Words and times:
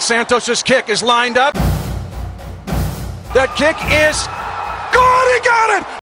Santos's 0.00 0.62
kick 0.62 0.88
is 0.88 1.02
lined 1.02 1.38
up. 1.38 1.54
That 3.34 3.54
kick 3.56 3.76
is 3.88 4.26
good. 4.92 5.26
He 5.34 5.40
got 5.44 5.68
it. 5.78 5.98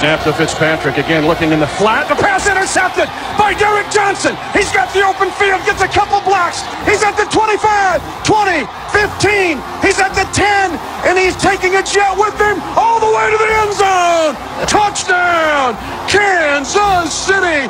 Snap 0.00 0.24
to 0.24 0.32
Fitzpatrick 0.32 0.96
again, 0.96 1.26
looking 1.26 1.52
in 1.52 1.60
the 1.60 1.66
flat. 1.66 2.08
The 2.08 2.16
pass 2.16 2.48
intercepted 2.48 3.04
by 3.36 3.52
Derrick 3.52 3.90
Johnson. 3.92 4.32
He's 4.56 4.72
got 4.72 4.88
the 4.96 5.04
open 5.04 5.28
field, 5.36 5.60
gets 5.68 5.82
a 5.82 5.88
couple 5.88 6.20
blocks. 6.24 6.64
He's 6.88 7.04
at 7.04 7.20
the 7.20 7.28
25, 7.28 8.00
20, 8.24 8.64
15. 8.92 9.58
He's 9.82 9.98
at 9.98 10.14
the 10.14 10.26
10, 10.32 10.72
and 11.06 11.18
he's 11.18 11.36
taking 11.36 11.74
a 11.76 11.82
jet 11.82 12.16
with 12.18 12.34
him 12.38 12.60
all 12.76 12.98
the 12.98 13.06
way 13.06 13.30
to 13.30 13.38
the 13.38 13.50
end 13.62 13.72
zone. 13.74 14.34
Touchdown, 14.66 15.74
Kansas 16.08 17.12
City. 17.12 17.68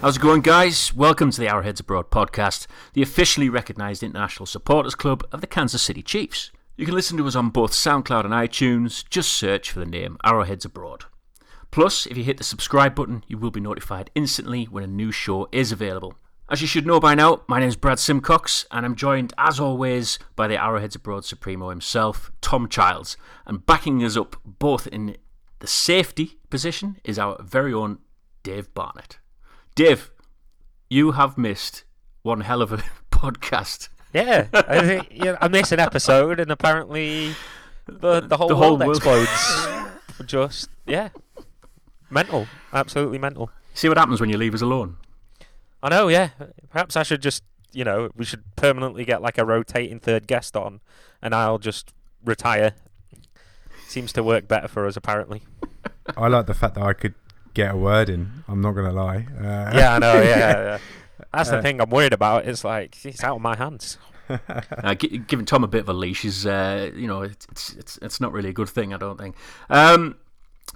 How's 0.00 0.16
it 0.16 0.20
going, 0.20 0.42
guys? 0.42 0.94
Welcome 0.94 1.32
to 1.32 1.40
the 1.40 1.48
Arrowheads 1.48 1.80
Abroad 1.80 2.10
podcast, 2.10 2.68
the 2.92 3.02
officially 3.02 3.48
recognised 3.48 4.04
international 4.04 4.46
supporters 4.46 4.94
club 4.94 5.24
of 5.32 5.40
the 5.40 5.48
Kansas 5.48 5.82
City 5.82 6.02
Chiefs. 6.02 6.52
You 6.76 6.86
can 6.86 6.94
listen 6.94 7.16
to 7.16 7.26
us 7.26 7.34
on 7.34 7.50
both 7.50 7.72
SoundCloud 7.72 8.24
and 8.24 8.32
iTunes. 8.32 9.04
Just 9.10 9.32
search 9.32 9.72
for 9.72 9.80
the 9.80 9.86
name 9.86 10.16
Arrowheads 10.22 10.64
Abroad. 10.64 11.06
Plus, 11.70 12.06
if 12.06 12.16
you 12.16 12.24
hit 12.24 12.38
the 12.38 12.44
subscribe 12.44 12.94
button, 12.94 13.24
you 13.28 13.38
will 13.38 13.50
be 13.50 13.60
notified 13.60 14.10
instantly 14.14 14.64
when 14.64 14.82
a 14.84 14.86
new 14.88 15.12
show 15.12 15.48
is 15.52 15.70
available. 15.70 16.14
As 16.50 16.62
you 16.62 16.66
should 16.66 16.86
know 16.86 16.98
by 16.98 17.14
now, 17.14 17.42
my 17.46 17.60
name 17.60 17.68
is 17.68 17.76
Brad 17.76 17.98
Simcox, 17.98 18.64
and 18.70 18.86
I'm 18.86 18.94
joined, 18.94 19.34
as 19.36 19.60
always, 19.60 20.18
by 20.34 20.48
the 20.48 20.56
Arrowheads 20.56 20.96
Abroad 20.96 21.26
Supremo 21.26 21.68
himself, 21.68 22.32
Tom 22.40 22.68
Childs. 22.70 23.18
And 23.46 23.66
backing 23.66 24.02
us 24.02 24.16
up 24.16 24.36
both 24.46 24.86
in 24.86 25.16
the 25.58 25.66
safety 25.66 26.38
position 26.48 26.96
is 27.04 27.18
our 27.18 27.36
very 27.42 27.74
own 27.74 27.98
Dave 28.42 28.72
Barnett. 28.72 29.18
Dave, 29.74 30.10
you 30.88 31.12
have 31.12 31.36
missed 31.36 31.84
one 32.22 32.40
hell 32.40 32.62
of 32.62 32.72
a 32.72 32.78
podcast. 33.10 33.90
Yeah, 34.14 34.46
I 34.54 34.80
think 34.86 35.08
yeah, 35.10 35.36
I 35.38 35.48
missed 35.48 35.70
an 35.72 35.80
episode, 35.80 36.40
and 36.40 36.50
apparently 36.50 37.34
the 37.86 38.22
the 38.22 38.38
whole, 38.38 38.48
The 38.48 38.56
whole 38.56 38.78
world, 38.78 38.80
world. 38.80 38.96
explodes. 38.96 39.68
Just 40.24 40.70
yeah, 40.86 41.10
mental, 42.10 42.46
absolutely 42.72 43.18
mental. 43.18 43.50
See 43.74 43.88
what 43.88 43.98
happens 43.98 44.20
when 44.20 44.30
you 44.30 44.36
leave 44.36 44.54
us 44.54 44.60
alone. 44.62 44.96
I 45.82 45.88
know. 45.90 46.08
Yeah, 46.08 46.30
perhaps 46.70 46.96
I 46.96 47.02
should 47.02 47.22
just 47.22 47.42
you 47.72 47.84
know 47.84 48.10
we 48.16 48.24
should 48.24 48.42
permanently 48.56 49.04
get 49.04 49.22
like 49.22 49.38
a 49.38 49.44
rotating 49.44 50.00
third 50.00 50.26
guest 50.26 50.56
on, 50.56 50.80
and 51.22 51.34
I'll 51.34 51.58
just 51.58 51.92
retire. 52.24 52.72
Seems 53.86 54.12
to 54.14 54.22
work 54.22 54.46
better 54.48 54.68
for 54.68 54.86
us 54.86 54.96
apparently. 54.96 55.42
I 56.16 56.28
like 56.28 56.46
the 56.46 56.54
fact 56.54 56.74
that 56.74 56.84
I 56.84 56.92
could 56.92 57.14
get 57.54 57.72
a 57.72 57.76
word 57.76 58.08
in. 58.08 58.44
I'm 58.48 58.60
not 58.60 58.72
gonna 58.72 58.92
lie. 58.92 59.26
Uh, 59.38 59.70
Yeah, 59.74 59.94
I 59.94 59.98
know. 59.98 60.14
Yeah, 60.14 60.22
yeah. 60.22 60.62
yeah. 60.64 60.78
That's 61.32 61.50
the 61.50 61.58
Uh, 61.58 61.62
thing 61.62 61.80
I'm 61.80 61.90
worried 61.90 62.12
about. 62.12 62.46
It's 62.46 62.64
like 62.64 63.04
it's 63.04 63.22
out 63.24 63.36
of 63.36 63.42
my 63.42 63.56
hands. 63.56 63.98
Uh, 64.28 64.94
gi- 64.94 65.18
giving 65.26 65.46
Tom 65.46 65.64
a 65.64 65.66
bit 65.66 65.80
of 65.80 65.88
a 65.88 65.92
leash 65.94 66.22
is, 66.22 66.44
uh, 66.44 66.90
you 66.94 67.06
know, 67.06 67.22
it's, 67.22 67.46
it's 67.50 67.72
it's 67.76 67.98
it's 68.02 68.20
not 68.20 68.30
really 68.30 68.50
a 68.50 68.52
good 68.52 68.68
thing, 68.68 68.92
I 68.92 68.98
don't 68.98 69.18
think. 69.18 69.34
Um, 69.70 70.16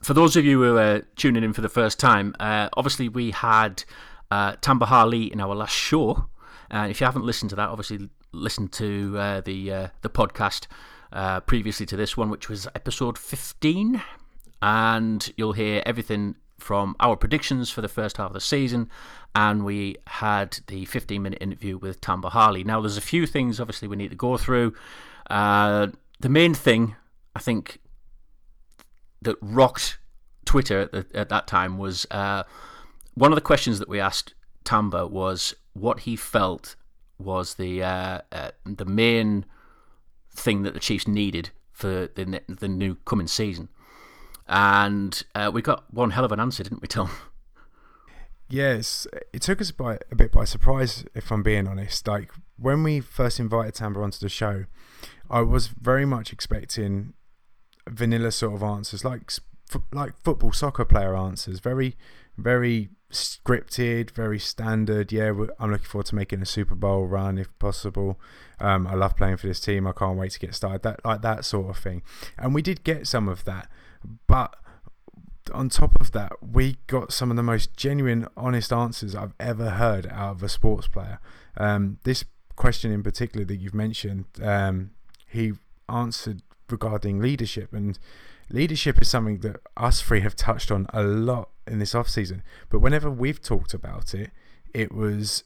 for 0.01 0.15
those 0.15 0.37
of 0.37 0.45
you 0.45 0.63
who 0.63 0.77
are 0.77 1.01
tuning 1.17 1.45
in 1.45 1.53
for 1.53 1.61
the 1.61 1.69
first 1.69 1.99
time, 1.99 2.35
uh, 2.41 2.69
obviously 2.77 3.09
we 3.09 3.31
had 3.31 3.85
uh, 4.31 4.57
Tamba 4.61 4.87
Hali 4.87 5.33
in 5.33 5.41
our 5.41 5.55
last 5.55 5.75
show. 5.75 6.27
And 6.71 6.91
if 6.91 7.01
you 7.01 7.05
haven't 7.05 7.25
listened 7.25 7.51
to 7.51 7.57
that, 7.57 7.69
obviously 7.69 8.09
listen 8.33 8.69
to 8.69 9.15
uh, 9.19 9.41
the 9.43 9.73
uh, 9.73 9.89
the 10.01 10.09
podcast 10.09 10.67
uh, 11.13 11.41
previously 11.41 11.85
to 11.87 11.97
this 11.97 12.17
one, 12.17 12.31
which 12.31 12.49
was 12.49 12.67
episode 12.75 13.19
fifteen, 13.19 14.03
and 14.63 15.33
you'll 15.37 15.53
hear 15.53 15.83
everything 15.85 16.37
from 16.63 16.97
our 17.01 17.17
predictions 17.17 17.71
for 17.71 17.83
the 17.83 17.89
first 17.89 18.17
half 18.17 18.29
of 18.29 18.33
the 18.33 18.41
season. 18.41 18.89
And 19.35 19.65
we 19.65 19.97
had 20.07 20.59
the 20.69 20.85
15 20.85 21.23
minute 21.23 21.39
interview 21.43 21.77
with 21.77 22.01
Tamba 22.01 22.31
Hali. 22.31 22.65
Now, 22.65 22.81
there's 22.81 22.97
a 22.97 23.03
few 23.03 23.27
things 23.27 23.59
obviously 23.59 23.89
we 23.89 23.97
need 23.97 24.11
to 24.11 24.17
go 24.17 24.37
through. 24.37 24.75
Uh, 25.29 25.89
the 26.21 26.29
main 26.29 26.55
thing, 26.55 26.95
I 27.35 27.41
think, 27.41 27.79
that 29.23 29.37
rocked 29.41 29.99
Twitter 30.45 30.89
at, 30.93 31.15
at 31.15 31.29
that 31.29 31.47
time 31.47 31.79
was 31.79 32.07
uh, 32.11 32.43
one 33.15 33.33
of 33.33 33.37
the 33.37 33.43
questions 33.43 33.79
that 33.79 33.89
we 33.89 34.01
asked 34.01 34.35
Tamba 34.65 35.07
was 35.07 35.55
what 35.73 36.01
he 36.01 36.17
felt 36.17 36.77
was 37.19 37.55
the 37.55 37.83
uh, 37.83 38.21
uh, 38.31 38.51
the 38.65 38.85
main 38.85 39.45
thing 40.35 40.63
that 40.63 40.75
the 40.75 40.81
Chiefs 40.81 41.07
needed 41.07 41.51
for 41.73 42.09
the 42.15 42.43
the 42.49 42.69
new 42.69 42.97
coming 43.05 43.27
season, 43.27 43.69
and 44.49 45.23
uh, 45.35 45.51
we 45.53 45.63
got 45.63 45.93
one 45.93 46.11
hell 46.11 46.25
of 46.25 46.33
an 46.33 46.41
answer, 46.41 46.63
didn't 46.63 46.83
we, 46.83 46.89
Tom? 46.89 47.11
Yes, 48.49 49.07
it 49.33 49.41
took 49.41 49.63
us 49.63 49.71
by 49.71 49.99
a 50.11 50.15
bit 50.15 50.31
by 50.31 50.45
surprise, 50.45 51.07
if 51.15 51.33
I'm 51.33 51.43
being 51.43 51.67
honest. 51.67 52.07
Like 52.07 52.31
when 52.59 52.83
we 52.83 53.01
first 53.01 53.41
invited 53.41 53.75
Tamba 53.75 54.01
onto 54.01 54.19
the 54.19 54.29
show, 54.29 54.67
I 55.31 55.41
was 55.41 55.69
very 55.69 56.05
much 56.05 56.33
expecting 56.33 57.15
vanilla 57.89 58.31
sort 58.31 58.55
of 58.55 58.63
answers, 58.63 59.05
like 59.05 59.31
like 59.93 60.13
football, 60.23 60.53
soccer 60.53 60.85
player 60.85 61.17
answers. 61.17 61.61
Very, 61.61 61.97
very 62.37 62.91
scripted, 63.11 64.11
very 64.11 64.39
standard. 64.39 65.13
Yeah, 65.13 65.33
I'm 65.59 65.71
looking 65.71 65.87
forward 65.87 66.07
to 66.07 66.15
making 66.15 66.43
a 66.43 66.47
Super 66.47 66.75
Bowl 66.75 67.07
run 67.07 67.39
if 67.39 67.57
possible. 67.59 68.21
Um, 68.61 68.87
I 68.87 68.95
love 68.95 69.17
playing 69.17 69.39
for 69.39 69.47
this 69.47 69.61
team. 69.61 69.87
I 69.87 69.93
can't 69.93 70.19
wait 70.19 70.33
to 70.33 70.39
get 70.39 70.55
started. 70.55 70.83
That 70.83 71.05
like 71.05 71.23
that 71.23 71.45
sort 71.45 71.71
of 71.71 71.79
thing. 71.79 72.03
And 72.39 72.55
we 72.55 72.63
did 72.63 72.85
get 72.85 73.07
some 73.07 73.29
of 73.29 73.45
that, 73.45 73.69
but 74.27 74.55
on 75.53 75.69
top 75.69 76.01
of 76.01 76.13
that, 76.13 76.33
we 76.43 76.77
got 76.87 77.13
some 77.13 77.31
of 77.31 77.37
the 77.37 77.43
most 77.43 77.77
genuine, 77.77 78.29
honest 78.37 78.73
answers 78.73 79.15
I've 79.15 79.35
ever 79.41 79.71
heard 79.71 80.07
out 80.07 80.33
of 80.33 80.43
a 80.43 80.49
sports 80.49 80.87
player. 80.87 81.19
Um, 81.57 81.99
this 82.05 82.25
question 82.55 82.93
in 82.93 83.03
particular 83.03 83.45
that 83.47 83.57
you've 83.57 83.75
mentioned, 83.75 84.27
um, 84.41 84.93
he 85.27 85.53
answered 85.89 86.43
regarding 86.73 87.21
leadership, 87.21 87.73
and 87.73 87.99
leadership 88.51 89.01
is 89.01 89.09
something 89.09 89.39
that 89.41 89.61
us 89.77 90.01
three 90.01 90.21
have 90.21 90.35
touched 90.35 90.71
on 90.71 90.87
a 90.93 91.03
lot 91.03 91.51
in 91.67 91.79
this 91.79 91.95
off 91.95 92.09
season. 92.09 92.43
But 92.69 92.81
whenever 92.81 93.11
we've 93.11 93.41
talked 93.41 93.75
about 93.75 94.15
it, 94.15 94.31
it 94.75 94.93
was 94.93 95.45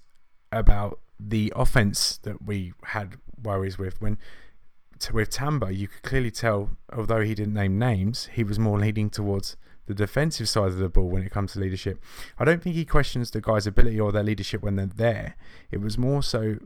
about 0.52 1.00
the 1.18 1.52
offense 1.56 2.18
that 2.18 2.46
we 2.46 2.72
had 2.84 3.16
worries 3.42 3.78
with 3.78 4.00
when 4.00 4.18
with 5.12 5.28
Tamba, 5.30 5.74
you 5.74 5.88
could 5.88 6.02
clearly 6.02 6.30
tell, 6.30 6.70
although 6.90 7.20
he 7.20 7.34
didn't 7.34 7.52
name 7.52 7.78
names, 7.78 8.30
he 8.32 8.42
was 8.42 8.58
more 8.58 8.78
leaning 8.78 9.10
towards 9.10 9.56
the 9.86 9.94
defensive 9.94 10.48
side 10.48 10.68
of 10.68 10.78
the 10.78 10.88
ball 10.88 11.08
when 11.08 11.22
it 11.22 11.30
comes 11.30 11.52
to 11.52 11.60
leadership. 11.60 12.02
I 12.38 12.44
don't 12.44 12.62
think 12.62 12.74
he 12.74 12.84
questions 12.84 13.30
the 13.30 13.40
guys' 13.40 13.66
ability 13.66 14.00
or 14.00 14.10
their 14.10 14.22
leadership 14.22 14.62
when 14.62 14.76
they're 14.76 14.86
there. 14.86 15.36
It 15.70 15.80
was 15.80 15.98
more 15.98 16.22
so 16.22 16.56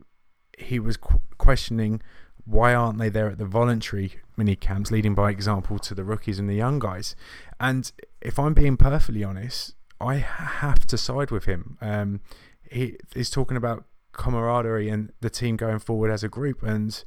he 0.57 0.79
was 0.79 0.97
qu- 0.97 1.21
questioning 1.37 2.01
why 2.45 2.73
aren't 2.73 2.97
they 2.97 3.09
there 3.09 3.29
at 3.29 3.37
the 3.37 3.45
voluntary 3.45 4.15
mini 4.35 4.55
camps, 4.55 4.91
leading 4.91 5.15
by 5.15 5.29
example 5.29 5.79
to 5.79 5.93
the 5.93 6.03
rookies 6.03 6.39
and 6.39 6.49
the 6.49 6.55
young 6.55 6.79
guys. 6.79 7.15
And 7.59 7.91
if 8.21 8.39
I'm 8.39 8.53
being 8.53 8.77
perfectly 8.77 9.23
honest, 9.23 9.75
I 9.99 10.15
have 10.15 10.85
to 10.87 10.97
side 10.97 11.31
with 11.31 11.45
him. 11.45 11.77
Um, 11.81 12.21
he 12.69 12.97
is 13.15 13.29
talking 13.29 13.57
about 13.57 13.85
camaraderie 14.13 14.89
and 14.89 15.11
the 15.21 15.29
team 15.29 15.55
going 15.55 15.79
forward 15.79 16.11
as 16.11 16.23
a 16.23 16.29
group, 16.29 16.63
and 16.63 17.03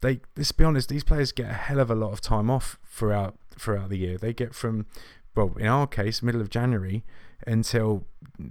they 0.00 0.20
let's 0.36 0.52
be 0.52 0.64
honest, 0.64 0.88
these 0.88 1.04
players 1.04 1.32
get 1.32 1.50
a 1.50 1.54
hell 1.54 1.80
of 1.80 1.90
a 1.90 1.94
lot 1.94 2.12
of 2.12 2.20
time 2.20 2.50
off 2.50 2.78
throughout 2.86 3.36
throughout 3.58 3.90
the 3.90 3.98
year. 3.98 4.16
They 4.16 4.32
get 4.32 4.54
from 4.54 4.86
well, 5.34 5.54
in 5.58 5.66
our 5.66 5.86
case, 5.86 6.22
middle 6.22 6.40
of 6.40 6.50
January 6.50 7.04
until 7.46 8.06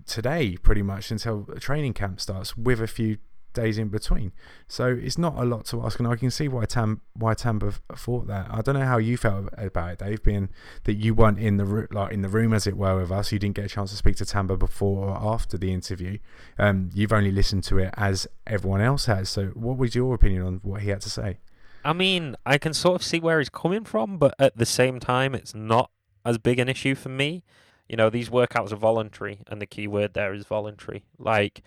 today, 0.05 0.57
pretty 0.57 0.81
much 0.81 1.11
until 1.11 1.45
training 1.59 1.93
camp 1.93 2.21
starts, 2.21 2.55
with 2.55 2.81
a 2.81 2.87
few 2.87 3.17
days 3.53 3.77
in 3.77 3.89
between. 3.89 4.31
So 4.67 4.87
it's 4.87 5.17
not 5.17 5.35
a 5.37 5.43
lot 5.43 5.65
to 5.67 5.83
ask, 5.83 5.99
and 5.99 6.07
I 6.07 6.15
can 6.15 6.31
see 6.31 6.47
why 6.47 6.65
Tam 6.65 7.01
why 7.13 7.33
Tamba 7.33 7.73
thought 7.95 8.27
that. 8.27 8.47
I 8.51 8.61
don't 8.61 8.75
know 8.75 8.85
how 8.85 8.97
you 8.97 9.17
felt 9.17 9.49
about 9.57 9.91
it, 9.91 9.99
Dave, 9.99 10.23
being 10.23 10.49
that 10.83 10.95
you 10.95 11.13
weren't 11.13 11.39
in 11.39 11.57
the 11.57 11.87
like 11.91 12.11
in 12.11 12.21
the 12.21 12.29
room 12.29 12.53
as 12.53 12.67
it 12.67 12.77
were 12.77 12.99
with 12.99 13.11
us. 13.11 13.31
You 13.31 13.39
didn't 13.39 13.55
get 13.55 13.65
a 13.65 13.69
chance 13.69 13.91
to 13.91 13.97
speak 13.97 14.15
to 14.17 14.25
Tamba 14.25 14.57
before 14.57 15.09
or 15.09 15.17
after 15.17 15.57
the 15.57 15.73
interview. 15.73 16.19
Um, 16.57 16.89
you've 16.93 17.13
only 17.13 17.31
listened 17.31 17.63
to 17.65 17.77
it 17.77 17.93
as 17.97 18.27
everyone 18.47 18.81
else 18.81 19.05
has. 19.05 19.29
So 19.29 19.47
what 19.47 19.77
was 19.77 19.95
your 19.95 20.13
opinion 20.15 20.43
on 20.43 20.59
what 20.63 20.81
he 20.81 20.89
had 20.89 21.01
to 21.01 21.09
say? 21.09 21.39
I 21.83 21.93
mean, 21.93 22.35
I 22.45 22.57
can 22.57 22.73
sort 22.73 22.95
of 22.95 23.03
see 23.03 23.19
where 23.19 23.39
he's 23.39 23.49
coming 23.49 23.85
from, 23.85 24.17
but 24.17 24.35
at 24.37 24.57
the 24.57 24.65
same 24.65 24.99
time, 24.99 25.33
it's 25.33 25.55
not 25.55 25.91
as 26.25 26.37
big 26.37 26.59
an 26.59 26.67
issue 26.67 26.95
for 26.95 27.09
me. 27.09 27.43
You 27.87 27.95
know, 27.95 28.09
these 28.09 28.29
workouts 28.29 28.71
are 28.71 28.77
voluntary, 28.77 29.39
and 29.47 29.61
the 29.61 29.65
key 29.65 29.87
word 29.87 30.13
there 30.13 30.33
is 30.33 30.45
voluntary. 30.45 31.05
Like, 31.17 31.63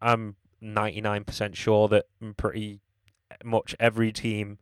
I'm 0.00 0.36
99% 0.74 1.54
sure 1.54 1.88
that 1.88 2.06
pretty 2.36 2.80
much 3.44 3.74
every 3.78 4.12
team 4.12 4.58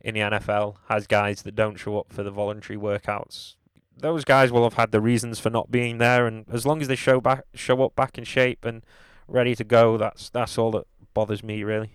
in 0.00 0.14
the 0.14 0.20
NFL 0.20 0.76
has 0.88 1.06
guys 1.06 1.42
that 1.42 1.54
don't 1.54 1.76
show 1.76 1.98
up 1.98 2.12
for 2.12 2.22
the 2.22 2.30
voluntary 2.30 2.78
workouts. 2.78 3.54
Those 3.96 4.24
guys 4.24 4.52
will 4.52 4.62
have 4.62 4.74
had 4.74 4.92
the 4.92 5.00
reasons 5.00 5.40
for 5.40 5.50
not 5.50 5.70
being 5.70 5.98
there, 5.98 6.26
and 6.26 6.46
as 6.52 6.64
long 6.64 6.80
as 6.80 6.88
they 6.88 6.94
show 6.94 7.20
back, 7.20 7.42
show 7.54 7.82
up 7.82 7.96
back 7.96 8.16
in 8.16 8.24
shape 8.24 8.64
and 8.64 8.84
ready 9.26 9.56
to 9.56 9.64
go, 9.64 9.96
that's 9.96 10.30
that's 10.30 10.56
all 10.56 10.70
that 10.72 10.86
bothers 11.14 11.42
me 11.42 11.64
really. 11.64 11.92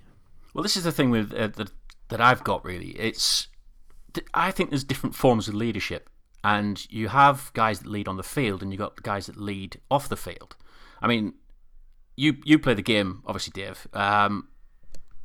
Well, 0.54 0.64
this 0.64 0.76
is 0.76 0.84
the 0.84 0.92
thing 0.92 1.10
with 1.10 1.34
uh, 1.34 1.48
that 1.48 1.72
that 2.10 2.20
I've 2.20 2.44
got 2.44 2.66
really. 2.66 2.90
It's 2.90 3.48
I 4.34 4.52
think 4.52 4.70
there's 4.70 4.84
different 4.84 5.16
forms 5.16 5.48
of 5.48 5.54
leadership, 5.54 6.10
and 6.44 6.86
you 6.92 7.08
have 7.08 7.52
guys 7.54 7.80
that 7.80 7.90
lead 7.90 8.10
on 8.10 8.18
the 8.18 8.24
field, 8.24 8.62
and 8.62 8.72
you 8.72 8.78
have 8.80 8.96
got 8.96 9.04
guys 9.04 9.28
that 9.28 9.38
lead 9.38 9.80
off 9.90 10.10
the 10.10 10.18
field. 10.18 10.58
I 11.02 11.08
mean, 11.08 11.34
you 12.16 12.36
you 12.46 12.60
play 12.60 12.74
the 12.74 12.82
game, 12.82 13.22
obviously, 13.26 13.52
Dave. 13.62 13.88
Um, 13.94 14.48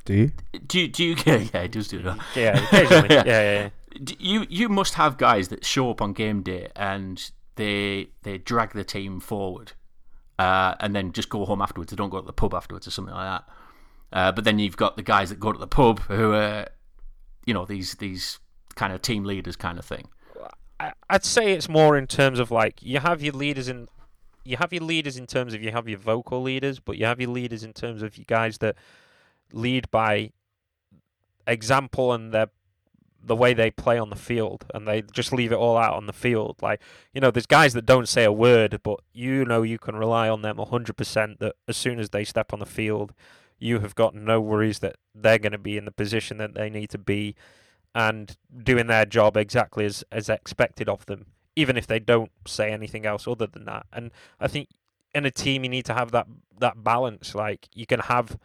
Do 0.05 0.13
you? 0.13 0.31
do 0.65 0.79
you, 0.81 0.87
do 0.87 1.03
you? 1.03 1.15
Yeah, 1.25 1.43
yeah, 1.53 1.61
it 1.61 1.71
does 1.71 1.87
do 1.87 2.01
that. 2.03 2.17
Yeah, 2.35 2.67
yeah, 2.71 3.05
yeah, 3.09 3.23
yeah. 3.25 3.69
D- 4.03 4.17
You 4.19 4.45
you 4.49 4.69
must 4.69 4.93
have 4.95 5.17
guys 5.17 5.47
that 5.49 5.65
show 5.65 5.89
up 5.89 6.01
on 6.01 6.13
game 6.13 6.41
day 6.41 6.69
and 6.75 7.31
they 7.55 8.09
they 8.23 8.37
drag 8.37 8.73
the 8.73 8.83
team 8.83 9.19
forward, 9.19 9.73
uh, 10.37 10.75
and 10.79 10.95
then 10.95 11.11
just 11.11 11.29
go 11.29 11.45
home 11.45 11.61
afterwards. 11.61 11.91
They 11.91 11.95
don't 11.95 12.09
go 12.09 12.19
to 12.21 12.25
the 12.25 12.33
pub 12.33 12.53
afterwards 12.53 12.87
or 12.87 12.91
something 12.91 13.13
like 13.15 13.41
that. 13.41 13.53
Uh, 14.17 14.31
but 14.31 14.43
then 14.43 14.57
you've 14.59 14.77
got 14.77 14.95
the 14.95 15.03
guys 15.03 15.29
that 15.29 15.39
go 15.39 15.51
to 15.51 15.59
the 15.59 15.67
pub 15.67 15.99
who 16.01 16.33
are, 16.33 16.67
you 17.45 17.53
know, 17.53 17.65
these 17.65 17.95
these 17.95 18.39
kind 18.75 18.93
of 18.93 19.01
team 19.01 19.23
leaders 19.23 19.55
kind 19.55 19.77
of 19.77 19.85
thing. 19.85 20.07
I'd 21.09 21.25
say 21.25 21.51
it's 21.53 21.67
more 21.67 21.97
in 21.97 22.07
terms 22.07 22.39
of 22.39 22.51
like 22.51 22.81
you 22.81 22.99
have 22.99 23.21
your 23.21 23.33
leaders 23.33 23.67
in 23.67 23.87
you 24.49 24.57
have 24.57 24.73
your 24.73 24.83
leaders 24.83 25.15
in 25.17 25.27
terms 25.27 25.53
of 25.53 25.61
you 25.61 25.71
have 25.71 25.87
your 25.87 25.99
vocal 25.99 26.41
leaders, 26.41 26.79
but 26.79 26.97
you 26.97 27.05
have 27.05 27.21
your 27.21 27.29
leaders 27.29 27.63
in 27.63 27.73
terms 27.73 28.01
of 28.01 28.17
you 28.17 28.25
guys 28.25 28.57
that 28.57 28.75
lead 29.53 29.89
by 29.91 30.31
example 31.45 32.13
and 32.13 32.33
their 32.33 32.47
the 33.21 33.35
way 33.35 33.53
they 33.53 33.69
play 33.69 33.99
on 33.99 34.09
the 34.09 34.15
field 34.15 34.65
and 34.73 34.87
they 34.87 35.01
just 35.01 35.33
leave 35.33 35.51
it 35.51 35.57
all 35.57 35.77
out 35.77 35.93
on 35.93 36.05
the 36.05 36.13
field. 36.13 36.55
Like, 36.61 36.81
you 37.13 37.19
know, 37.19 37.31
there's 37.31 37.45
guys 37.45 37.73
that 37.73 37.85
don't 37.85 38.07
say 38.07 38.23
a 38.23 38.31
word, 38.31 38.79
but 38.81 39.01
you 39.11 39.43
know 39.43 39.61
you 39.61 39.77
can 39.77 39.95
rely 39.95 40.29
on 40.29 40.41
them 40.41 40.55
100% 40.55 41.39
that 41.39 41.55
as 41.67 41.75
soon 41.75 41.99
as 41.99 42.11
they 42.11 42.23
step 42.23 42.53
on 42.53 42.59
the 42.59 42.65
field, 42.65 43.13
you 43.59 43.79
have 43.79 43.93
got 43.93 44.15
no 44.15 44.39
worries 44.39 44.79
that 44.79 44.95
they're 45.13 45.37
going 45.37 45.51
to 45.51 45.57
be 45.57 45.77
in 45.77 45.83
the 45.83 45.91
position 45.91 46.37
that 46.37 46.55
they 46.55 46.69
need 46.69 46.89
to 46.91 46.97
be 46.97 47.35
and 47.93 48.37
doing 48.63 48.87
their 48.87 49.05
job 49.05 49.35
exactly 49.35 49.83
as, 49.85 50.03
as 50.11 50.29
expected 50.29 50.87
of 50.87 51.05
them, 51.07 51.25
even 51.59 51.75
if 51.75 51.87
they 51.87 51.99
don't 51.99 52.31
say 52.47 52.71
anything 52.71 53.05
else 53.05 53.27
other 53.27 53.47
than 53.47 53.65
that. 53.65 53.85
And 53.91 54.11
I 54.39 54.47
think 54.47 54.69
in 55.13 55.25
a 55.25 55.31
team 55.31 55.63
you 55.63 55.69
need 55.69 55.85
to 55.85 55.93
have 55.93 56.11
that 56.11 56.27
that 56.59 56.83
balance. 56.83 57.35
Like 57.35 57.67
you 57.73 57.85
can 57.85 57.99
have 57.99 58.37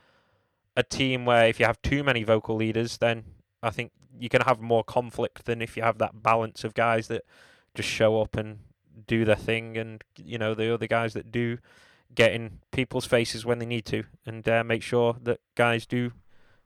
a 0.77 0.83
team 0.83 1.25
where 1.25 1.47
if 1.47 1.61
you 1.61 1.67
have 1.67 1.81
too 1.83 2.03
many 2.03 2.25
vocal 2.25 2.57
leaders, 2.57 2.99
then 2.99 3.25
I 3.63 3.71
think 3.71 3.93
you 4.19 4.29
can 4.29 4.43
have 4.43 4.61
more 4.61 4.83
conflict 4.83 5.45
than 5.45 5.63
if 5.63 5.77
you 5.77 5.83
have 5.83 5.99
that 5.99 6.23
balance 6.23 6.65
of 6.65 6.75
guys 6.75 7.09
that 7.09 7.23
just 7.75 7.89
show 7.89 8.21
up 8.21 8.37
and 8.37 8.59
do 9.07 9.25
their 9.25 9.37
thing, 9.37 9.77
and 9.77 10.03
you 10.17 10.39
know 10.39 10.55
the 10.55 10.73
other 10.75 10.87
guys 10.87 11.15
that 11.15 11.31
do 11.31 11.59
get 12.15 12.33
in 12.33 12.61
people's 12.71 13.07
faces 13.07 13.45
when 13.45 13.59
they 13.59 13.67
need 13.67 13.85
to, 13.87 14.05
and 14.27 14.49
uh, 14.49 14.65
make 14.65 14.83
sure 14.83 15.17
that 15.23 15.41
guys 15.55 15.87
do 15.87 16.13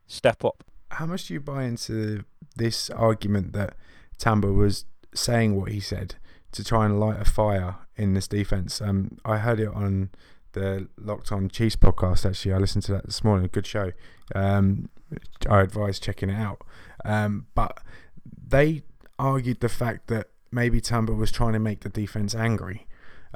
step 0.06 0.44
up. 0.44 0.64
How 0.92 1.06
much 1.06 1.28
do 1.28 1.34
you 1.34 1.40
buy 1.40 1.64
into 1.64 2.24
this 2.56 2.88
argument 2.90 3.52
that 3.52 3.76
Tamba 4.18 4.52
was 4.52 4.86
saying 5.14 5.56
what 5.56 5.70
he 5.72 5.80
said 5.80 6.16
to 6.52 6.64
try 6.64 6.86
and 6.86 6.98
light 6.98 7.20
a 7.20 7.24
fire 7.24 7.76
in 7.96 8.14
this 8.14 8.28
defense? 8.28 8.80
Um, 8.80 9.18
I 9.24 9.38
heard 9.38 9.60
it 9.60 9.68
on 9.68 10.10
the 10.52 10.88
Locked 10.96 11.32
On 11.32 11.48
Chiefs 11.48 11.76
podcast. 11.76 12.26
Actually, 12.26 12.52
I 12.52 12.58
listened 12.58 12.84
to 12.84 12.92
that 12.92 13.06
this 13.06 13.22
morning. 13.22 13.48
Good 13.52 13.66
show. 13.66 13.92
Um, 14.34 14.88
I 15.48 15.60
advise 15.60 15.98
checking 15.98 16.30
it 16.30 16.38
out. 16.38 16.62
Um, 17.04 17.46
but 17.54 17.78
they 18.46 18.82
argued 19.18 19.60
the 19.60 19.68
fact 19.68 20.08
that 20.08 20.28
maybe 20.50 20.80
Tamba 20.80 21.12
was 21.12 21.30
trying 21.30 21.52
to 21.52 21.58
make 21.58 21.80
the 21.80 21.88
defense 21.88 22.34
angry, 22.34 22.86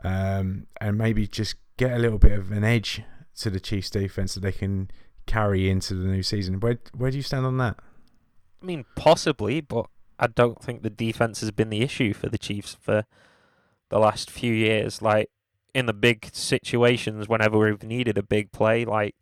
um, 0.05 0.67
and 0.81 0.97
maybe 0.97 1.27
just 1.27 1.57
get 1.77 1.93
a 1.93 1.99
little 1.99 2.19
bit 2.19 2.33
of 2.33 2.51
an 2.51 2.65
edge 2.65 3.03
to 3.37 3.51
the 3.51 3.61
Chiefs 3.61 3.91
defense 3.91 4.35
that 4.35 4.41
they 4.41 4.53
can 4.53 4.91
carry 5.27 5.71
into 5.71 5.95
the 5.95 6.09
new 6.09 6.23
season. 6.23 6.61
Where 6.61 6.79
where 6.97 7.11
do 7.11 7.17
you 7.17 7.23
stand 7.23 7.47
on 7.47 7.59
that? 7.59 7.77
I 8.63 8.65
mean, 8.65 8.85
possibly, 8.95 9.61
but 9.61 9.87
I 10.19 10.27
don't 10.27 10.63
think 10.63 10.83
the 10.83 10.91
defense 10.91 11.41
has 11.41 11.51
been 11.51 11.71
the 11.71 11.83
issue 11.83 12.13
for 12.13 12.29
the 12.29 12.39
Chiefs 12.39 12.77
for 12.81 13.05
the 13.89 13.99
last 13.99 14.31
few 14.31 14.53
years. 14.53 15.03
Like 15.03 15.31
in 15.75 15.87
the 15.87 15.93
big 15.93 16.31
situations, 16.33 17.29
whenever 17.29 17.59
we've 17.59 17.83
needed 17.83 18.19
a 18.19 18.23
big 18.23 18.53
play, 18.53 18.85
like 18.85 19.15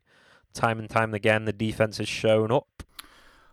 time 0.52 0.78
and 0.78 0.88
time 0.88 1.14
again, 1.14 1.44
the 1.44 1.52
defense 1.52 1.98
has 1.98 2.08
shown 2.08 2.50
up. 2.50 2.82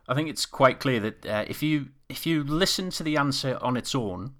I 0.07 0.16
think 0.16 0.30
it's 0.30 0.45
quite 0.45 0.80
clear 0.80 1.00
that 1.01 1.25
uh, 1.25 1.45
if 1.48 1.62
you 1.62 1.89
if 2.10 2.25
you 2.25 2.44
listen 2.44 2.89
to 2.92 3.04
the 3.04 3.18
answer 3.18 3.57
on 3.62 3.75
its 3.75 3.94
own, 3.94 4.34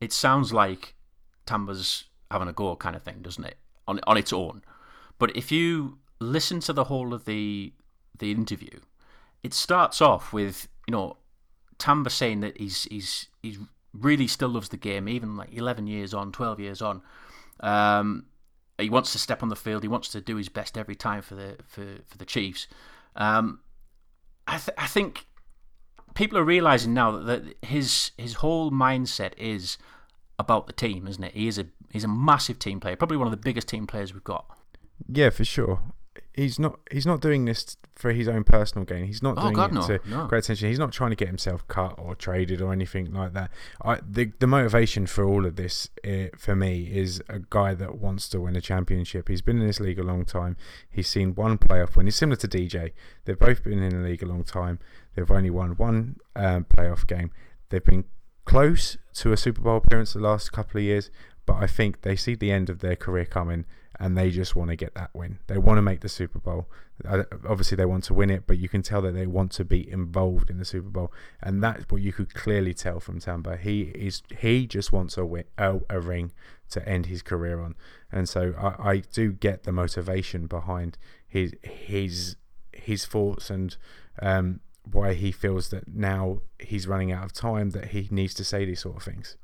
it 0.00 0.12
sounds 0.12 0.52
like 0.52 0.94
Tamba's 1.44 2.04
having 2.30 2.48
a 2.48 2.52
go 2.52 2.74
kind 2.76 2.96
of 2.96 3.02
thing, 3.02 3.20
doesn't 3.20 3.44
it? 3.44 3.56
On 3.86 4.00
on 4.06 4.16
its 4.16 4.32
own. 4.32 4.62
But 5.18 5.36
if 5.36 5.52
you 5.52 5.98
listen 6.18 6.60
to 6.60 6.72
the 6.72 6.84
whole 6.84 7.12
of 7.12 7.24
the 7.24 7.72
the 8.18 8.30
interview, 8.30 8.80
it 9.42 9.52
starts 9.52 10.00
off 10.00 10.32
with 10.32 10.68
you 10.86 10.92
know 10.92 11.16
Tamba 11.80 12.10
saying 12.10 12.40
that 12.40 12.58
he's 12.58 12.84
he's 12.84 13.26
he's 13.42 13.58
really 13.92 14.26
still 14.26 14.50
loves 14.50 14.68
the 14.68 14.76
game, 14.76 15.08
even 15.08 15.36
like 15.36 15.52
eleven 15.52 15.86
years 15.86 16.14
on, 16.14 16.30
twelve 16.30 16.60
years 16.60 16.80
on. 16.80 17.02
Um, 17.60 18.26
he 18.78 18.88
wants 18.88 19.12
to 19.12 19.18
step 19.18 19.42
on 19.42 19.48
the 19.48 19.56
field. 19.56 19.82
He 19.82 19.88
wants 19.88 20.08
to 20.10 20.20
do 20.20 20.36
his 20.36 20.48
best 20.48 20.78
every 20.78 20.94
time 20.94 21.22
for 21.22 21.34
the 21.34 21.56
for, 21.66 21.84
for 22.06 22.18
the 22.18 22.24
Chiefs. 22.24 22.68
Um, 23.16 23.60
I 24.46 24.58
th- 24.58 24.76
I 24.78 24.86
think 24.86 25.26
people 26.14 26.38
are 26.38 26.44
realizing 26.44 26.94
now 26.94 27.10
that, 27.12 27.24
that 27.44 27.66
his 27.66 28.12
his 28.16 28.34
whole 28.34 28.70
mindset 28.70 29.32
is 29.36 29.78
about 30.38 30.66
the 30.66 30.72
team, 30.72 31.06
isn't 31.06 31.22
it? 31.22 31.34
He 31.34 31.48
is 31.48 31.58
a 31.58 31.66
he's 31.90 32.04
a 32.04 32.08
massive 32.08 32.58
team 32.58 32.80
player, 32.80 32.96
probably 32.96 33.16
one 33.16 33.26
of 33.26 33.32
the 33.32 33.36
biggest 33.36 33.68
team 33.68 33.86
players 33.86 34.14
we've 34.14 34.24
got. 34.24 34.46
Yeah, 35.08 35.30
for 35.30 35.44
sure. 35.44 35.80
He's 36.34 36.58
not. 36.58 36.78
He's 36.90 37.06
not 37.06 37.20
doing 37.20 37.44
this 37.44 37.76
for 38.00 38.12
his 38.12 38.26
own 38.28 38.44
personal 38.44 38.84
gain. 38.84 39.04
He's 39.04 39.22
not 39.22 39.36
Oh, 39.38 39.42
doing 39.42 39.54
God, 39.54 39.70
it 39.70 39.74
no, 39.74 39.86
to 39.86 40.00
no. 40.08 40.26
great 40.26 40.44
attention. 40.44 40.68
He's 40.68 40.78
not 40.78 40.90
trying 40.92 41.10
to 41.10 41.16
get 41.16 41.28
himself 41.28 41.66
cut 41.68 41.94
or 41.98 42.14
traded 42.14 42.60
or 42.62 42.72
anything 42.72 43.12
like 43.12 43.32
that. 43.34 43.50
I, 43.84 43.98
the 44.08 44.32
the 44.38 44.46
motivation 44.46 45.06
for 45.06 45.24
all 45.24 45.44
of 45.46 45.56
this, 45.56 45.88
uh, 46.04 46.28
for 46.38 46.56
me, 46.56 46.90
is 46.92 47.22
a 47.28 47.40
guy 47.50 47.74
that 47.74 47.98
wants 47.98 48.28
to 48.30 48.40
win 48.40 48.56
a 48.56 48.60
championship. 48.60 49.28
He's 49.28 49.42
been 49.42 49.60
in 49.60 49.66
this 49.66 49.80
league 49.80 49.98
a 49.98 50.02
long 50.02 50.24
time. 50.24 50.56
He's 50.88 51.08
seen 51.08 51.34
one 51.34 51.58
playoff 51.58 51.94
win. 51.96 52.06
He's 52.06 52.16
similar 52.16 52.36
to 52.36 52.48
DJ. 52.48 52.92
They've 53.26 53.38
both 53.38 53.62
been 53.62 53.82
in 53.82 53.90
the 54.02 54.08
league 54.08 54.22
a 54.22 54.26
long 54.26 54.44
time. 54.44 54.78
They've 55.14 55.30
only 55.30 55.50
won 55.50 55.72
one 55.76 56.16
um, 56.34 56.64
playoff 56.64 57.06
game. 57.06 57.30
They've 57.68 57.84
been 57.84 58.04
close 58.46 58.96
to 59.14 59.32
a 59.32 59.36
Super 59.36 59.60
Bowl 59.62 59.76
appearance 59.76 60.12
the 60.14 60.20
last 60.20 60.50
couple 60.52 60.78
of 60.78 60.84
years, 60.84 61.10
but 61.46 61.56
I 61.56 61.66
think 61.66 62.02
they 62.02 62.16
see 62.16 62.34
the 62.34 62.50
end 62.50 62.70
of 62.70 62.78
their 62.80 62.96
career 62.96 63.24
coming 63.26 63.64
and 64.00 64.16
they 64.16 64.30
just 64.30 64.56
want 64.56 64.70
to 64.70 64.76
get 64.76 64.94
that 64.94 65.10
win. 65.12 65.38
They 65.46 65.58
want 65.58 65.76
to 65.76 65.82
make 65.82 66.00
the 66.00 66.08
Super 66.08 66.38
Bowl. 66.38 66.66
Obviously, 67.46 67.76
they 67.76 67.84
want 67.84 68.04
to 68.04 68.14
win 68.14 68.30
it, 68.30 68.44
but 68.46 68.58
you 68.58 68.68
can 68.68 68.82
tell 68.82 69.02
that 69.02 69.12
they 69.12 69.26
want 69.26 69.52
to 69.52 69.64
be 69.64 69.88
involved 69.88 70.48
in 70.48 70.58
the 70.58 70.64
Super 70.64 70.88
Bowl, 70.88 71.12
and 71.42 71.62
that's 71.62 71.84
what 71.90 72.00
you 72.00 72.12
could 72.12 72.34
clearly 72.34 72.72
tell 72.72 72.98
from 72.98 73.20
Tamba. 73.20 73.58
He 73.58 73.82
is 73.82 74.22
he 74.38 74.66
just 74.66 74.90
wants 74.90 75.18
a 75.18 75.24
win, 75.26 75.44
a, 75.58 75.80
a 75.90 76.00
ring 76.00 76.32
to 76.70 76.88
end 76.88 77.06
his 77.06 77.20
career 77.20 77.60
on, 77.60 77.74
and 78.10 78.28
so 78.28 78.54
I, 78.58 78.90
I 78.90 78.96
do 79.12 79.32
get 79.32 79.64
the 79.64 79.72
motivation 79.72 80.46
behind 80.46 80.96
his 81.28 81.54
his 81.62 82.36
his 82.72 83.04
thoughts 83.04 83.50
and 83.50 83.76
um, 84.22 84.60
why 84.90 85.12
he 85.12 85.30
feels 85.30 85.68
that 85.68 85.88
now 85.88 86.40
he's 86.58 86.86
running 86.86 87.12
out 87.12 87.24
of 87.24 87.32
time 87.32 87.70
that 87.70 87.88
he 87.88 88.08
needs 88.10 88.32
to 88.34 88.44
say 88.44 88.64
these 88.64 88.80
sort 88.80 88.96
of 88.96 89.02
things. 89.02 89.36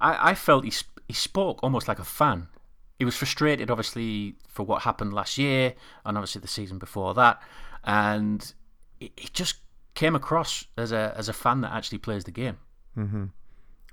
I, 0.00 0.30
I 0.30 0.34
felt 0.34 0.64
he 0.64 0.70
sp- 0.70 1.00
he 1.08 1.14
spoke 1.14 1.60
almost 1.62 1.88
like 1.88 1.98
a 1.98 2.04
fan. 2.04 2.48
He 2.98 3.04
was 3.04 3.16
frustrated, 3.16 3.70
obviously, 3.70 4.36
for 4.48 4.62
what 4.64 4.82
happened 4.82 5.12
last 5.12 5.36
year 5.38 5.74
and 6.04 6.16
obviously 6.16 6.40
the 6.40 6.48
season 6.48 6.78
before 6.78 7.14
that, 7.14 7.42
and 7.84 8.54
he 8.98 9.12
he 9.16 9.28
just 9.32 9.56
came 9.94 10.14
across 10.14 10.66
as 10.76 10.92
a 10.92 11.14
as 11.16 11.28
a 11.28 11.32
fan 11.32 11.60
that 11.62 11.72
actually 11.72 11.98
plays 11.98 12.24
the 12.24 12.30
game. 12.30 12.58
hmm 12.94 13.26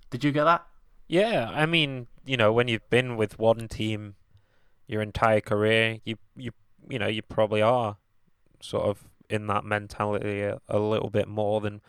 Did 0.10 0.24
you 0.24 0.31
get 0.31 0.46
that? 0.46 0.65
Yeah, 1.08 1.50
I 1.53 1.65
mean, 1.65 2.08
you 2.25 2.38
know, 2.38 2.53
when 2.53 2.67
you've 2.67 2.89
been 2.89 3.17
with 3.17 3.38
one 3.39 3.67
team 3.67 4.15
your 4.88 5.01
entire 5.01 5.41
career, 5.41 6.00
you 6.05 6.17
you 6.36 6.51
you 6.89 7.00
know, 7.00 7.08
you 7.08 7.22
probably 7.22 7.62
are 7.62 7.98
sort 8.62 8.86
of 8.86 9.08
in 9.29 9.48
that 9.48 9.63
mentality 9.65 10.41
a, 10.41 10.60
a 10.67 10.79
little 10.79 11.10
bit 11.10 11.27
more 11.27 11.62
than 11.62 11.81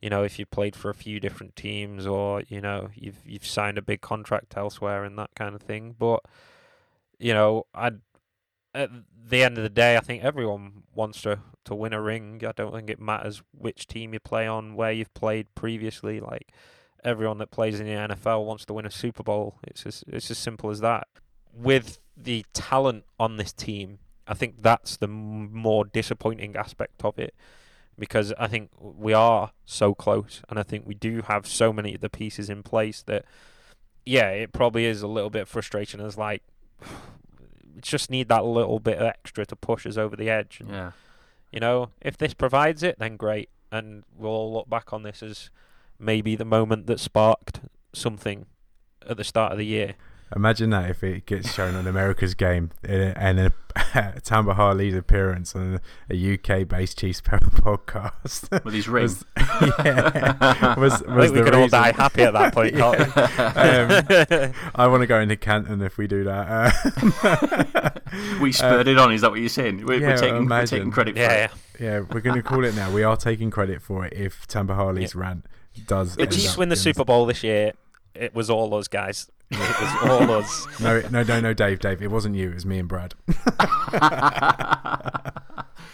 you 0.00 0.10
know 0.10 0.22
if 0.22 0.38
you 0.38 0.46
played 0.46 0.76
for 0.76 0.90
a 0.90 0.94
few 0.94 1.18
different 1.20 1.56
teams 1.56 2.06
or 2.06 2.42
you 2.48 2.60
know 2.60 2.90
you've 2.94 3.18
you've 3.26 3.46
signed 3.46 3.78
a 3.78 3.82
big 3.82 4.00
contract 4.00 4.56
elsewhere 4.56 5.04
and 5.04 5.18
that 5.18 5.30
kind 5.34 5.54
of 5.54 5.62
thing. 5.62 5.94
But 5.98 6.20
you 7.18 7.34
know, 7.34 7.66
I 7.74 7.92
at 8.74 8.90
the 9.28 9.42
end 9.42 9.56
of 9.56 9.62
the 9.62 9.70
day, 9.70 9.96
I 9.96 10.00
think 10.00 10.22
everyone 10.22 10.84
wants 10.94 11.22
to 11.22 11.40
to 11.64 11.74
win 11.74 11.92
a 11.92 12.00
ring. 12.00 12.42
I 12.46 12.52
don't 12.52 12.72
think 12.72 12.90
it 12.90 13.00
matters 13.00 13.42
which 13.52 13.86
team 13.86 14.14
you 14.14 14.20
play 14.20 14.46
on, 14.46 14.74
where 14.74 14.92
you've 14.92 15.12
played 15.14 15.54
previously. 15.54 16.20
Like 16.20 16.52
everyone 17.04 17.38
that 17.38 17.50
plays 17.50 17.80
in 17.80 17.86
the 17.86 17.92
NFL 17.92 18.44
wants 18.44 18.64
to 18.66 18.74
win 18.74 18.86
a 18.86 18.90
Super 18.90 19.22
Bowl. 19.22 19.56
It's 19.64 19.84
as 19.84 20.04
it's 20.06 20.30
as 20.30 20.38
simple 20.38 20.70
as 20.70 20.80
that. 20.80 21.08
With 21.52 21.98
the 22.16 22.44
talent 22.52 23.04
on 23.18 23.36
this 23.36 23.52
team, 23.52 23.98
I 24.28 24.34
think 24.34 24.62
that's 24.62 24.96
the 24.96 25.08
more 25.08 25.84
disappointing 25.84 26.54
aspect 26.56 27.04
of 27.04 27.18
it 27.18 27.34
because 27.98 28.32
I 28.38 28.46
think 28.46 28.70
we 28.78 29.12
are 29.12 29.52
so 29.64 29.94
close 29.94 30.42
and 30.48 30.58
I 30.58 30.62
think 30.62 30.86
we 30.86 30.94
do 30.94 31.22
have 31.22 31.46
so 31.46 31.72
many 31.72 31.94
of 31.94 32.00
the 32.00 32.08
pieces 32.10 32.48
in 32.48 32.62
place 32.62 33.02
that 33.02 33.24
yeah, 34.06 34.30
it 34.30 34.52
probably 34.52 34.86
is 34.86 35.02
a 35.02 35.06
little 35.06 35.28
bit 35.30 35.46
frustrating. 35.46 36.00
as 36.00 36.16
like 36.16 36.42
we 37.74 37.80
just 37.82 38.10
need 38.10 38.28
that 38.28 38.44
little 38.44 38.80
bit 38.80 39.00
extra 39.00 39.44
to 39.46 39.56
push 39.56 39.86
us 39.86 39.96
over 39.96 40.16
the 40.16 40.30
edge. 40.30 40.60
And, 40.60 40.70
Yeah. 40.70 40.90
You 41.52 41.60
know, 41.60 41.90
if 42.02 42.18
this 42.18 42.34
provides 42.34 42.82
it, 42.82 42.98
then 42.98 43.16
great, 43.16 43.48
and 43.72 44.04
we'll 44.14 44.32
all 44.32 44.52
look 44.52 44.68
back 44.68 44.92
on 44.92 45.02
this 45.02 45.22
as 45.22 45.50
maybe 45.98 46.36
the 46.36 46.44
moment 46.44 46.86
that 46.86 47.00
sparked 47.00 47.60
something 47.94 48.46
at 49.08 49.16
the 49.16 49.24
start 49.24 49.52
of 49.52 49.58
the 49.58 49.64
year. 49.64 49.94
Imagine 50.36 50.70
that 50.70 50.90
if 50.90 51.02
it 51.02 51.24
gets 51.24 51.54
shown 51.54 51.74
on 51.74 51.86
America's 51.86 52.34
game 52.34 52.70
and 52.84 53.40
a 53.40 53.52
Tamba 54.22 54.54
Hali's 54.54 54.94
appearance 54.94 55.54
on 55.54 55.80
a 56.10 56.34
UK-based 56.34 56.98
Chiefs 56.98 57.20
podcast 57.22 58.64
with 58.64 58.74
his 58.74 58.88
ring. 58.88 59.04
was, 59.04 59.24
yeah, 59.84 60.78
was, 60.78 61.02
was 61.02 61.02
I 61.02 61.20
think 61.20 61.34
we 61.34 61.42
could 61.42 61.52
can 61.52 61.62
all 61.62 61.68
die 61.68 61.92
happy 61.92 62.22
at 62.22 62.32
that 62.32 62.54
point, 62.54 62.74
can't? 62.74 63.00
Um, 63.00 64.52
I 64.74 64.86
want 64.86 65.02
to 65.02 65.06
go 65.06 65.20
into 65.20 65.36
Canton 65.36 65.80
if 65.82 65.98
we 65.98 66.06
do 66.06 66.24
that. 66.24 66.82
Uh, 67.72 67.90
we 68.40 68.52
spurred 68.52 68.88
it 68.88 68.98
on. 68.98 69.12
Is 69.12 69.22
that 69.22 69.30
what 69.30 69.40
you're 69.40 69.48
saying? 69.48 69.84
We're, 69.84 70.00
yeah, 70.00 70.08
we're, 70.08 70.16
taking, 70.16 70.48
we're 70.48 70.66
taking 70.66 70.90
credit 70.90 71.14
for 71.14 71.20
yeah, 71.20 71.44
it. 71.44 71.50
yeah. 71.78 71.86
yeah, 71.86 72.00
we're 72.00 72.20
going 72.20 72.36
to 72.36 72.42
call 72.42 72.64
it 72.64 72.74
now. 72.74 72.90
We 72.90 73.02
are 73.02 73.16
taking 73.16 73.50
credit 73.50 73.82
for 73.82 74.04
it 74.04 74.12
if 74.12 74.46
Tamba 74.46 74.74
Hali's 74.74 75.14
rant 75.14 75.46
does. 75.86 76.16
The 76.16 76.26
Chiefs 76.26 76.56
win 76.56 76.68
the 76.68 76.76
Super 76.76 77.04
Bowl 77.04 77.26
this 77.26 77.42
year. 77.42 77.72
It 78.14 78.34
was 78.34 78.50
all 78.50 78.68
those 78.68 78.88
guys. 78.88 79.30
It 79.50 79.58
was 79.58 80.10
all 80.10 80.30
us. 80.32 80.66
No, 80.80 81.00
no, 81.10 81.22
no, 81.22 81.40
no, 81.40 81.54
Dave, 81.54 81.78
Dave. 81.80 82.02
It 82.02 82.10
wasn't 82.10 82.34
you. 82.36 82.50
It 82.50 82.54
was 82.54 82.66
me 82.66 82.78
and 82.78 82.88
Brad. 82.88 83.14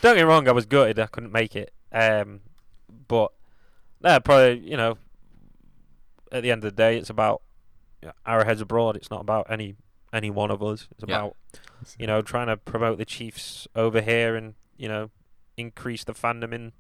Don't 0.03 0.17
get 0.17 0.17
me 0.17 0.23
wrong, 0.23 0.49
I 0.49 0.53
was 0.53 0.67
gutted 0.67 0.99
I 0.99 1.07
couldn't 1.07 1.33
make 1.33 1.57
it. 1.57 1.73
Um, 1.93 2.41
but 3.09 3.33
yeah, 4.03 4.19
probably 4.19 4.59
you 4.69 4.77
know, 4.77 4.99
at 6.31 6.43
the 6.43 6.51
end 6.51 6.63
of 6.65 6.71
the 6.75 6.77
day, 6.77 6.99
it's 6.99 7.09
about 7.11 7.43
arrowheads 8.27 8.61
abroad. 8.61 8.97
It's 8.97 9.11
not 9.11 9.21
about 9.23 9.47
any 9.49 9.77
any 10.13 10.31
one 10.31 10.51
of 10.51 10.63
us. 10.63 10.89
It's 10.91 11.05
Yeah. 11.09 11.17
about 11.17 11.37
you 11.99 12.07
know 12.07 12.21
trying 12.23 12.49
to 12.49 12.57
promote 12.57 12.99
the 12.99 13.05
Chiefs 13.07 13.67
over 13.75 14.01
here 14.03 14.37
and 14.37 14.55
you 14.77 14.89
know 14.89 15.11
increase 15.57 16.05
the 16.05 16.13
fandom 16.13 16.53
in 16.53 16.73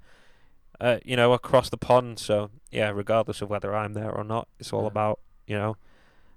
uh, 0.81 0.99
you 1.05 1.17
know 1.17 1.33
across 1.33 1.71
the 1.71 1.79
pond. 1.79 2.19
So 2.19 2.51
yeah, 2.71 2.91
regardless 2.91 3.41
of 3.41 3.49
whether 3.49 3.75
I'm 3.75 3.95
there 3.95 4.11
or 4.11 4.25
not, 4.25 4.49
it's 4.59 4.73
all 4.73 4.83
Yeah. 4.83 4.89
about 4.89 5.21
you 5.47 5.57
know 5.57 5.77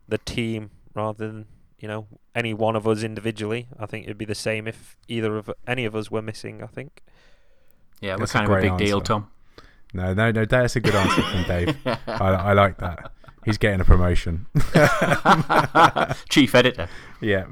the 0.08 0.18
team 0.18 0.72
rather 0.94 1.28
than 1.28 1.46
you 1.80 1.88
know 1.88 2.08
any 2.36 2.54
one 2.54 2.76
of 2.76 2.88
us 2.88 3.04
individually. 3.04 3.68
I 3.80 3.86
think 3.86 4.06
it'd 4.06 4.18
be 4.18 4.26
the 4.26 4.36
same 4.36 4.68
if 4.68 4.98
either 5.08 5.38
of 5.38 5.52
any 5.68 5.86
of 5.86 5.96
us 5.96 6.12
were 6.12 6.22
missing. 6.22 6.64
I 6.64 6.68
think. 6.68 7.04
Yeah, 8.02 8.14
we're 8.14 8.20
That's 8.20 8.36
a 8.36 8.40
of 8.40 8.44
a 8.44 8.48
great 8.48 8.62
big 8.62 8.78
deal. 8.78 9.02
Tom. 9.02 9.30
No, 9.94 10.14
no, 10.14 10.32
no. 10.32 10.46
That's 10.46 10.76
a 10.76 10.80
good 10.80 10.96
answer 10.96 11.22
from 11.22 11.44
Dave. 11.48 11.78
I, 11.86 12.00
I 12.08 12.54
like 12.54 12.78
that. 12.80 13.12
He's 13.46 13.58
getting 13.58 13.80
a 13.80 13.86
promotion. 13.86 14.46
Chief 16.30 16.54
editor. 16.54 16.90
yeah. 17.22 17.46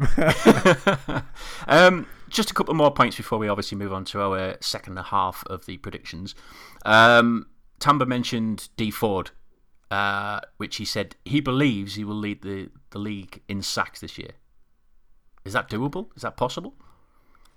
um, 1.69 2.05
just 2.27 2.51
a 2.51 2.53
couple 2.53 2.73
more 2.73 2.91
points 2.91 3.15
before 3.15 3.37
we 3.37 3.47
obviously 3.47 3.77
move 3.77 3.93
on 3.93 4.03
to 4.05 4.21
our 4.21 4.57
second 4.59 4.97
half 4.97 5.45
of 5.47 5.65
the 5.65 5.77
predictions. 5.77 6.35
Um, 6.83 7.47
Tamba 7.79 8.05
mentioned 8.05 8.67
Dee 8.75 8.91
Ford, 8.91 9.31
uh, 9.91 10.39
which 10.57 10.77
he 10.77 10.85
said 10.85 11.15
he 11.25 11.39
believes 11.41 11.95
he 11.95 12.03
will 12.03 12.15
lead 12.15 12.41
the, 12.41 12.69
the 12.91 12.99
league 12.99 13.41
in 13.47 13.61
sacks 13.61 13.99
this 14.01 14.17
year. 14.17 14.31
Is 15.43 15.53
that 15.53 15.69
doable? 15.69 16.07
Is 16.15 16.23
that 16.23 16.37
possible? 16.37 16.73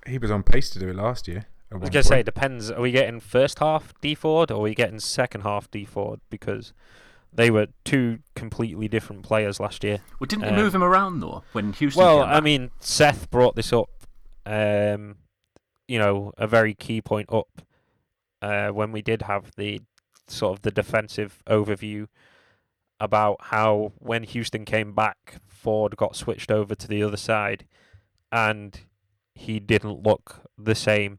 he 0.07 0.17
was 0.17 0.31
on 0.31 0.43
pace 0.43 0.71
to 0.71 0.79
do 0.79 0.89
it 0.89 0.97
last 0.97 1.29
year. 1.29 1.47
I 1.71 1.77
was 1.77 1.91
gonna 1.91 2.03
say 2.03 2.21
it 2.21 2.25
depends. 2.27 2.71
Are 2.71 2.81
we 2.81 2.93
getting 2.93 3.21
first 3.21 3.59
half 3.59 3.93
Dee 4.01 4.15
Ford 4.15 4.51
or 4.51 4.55
are 4.59 4.63
we 4.63 4.75
getting 4.75 5.01
second 5.01 5.43
half 5.43 5.71
Dee 5.71 5.85
Ford? 5.85 6.21
Because 6.31 6.73
they 7.31 7.51
were 7.51 7.67
two 7.85 8.21
completely 8.35 8.89
different 8.89 9.23
players 9.23 9.61
last 9.61 9.85
year. 9.85 9.99
Well, 10.19 10.27
didn't 10.27 10.43
they 10.43 10.49
Um, 10.51 10.57
move 10.57 10.75
him 10.75 10.83
around 10.83 11.21
though 11.21 11.43
when 11.53 11.75
Houston? 11.75 12.03
Well, 12.03 12.21
came 12.23 12.31
I 12.33 12.41
mean, 12.41 12.71
Seth 12.81 13.31
brought 13.31 13.55
this 13.55 13.71
up. 13.73 13.91
Um, 14.47 15.17
you 15.87 15.99
know, 15.99 16.33
a 16.39 16.47
very 16.47 16.73
key 16.75 17.03
point 17.03 17.29
up 17.31 17.49
uh, 18.41 18.69
when 18.69 18.91
we 18.93 19.03
did 19.03 19.23
have 19.23 19.51
the 19.57 19.81
sort 20.31 20.59
of 20.59 20.63
the 20.63 20.71
defensive 20.71 21.43
overview 21.47 22.09
about 23.01 23.37
how 23.41 23.93
when 23.99 24.25
Houston 24.25 24.65
came 24.65 24.93
back, 24.93 25.37
Ford 25.47 25.97
got 25.97 26.17
switched 26.17 26.51
over 26.51 26.75
to 26.75 26.89
the 26.89 27.03
other 27.03 27.17
side, 27.17 27.67
and 28.33 28.81
he 29.35 29.61
didn't 29.61 30.03
look 30.03 30.43
the 30.57 30.75
same. 30.75 31.19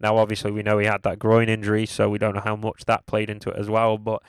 Now, 0.00 0.16
obviously, 0.16 0.50
we 0.50 0.62
know 0.62 0.78
he 0.78 0.86
had 0.86 1.02
that 1.02 1.18
groin 1.18 1.48
injury, 1.48 1.86
so 1.86 2.08
we 2.08 2.18
don't 2.18 2.34
know 2.34 2.40
how 2.40 2.56
much 2.56 2.84
that 2.86 3.06
played 3.06 3.30
into 3.30 3.50
it 3.50 3.56
as 3.56 3.68
well. 3.68 3.98
But 3.98 4.22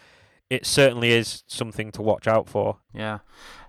it 0.50 0.66
certainly 0.66 1.12
is 1.12 1.44
something 1.48 1.92
to 1.94 2.02
watch 2.02 2.28
out 2.28 2.50
for. 2.50 2.78
Yeah. 2.94 3.20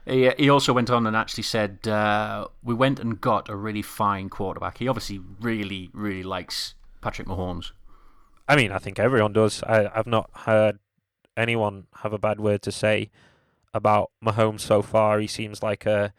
He, 0.04 0.28
he 0.36 0.50
also 0.50 0.72
went 0.72 0.90
on 0.90 1.06
and 1.06 1.14
actually 1.16 1.44
said, 1.44 1.86
uh, 1.86 2.48
We 2.62 2.74
went 2.74 2.98
and 2.98 3.20
got 3.20 3.48
a 3.48 3.54
really 3.54 3.82
fine 3.82 4.28
quarterback. 4.28 4.78
He 4.78 4.88
obviously 4.88 5.20
really, 5.40 5.90
really 5.92 6.24
likes 6.24 6.74
Patrick 7.00 7.28
Mahomes. 7.28 7.70
I 8.48 8.56
mean, 8.56 8.72
I 8.72 8.78
think 8.78 8.98
everyone 8.98 9.32
does. 9.32 9.62
I, 9.62 9.90
I've 9.94 10.06
not 10.06 10.30
heard 10.32 10.78
anyone 11.36 11.86
have 11.96 12.12
a 12.12 12.18
bad 12.18 12.40
word 12.40 12.62
to 12.62 12.72
say 12.72 13.10
about 13.72 14.10
Mahomes 14.24 14.60
so 14.60 14.82
far. 14.82 15.18
He 15.18 15.26
seems 15.26 15.62
like 15.62 15.86
a 15.86 16.12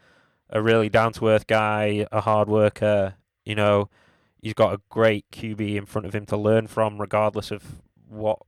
a 0.50 0.62
really 0.62 0.88
down 0.88 1.12
to 1.14 1.28
earth 1.28 1.46
guy, 1.46 2.06
a 2.12 2.20
hard 2.20 2.48
worker. 2.48 3.14
You 3.44 3.54
know, 3.54 3.90
he's 4.40 4.54
got 4.54 4.74
a 4.74 4.80
great 4.88 5.26
QB 5.32 5.76
in 5.76 5.86
front 5.86 6.06
of 6.06 6.14
him 6.14 6.26
to 6.26 6.36
learn 6.36 6.66
from, 6.66 7.00
regardless 7.00 7.50
of 7.50 7.82
what 8.08 8.38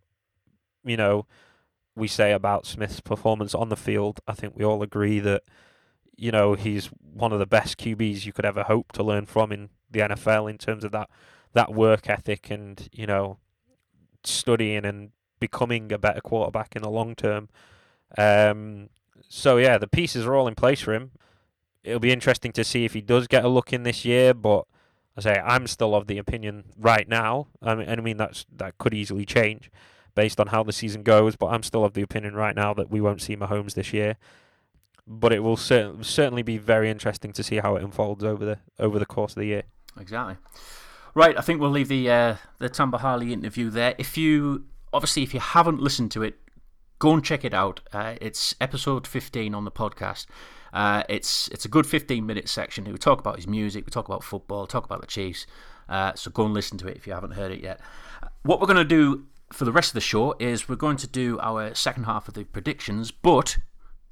you 0.84 0.96
know 0.96 1.26
we 1.94 2.08
say 2.08 2.32
about 2.32 2.66
Smith's 2.66 3.00
performance 3.00 3.54
on 3.54 3.68
the 3.68 3.76
field. 3.76 4.20
I 4.26 4.34
think 4.34 4.54
we 4.56 4.64
all 4.64 4.82
agree 4.82 5.20
that 5.20 5.42
you 6.16 6.30
know 6.30 6.54
he's 6.54 6.86
one 7.00 7.32
of 7.32 7.38
the 7.38 7.46
best 7.46 7.78
QBs 7.78 8.24
you 8.24 8.32
could 8.32 8.44
ever 8.44 8.64
hope 8.64 8.92
to 8.92 9.02
learn 9.02 9.26
from 9.26 9.52
in 9.52 9.70
the 9.90 10.00
NFL 10.00 10.50
in 10.50 10.58
terms 10.58 10.84
of 10.84 10.92
that 10.92 11.10
that 11.52 11.72
work 11.72 12.08
ethic 12.08 12.50
and 12.50 12.88
you 12.92 13.06
know 13.06 13.38
studying 14.26 14.84
and 14.84 15.10
becoming 15.40 15.92
a 15.92 15.98
better 15.98 16.20
quarterback 16.20 16.76
in 16.76 16.82
the 16.82 16.90
long 16.90 17.14
term. 17.14 17.48
Um, 18.16 18.88
so 19.28 19.56
yeah, 19.56 19.78
the 19.78 19.88
pieces 19.88 20.26
are 20.26 20.34
all 20.34 20.48
in 20.48 20.54
place 20.54 20.80
for 20.80 20.94
him. 20.94 21.12
It'll 21.84 22.00
be 22.00 22.12
interesting 22.12 22.52
to 22.52 22.64
see 22.64 22.84
if 22.84 22.94
he 22.94 23.00
does 23.00 23.26
get 23.26 23.44
a 23.44 23.48
look 23.48 23.72
in 23.72 23.84
this 23.84 24.04
year, 24.04 24.34
but 24.34 24.66
I 25.16 25.20
say 25.20 25.42
I'm 25.44 25.66
still 25.66 25.94
of 25.94 26.06
the 26.06 26.18
opinion 26.18 26.64
right 26.76 27.08
now. 27.08 27.48
I 27.62 27.74
mean, 27.74 27.88
I 27.88 27.96
mean 27.96 28.16
that's 28.16 28.46
that 28.56 28.78
could 28.78 28.94
easily 28.94 29.24
change 29.24 29.70
based 30.14 30.40
on 30.40 30.48
how 30.48 30.62
the 30.62 30.72
season 30.72 31.02
goes, 31.02 31.36
but 31.36 31.46
I'm 31.48 31.62
still 31.62 31.84
of 31.84 31.94
the 31.94 32.02
opinion 32.02 32.34
right 32.34 32.56
now 32.56 32.74
that 32.74 32.90
we 32.90 33.00
won't 33.00 33.22
see 33.22 33.36
Mahomes 33.36 33.74
this 33.74 33.92
year. 33.92 34.16
But 35.06 35.32
it 35.32 35.40
will 35.40 35.56
cer- 35.56 36.02
certainly 36.02 36.42
be 36.42 36.58
very 36.58 36.90
interesting 36.90 37.32
to 37.34 37.44
see 37.44 37.56
how 37.58 37.76
it 37.76 37.84
unfolds 37.84 38.24
over 38.24 38.44
the 38.44 38.58
over 38.78 38.98
the 38.98 39.06
course 39.06 39.32
of 39.32 39.40
the 39.40 39.46
year. 39.46 39.62
Exactly. 39.98 40.36
Right, 41.16 41.38
I 41.38 41.40
think 41.40 41.62
we'll 41.62 41.70
leave 41.70 41.88
the 41.88 42.10
uh, 42.10 42.36
the 42.58 42.68
Tamba 42.68 42.98
Hali 42.98 43.32
interview 43.32 43.70
there. 43.70 43.94
If 43.96 44.18
you 44.18 44.66
obviously 44.92 45.22
if 45.22 45.32
you 45.32 45.40
haven't 45.40 45.80
listened 45.80 46.10
to 46.10 46.22
it, 46.22 46.38
go 46.98 47.14
and 47.14 47.24
check 47.24 47.42
it 47.42 47.54
out. 47.54 47.80
Uh, 47.90 48.16
it's 48.20 48.54
episode 48.60 49.06
fifteen 49.06 49.54
on 49.54 49.64
the 49.64 49.70
podcast. 49.70 50.26
Uh, 50.74 51.04
it's 51.08 51.48
it's 51.48 51.64
a 51.64 51.68
good 51.68 51.86
fifteen 51.86 52.26
minute 52.26 52.50
section. 52.50 52.84
We 52.84 52.98
talk 52.98 53.18
about 53.18 53.36
his 53.36 53.46
music, 53.46 53.86
we 53.86 53.90
talk 53.90 54.04
about 54.04 54.24
football, 54.24 54.66
talk 54.66 54.84
about 54.84 55.00
the 55.00 55.06
Chiefs. 55.06 55.46
Uh, 55.88 56.12
so 56.14 56.30
go 56.30 56.44
and 56.44 56.52
listen 56.52 56.76
to 56.76 56.86
it 56.86 56.98
if 56.98 57.06
you 57.06 57.14
haven't 57.14 57.30
heard 57.30 57.50
it 57.50 57.62
yet. 57.62 57.80
What 58.42 58.60
we're 58.60 58.66
going 58.66 58.76
to 58.76 58.84
do 58.84 59.24
for 59.54 59.64
the 59.64 59.72
rest 59.72 59.88
of 59.88 59.94
the 59.94 60.02
show 60.02 60.34
is 60.38 60.68
we're 60.68 60.76
going 60.76 60.98
to 60.98 61.06
do 61.06 61.38
our 61.40 61.74
second 61.74 62.04
half 62.04 62.28
of 62.28 62.34
the 62.34 62.44
predictions, 62.44 63.10
but 63.10 63.56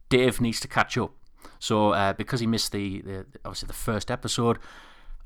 Dave 0.09 0.41
needs 0.41 0.59
to 0.61 0.69
catch 0.69 0.97
up. 0.97 1.13
So 1.59 1.91
uh, 1.91 2.15
because 2.15 2.41
he 2.41 2.47
missed 2.47 2.73
the, 2.73 3.03
the 3.03 3.27
obviously 3.45 3.67
the 3.67 3.75
first 3.75 4.11
episode, 4.11 4.59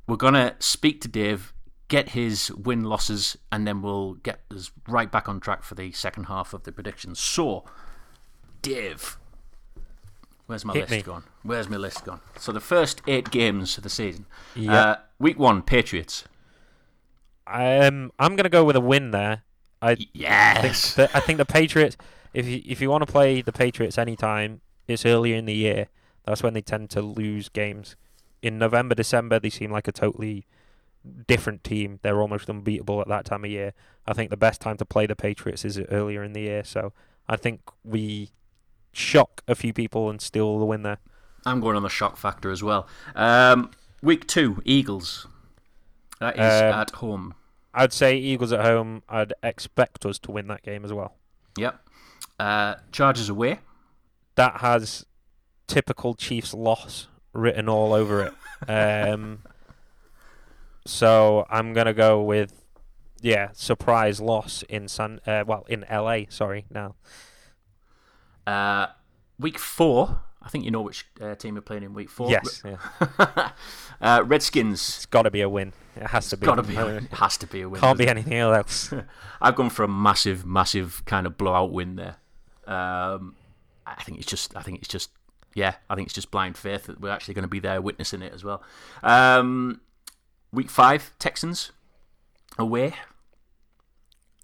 we're 0.09 0.17
gonna 0.17 0.57
speak 0.59 1.01
to 1.03 1.09
Dave, 1.09 1.53
get 1.89 2.11
his 2.11 2.51
win 2.53 2.85
losses, 2.85 3.37
and 3.51 3.67
then 3.67 3.83
we'll 3.83 4.15
get 4.15 4.41
us 4.55 4.71
right 4.87 5.11
back 5.11 5.29
on 5.29 5.41
track 5.41 5.63
for 5.63 5.75
the 5.75 5.91
second 5.93 6.25
half 6.25 6.53
of 6.53 6.65
the 6.65 6.73
predictions. 6.73 7.19
So, 7.19 7.65
Dave, 8.63 9.19
where's 10.47 10.65
my 10.65 10.75
Hit 10.75 10.83
list 10.83 10.93
me. 10.93 11.03
gone? 11.03 11.25
Where's 11.43 11.69
my 11.69 11.77
list 11.77 12.05
gone? 12.05 12.21
So 12.37 12.53
the 12.53 12.61
first 12.61 13.01
eight 13.07 13.31
games 13.31 13.77
of 13.79 13.83
the 13.85 13.89
season. 13.91 14.27
Yeah. 14.55 14.75
Uh, 14.75 14.97
week 15.19 15.39
one, 15.39 15.63
Patriots. 15.63 16.25
Um, 17.47 18.13
I'm 18.19 18.37
gonna 18.37 18.49
go 18.51 18.65
with 18.65 18.77
a 18.77 18.81
win 18.81 19.11
there. 19.11 19.43
I 19.81 19.95
think 19.95 20.11
Yes. 20.13 20.95
the, 20.95 21.09
I 21.17 21.21
think 21.21 21.39
the 21.39 21.45
Patriots. 21.47 21.97
If 22.35 22.47
you 22.47 22.61
if 22.67 22.81
you 22.81 22.91
want 22.91 23.07
to 23.07 23.11
play 23.11 23.41
the 23.41 23.53
Patriots 23.53 23.97
anytime, 23.97 24.61
it's 24.87 25.07
earlier 25.07 25.37
in 25.37 25.47
the 25.47 25.55
year. 25.55 25.87
That's 26.25 26.43
when 26.43 26.53
they 26.53 26.61
tend 26.61 26.91
to 26.91 27.01
lose 27.01 27.49
games. 27.49 27.97
In 28.43 28.59
November, 28.59 28.95
December, 28.95 29.39
they 29.41 29.49
seem 29.51 29.71
like 29.73 29.89
a 29.89 29.93
totally 29.93 30.45
different 31.27 31.65
team. 31.65 31.99
They're 32.03 32.21
almost 32.21 32.49
unbeatable 32.51 33.01
at 33.01 33.09
that 33.09 33.25
time 33.25 33.45
of 33.45 33.51
year. 33.51 33.73
I 34.07 34.13
think 34.13 34.31
the 34.31 34.37
best 34.37 34.61
time 34.61 34.77
to 34.79 34.85
play 34.85 35.07
the 35.07 35.17
Patriots 35.17 35.65
is 35.65 35.79
earlier 35.91 36.23
in 36.23 36.33
the 36.33 36.41
year. 36.43 36.65
So 36.65 36.93
I 37.29 37.37
think 37.37 37.61
we 37.85 38.31
shock 38.93 39.43
a 39.47 39.55
few 39.55 39.73
people 39.73 40.11
and 40.11 40.21
steal 40.21 40.59
the 40.59 40.65
win 40.65 40.83
there. 40.83 40.99
I'm 41.47 41.61
going 41.61 41.77
on 41.77 41.83
the 41.83 41.89
shock 41.89 42.17
factor 42.17 42.51
as 42.51 42.63
well. 42.63 42.87
Um, 43.15 43.71
week 44.03 44.27
two, 44.27 44.61
Eagles. 44.65 45.27
That 46.21 46.35
is 46.35 46.41
Um, 46.63 46.81
at 46.81 46.91
home. 46.91 47.35
I'd 47.75 47.93
say 47.93 48.17
Eagles 48.17 48.53
at 48.53 48.65
home. 48.65 49.03
I'd 49.09 49.33
expect 49.43 50.05
us 50.05 50.19
to 50.21 50.33
win 50.33 50.49
that 50.49 50.63
game 50.63 50.85
as 50.85 50.93
well. 50.93 51.15
Yep. 51.57 51.81
Uh, 52.41 52.75
Chargers 52.93 53.29
away. 53.29 53.61
that 54.37 54.59
has 54.61 55.05
typical 55.67 56.15
Chiefs 56.15 56.55
loss 56.55 57.09
written 57.33 57.69
all 57.69 57.93
over 57.93 58.23
it. 58.25 58.33
Um, 58.69 59.45
so 60.89 61.47
I'm 61.51 61.73
gonna 61.73 61.93
go 61.93 62.23
with 62.23 62.65
yeah, 63.21 63.51
surprise 63.53 64.21
loss 64.21 64.63
in 64.69 64.89
San. 64.89 65.21
Uh, 65.27 65.45
well, 65.47 65.67
in 65.69 65.85
LA. 65.91 66.21
Sorry, 66.29 66.65
now. 66.71 66.95
Uh, 68.47 68.87
week 69.39 69.59
four. 69.59 70.23
I 70.41 70.49
think 70.49 70.65
you 70.65 70.71
know 70.71 70.81
which 70.81 71.07
uh, 71.21 71.35
team 71.35 71.57
we're 71.57 71.61
playing 71.61 71.83
in 71.83 71.93
week 71.93 72.09
four. 72.09 72.31
Yes, 72.31 72.63
yeah. 72.65 73.51
uh, 74.01 74.23
Redskins. 74.25 74.81
it's 74.81 75.07
got 75.07 75.23
to 75.23 75.31
be 75.31 75.43
a 75.43 75.49
win. 75.49 75.73
It 75.97 76.07
has 76.07 76.31
to 76.31 76.37
be. 76.37 76.47
Got 76.47 76.55
to 76.55 76.63
be. 76.63 76.77
Uh, 76.77 76.87
It 76.89 77.13
has 77.13 77.37
to 77.39 77.47
be 77.47 77.61
a 77.63 77.69
win. 77.69 77.81
Can't 77.81 77.99
be 77.99 78.09
anything 78.09 78.35
else. 78.35 78.93
I've 79.41 79.57
gone 79.57 79.71
for 79.71 79.85
a 79.85 79.89
massive, 79.89 80.47
massive 80.47 81.03
kind 81.05 81.27
of 81.27 81.37
blowout 81.37 81.73
win 81.73 81.97
there. 81.97 82.17
Um, 82.67 83.35
I 83.87 84.03
think 84.05 84.19
it's 84.19 84.27
just. 84.27 84.57
I 84.57 84.63
think 84.63 84.79
it's 84.79 84.89
just. 84.89 85.11
Yeah, 85.55 85.75
I 85.91 85.97
think 85.97 86.07
it's 86.07 86.15
just 86.15 86.31
blind 86.31 86.57
faith 86.57 86.85
that 86.85 87.01
we're 87.01 87.11
actually 87.11 87.35
going 87.35 87.43
to 87.43 87.49
be 87.49 87.59
there 87.59 87.83
witnessing 87.83 88.23
it 88.23 88.33
as 88.33 88.45
well. 88.45 88.63
Um, 89.03 89.81
week 90.53 90.71
five, 90.71 91.13
Texans 91.19 91.73
away. 92.59 92.95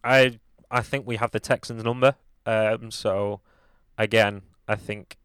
I 0.03 0.39
I 0.71 0.83
think 0.83 1.07
we 1.07 1.17
have 1.17 1.31
the 1.31 1.41
Texans 1.41 1.83
number. 1.85 2.17
Um, 2.47 2.91
so 2.91 3.41
again, 3.97 4.43
I 4.69 4.77
think 4.77 5.17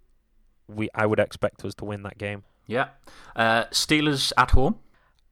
we 0.67 0.89
I 0.93 1.05
would 1.05 1.19
expect 1.19 1.63
us 1.65 1.75
to 1.75 1.85
win 1.85 2.03
that 2.03 2.17
game. 2.17 2.43
Yeah. 2.65 2.89
Uh, 3.35 3.65
Steelers 3.65 4.31
at 4.37 4.51
home. 4.51 4.79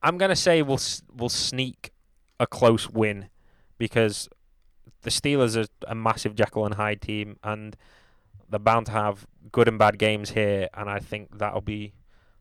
I'm 0.02 0.18
gonna 0.18 0.36
say 0.36 0.62
we'll 0.62 0.80
we'll 1.16 1.30
sneak 1.30 1.92
a 2.40 2.48
close 2.48 2.90
win 2.90 3.30
because 3.78 4.30
the 5.02 5.10
Steelers 5.10 5.56
are 5.56 5.68
a 5.88 5.96
massive 5.96 6.36
Jekyll 6.36 6.66
and 6.66 6.76
Hyde 6.76 7.02
team, 7.02 7.38
and 7.44 7.76
they're 8.50 8.60
bound 8.60 8.88
to 8.88 8.92
have 8.92 9.28
good 9.52 9.68
and 9.68 9.78
bad 9.80 9.98
games 9.98 10.32
here, 10.32 10.68
and 10.74 10.90
I 10.90 11.00
think 11.00 11.38
that'll 11.38 11.62
be 11.62 11.94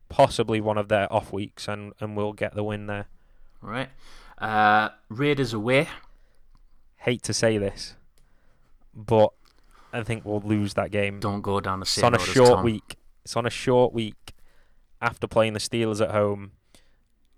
possibly 0.09 0.61
one 0.61 0.79
of 0.79 0.89
their 0.89 1.13
off 1.13 1.33
weeks, 1.33 1.69
and, 1.69 1.93
and 2.01 2.17
we'll 2.17 2.33
get 2.33 2.55
the 2.55 2.65
win 2.65 2.87
there. 2.87 3.07
All 3.63 3.71
right. 3.71 3.89
Uh, 4.39 4.91
Raiders 5.09 5.53
away. 5.53 5.89
Hate 6.99 7.23
to 7.23 7.33
say 7.33 7.57
this, 7.59 7.95
but 8.95 9.33
I 9.93 10.03
think 10.03 10.25
we'll 10.25 10.41
lose 10.41 10.75
that 10.75 10.91
game. 10.91 11.21
Don't 11.21 11.41
go 11.41 11.61
down 11.61 11.81
the 11.81 11.85
It's 11.85 12.03
on 12.03 12.15
a 12.15 12.19
short 12.19 12.51
Tom. 12.57 12.65
week. 12.65 12.97
It's 13.25 13.37
on 13.37 13.47
a 13.47 13.51
short 13.51 13.93
week 13.93 14.35
after 15.01 15.27
playing 15.27 15.53
the 15.53 15.61
Steelers 15.61 16.01
at 16.01 16.11
home. 16.11 16.53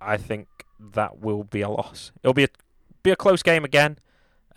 I 0.01 0.17
think 0.17 0.49
that 0.81 1.19
will 1.21 1.45
be 1.45 1.61
a 1.61 1.69
loss. 1.69 2.13
It'll 2.23 2.33
be 2.35 2.45
a 2.45 2.49
be 3.03 3.11
a 3.11 3.17
close 3.17 3.43
game 3.43 3.65
again, 3.65 3.99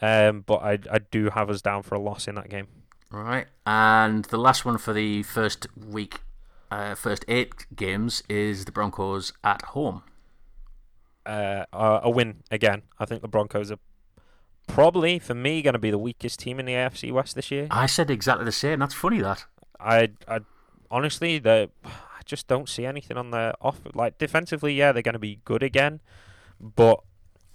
um, 0.02 0.42
but 0.42 0.62
I 0.64 0.80
I 0.90 1.00
do 1.00 1.30
have 1.32 1.50
us 1.50 1.62
down 1.62 1.84
for 1.84 1.96
a 1.96 2.00
loss 2.00 2.28
in 2.28 2.36
that 2.36 2.50
game. 2.50 2.68
All 3.14 3.24
right. 3.24 3.48
And 3.66 4.24
the 4.26 4.38
last 4.38 4.64
one 4.64 4.78
for 4.78 4.94
the 4.94 5.24
first 5.24 5.68
week, 5.76 6.22
uh, 6.72 6.96
first 6.96 7.26
eight 7.28 7.68
games 7.76 8.24
is 8.30 8.66
the 8.66 8.72
Broncos 8.72 9.34
at 9.44 9.62
home. 9.62 10.04
Uh, 11.26 11.66
a, 11.72 12.00
a 12.04 12.10
win 12.10 12.38
again. 12.50 12.84
I 12.98 13.06
think 13.06 13.22
the 13.22 13.28
Broncos 13.28 13.72
are 13.72 13.80
probably 14.68 15.20
for 15.20 15.36
me 15.36 15.62
going 15.62 15.74
to 15.74 15.80
be 15.80 15.92
the 15.92 15.98
weakest 15.98 16.40
team 16.40 16.60
in 16.60 16.66
the 16.66 16.74
AFC 16.74 17.12
West 17.12 17.36
this 17.36 17.52
year. 17.52 17.68
I 17.70 17.86
said 17.86 18.10
exactly 18.10 18.46
the 18.46 18.52
same. 18.52 18.80
That's 18.80 18.94
funny, 18.94 19.22
that. 19.22 19.46
I 19.80 20.12
I 20.28 20.40
honestly 20.90 21.38
the 21.38 21.70
I 21.84 22.22
just 22.26 22.48
don't 22.48 22.70
see 22.70 22.86
anything 22.86 23.18
on 23.18 23.32
their 23.32 23.54
off 23.62 23.82
like 23.94 24.18
defensively. 24.18 24.74
Yeah, 24.74 24.94
they're 24.94 25.04
going 25.04 25.14
to 25.14 25.20
be 25.20 25.42
good 25.44 25.62
again, 25.62 26.00
but 26.60 27.02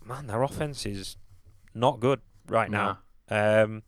man, 0.04 0.26
their 0.26 0.42
offense 0.42 0.84
is 0.86 1.16
not 1.74 2.00
good 2.00 2.20
right 2.48 2.70
now. 2.70 2.98
Um, 3.28 3.82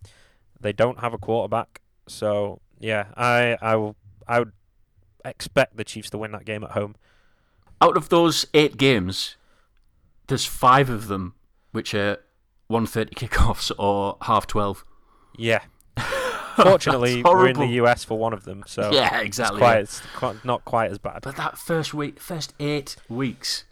they 0.61 0.73
don't 0.73 1.01
have 1.01 1.13
a 1.13 1.19
quarterback, 1.19 1.83
so 2.09 2.61
yeah, 2.81 3.07
I 3.17 3.57
I 3.61 3.77
will 3.77 3.97
I 4.27 4.41
would 4.41 4.53
expect 5.25 5.77
the 5.77 5.85
Chiefs 5.85 6.11
to 6.11 6.19
win 6.19 6.33
that 6.33 6.45
game 6.45 6.65
at 6.65 6.73
home. 6.73 6.97
Out 7.81 7.97
of 7.97 8.09
those 8.09 8.47
eight 8.55 8.77
games, 8.77 9.37
there's 10.27 10.45
five 10.45 10.91
of 10.91 11.09
them 11.09 11.35
which 11.73 11.95
are 11.95 12.19
1.30 12.71 13.11
kickoffs 13.15 13.71
or 13.79 14.17
half 14.23 14.47
12. 14.47 14.85
Yeah. 15.37 15.61
Fortunately, 16.57 17.23
we're 17.23 17.49
in 17.49 17.59
the. 17.59 17.67
US 17.83 18.03
for 18.03 18.19
one 18.19 18.33
of 18.33 18.45
them, 18.45 18.65
so 18.67 18.91
yeah, 18.93 19.19
it's 19.19 19.27
exactly. 19.27 19.59
quite 19.59 19.79
it's 19.79 20.03
not 20.43 20.65
quite 20.65 20.91
as 20.91 20.99
bad. 20.99 21.21
But 21.23 21.37
that 21.37 21.57
first 21.57 21.95
week, 21.95 22.19
first 22.19 22.53
eight 22.59 22.97
weeks, 23.09 23.65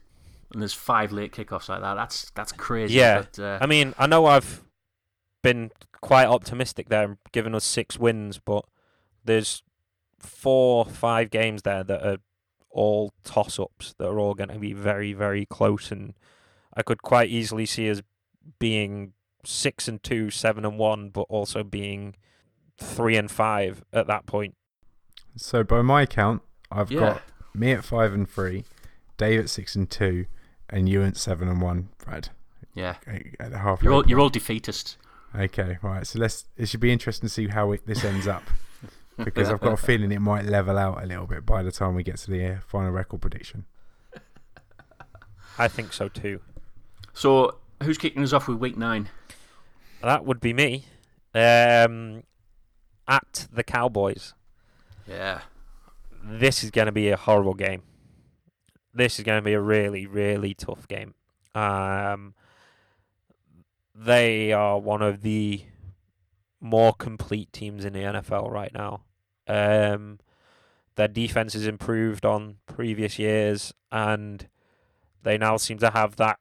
and 0.52 0.62
there's 0.62 0.72
five 0.72 1.10
late 1.10 1.32
kickoffs 1.32 1.68
like 1.68 1.80
that. 1.80 1.94
That's 1.94 2.30
that's 2.36 2.52
crazy. 2.52 2.94
Yeah. 2.94 3.24
But, 3.32 3.42
uh, 3.42 3.58
I 3.60 3.66
mean, 3.66 3.94
I 3.98 4.06
know 4.06 4.26
I've 4.26 4.62
been 5.42 5.72
quite 6.00 6.26
optimistic 6.26 6.88
there, 6.88 7.02
and 7.02 7.16
given 7.32 7.56
us 7.56 7.64
six 7.64 7.98
wins, 7.98 8.38
but 8.38 8.64
there's 9.24 9.62
four, 10.18 10.84
five 10.84 11.30
games 11.30 11.62
there 11.62 11.84
that 11.84 12.06
are 12.06 12.18
all 12.70 13.12
toss-ups 13.24 13.94
that 13.98 14.06
are 14.06 14.18
all 14.18 14.34
going 14.34 14.50
to 14.50 14.58
be 14.58 14.72
very, 14.72 15.12
very 15.12 15.46
close, 15.46 15.90
and 15.90 16.14
I 16.74 16.82
could 16.82 17.02
quite 17.02 17.30
easily 17.30 17.66
see 17.66 17.90
us 17.90 18.02
being 18.58 19.12
six 19.44 19.88
and 19.88 20.02
two, 20.02 20.30
seven 20.30 20.64
and 20.64 20.78
one, 20.78 21.10
but 21.10 21.22
also 21.28 21.62
being 21.62 22.16
three 22.78 23.16
and 23.16 23.30
five 23.30 23.82
at 23.92 24.06
that 24.06 24.26
point. 24.26 24.54
So 25.36 25.62
by 25.64 25.82
my 25.82 26.06
count, 26.06 26.42
I've 26.70 26.90
yeah. 26.90 27.00
got 27.00 27.22
me 27.54 27.72
at 27.72 27.84
five 27.84 28.12
and 28.12 28.28
three, 28.28 28.64
Dave 29.16 29.40
at 29.40 29.50
six 29.50 29.74
and 29.74 29.88
two, 29.88 30.26
and 30.68 30.88
you 30.88 31.02
at 31.02 31.16
seven 31.16 31.48
and 31.48 31.60
one. 31.60 31.88
Brad 32.04 32.30
Yeah. 32.74 32.96
at 33.40 33.50
the 33.50 33.58
half. 33.58 33.82
You're 33.82 33.92
all, 33.92 34.06
you're 34.06 34.20
all 34.20 34.30
defeatists. 34.30 34.96
Okay, 35.34 35.78
right. 35.82 36.06
So 36.06 36.18
let's. 36.18 36.46
It 36.56 36.68
should 36.68 36.80
be 36.80 36.92
interesting 36.92 37.28
to 37.28 37.32
see 37.32 37.48
how 37.48 37.72
it, 37.72 37.86
this 37.86 38.04
ends 38.04 38.26
up 38.26 38.42
because 39.24 39.50
I've 39.50 39.60
got 39.60 39.72
a 39.72 39.76
feeling 39.86 40.12
it 40.12 40.20
might 40.20 40.44
level 40.44 40.78
out 40.78 41.02
a 41.02 41.06
little 41.06 41.26
bit 41.26 41.44
by 41.46 41.62
the 41.62 41.72
time 41.72 41.94
we 41.94 42.02
get 42.02 42.16
to 42.18 42.30
the 42.30 42.44
uh, 42.46 42.56
final 42.66 42.90
record 42.90 43.20
prediction. 43.20 43.64
I 45.58 45.68
think 45.68 45.92
so 45.92 46.08
too. 46.08 46.40
So, 47.14 47.56
who's 47.82 47.96
kicking 47.96 48.22
us 48.22 48.32
off 48.32 48.46
with 48.46 48.58
week 48.58 48.76
nine? 48.76 49.08
That 50.02 50.24
would 50.26 50.40
be 50.40 50.52
me. 50.52 50.84
Um, 51.34 52.22
at 53.08 53.46
the 53.52 53.62
Cowboys. 53.62 54.34
Yeah. 55.06 55.40
this 56.22 56.64
is 56.64 56.70
going 56.70 56.86
to 56.86 56.92
be 56.92 57.08
a 57.10 57.16
horrible 57.16 57.54
game. 57.54 57.82
This 58.92 59.18
is 59.18 59.24
going 59.24 59.38
to 59.38 59.44
be 59.44 59.52
a 59.52 59.60
really, 59.60 60.06
really 60.06 60.54
tough 60.54 60.88
game. 60.88 61.14
Um, 61.54 62.34
they 63.94 64.52
are 64.52 64.78
one 64.78 65.02
of 65.02 65.22
the 65.22 65.62
more 66.66 66.92
complete 66.92 67.52
teams 67.52 67.84
in 67.84 67.92
the 67.92 68.00
NFL 68.00 68.50
right 68.50 68.72
now. 68.74 69.02
Um, 69.46 70.18
their 70.96 71.08
defense 71.08 71.52
has 71.52 71.66
improved 71.66 72.24
on 72.24 72.56
previous 72.66 73.18
years, 73.18 73.72
and 73.92 74.48
they 75.22 75.38
now 75.38 75.56
seem 75.56 75.78
to 75.78 75.90
have 75.90 76.16
that 76.16 76.38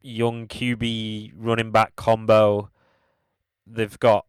young 0.00 0.48
QB 0.48 1.32
running 1.36 1.70
back 1.70 1.94
combo. 1.96 2.70
They've 3.66 3.98
got 3.98 4.26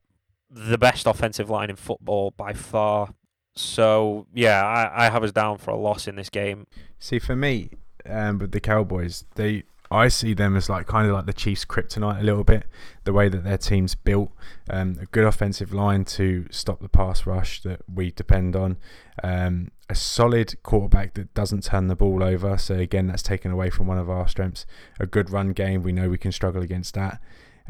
the 0.50 0.78
best 0.78 1.08
offensive 1.08 1.50
line 1.50 1.70
in 1.70 1.76
football 1.76 2.32
by 2.32 2.54
far. 2.54 3.14
So 3.56 4.28
yeah, 4.34 4.64
I, 4.64 5.06
I 5.06 5.10
have 5.10 5.24
us 5.24 5.32
down 5.32 5.58
for 5.58 5.72
a 5.72 5.78
loss 5.78 6.08
in 6.08 6.16
this 6.16 6.30
game. 6.30 6.68
See, 7.00 7.20
for 7.20 7.36
me, 7.36 7.72
um, 8.06 8.40
with 8.40 8.52
the 8.52 8.60
Cowboys, 8.60 9.26
they 9.36 9.64
I 9.94 10.08
see 10.08 10.34
them 10.34 10.56
as 10.56 10.70
like 10.70 10.88
kind 10.88 11.08
of 11.08 11.14
like 11.14 11.28
the 11.28 11.34
Chiefs' 11.34 11.66
kryptonite 11.66 12.20
a 12.20 12.24
little 12.24 12.44
bit. 12.44 12.66
The 13.04 13.14
way 13.14 13.30
that 13.30 13.44
their 13.44 13.60
team's 13.60 13.94
built, 13.94 14.32
um, 14.70 14.98
a 15.00 15.06
good 15.06 15.24
offensive 15.24 15.72
line 15.72 16.04
to 16.06 16.48
stop 16.50 16.82
the 16.82 16.90
pass 16.90 17.28
rush 17.28 17.62
that 17.62 17.82
we 17.94 18.10
depend 18.12 18.56
on, 18.56 18.78
um, 19.24 19.70
a 19.90 19.96
solid 19.96 20.62
quarterback 20.64 21.14
that 21.14 21.34
doesn't 21.36 21.64
turn 21.64 21.90
the 21.90 21.96
ball 21.96 22.24
over. 22.24 22.58
So 22.58 22.76
again, 22.76 23.06
that's 23.08 23.22
taken 23.22 23.52
away 23.52 23.70
from 23.70 23.86
one 23.86 24.00
of 24.00 24.10
our 24.10 24.28
strengths. 24.28 24.66
A 25.00 25.06
good 25.06 25.30
run 25.30 25.54
game, 25.54 25.84
we 25.84 25.92
know 25.92 26.10
we 26.10 26.18
can 26.18 26.32
struggle 26.32 26.64
against 26.64 26.96
that 26.96 27.22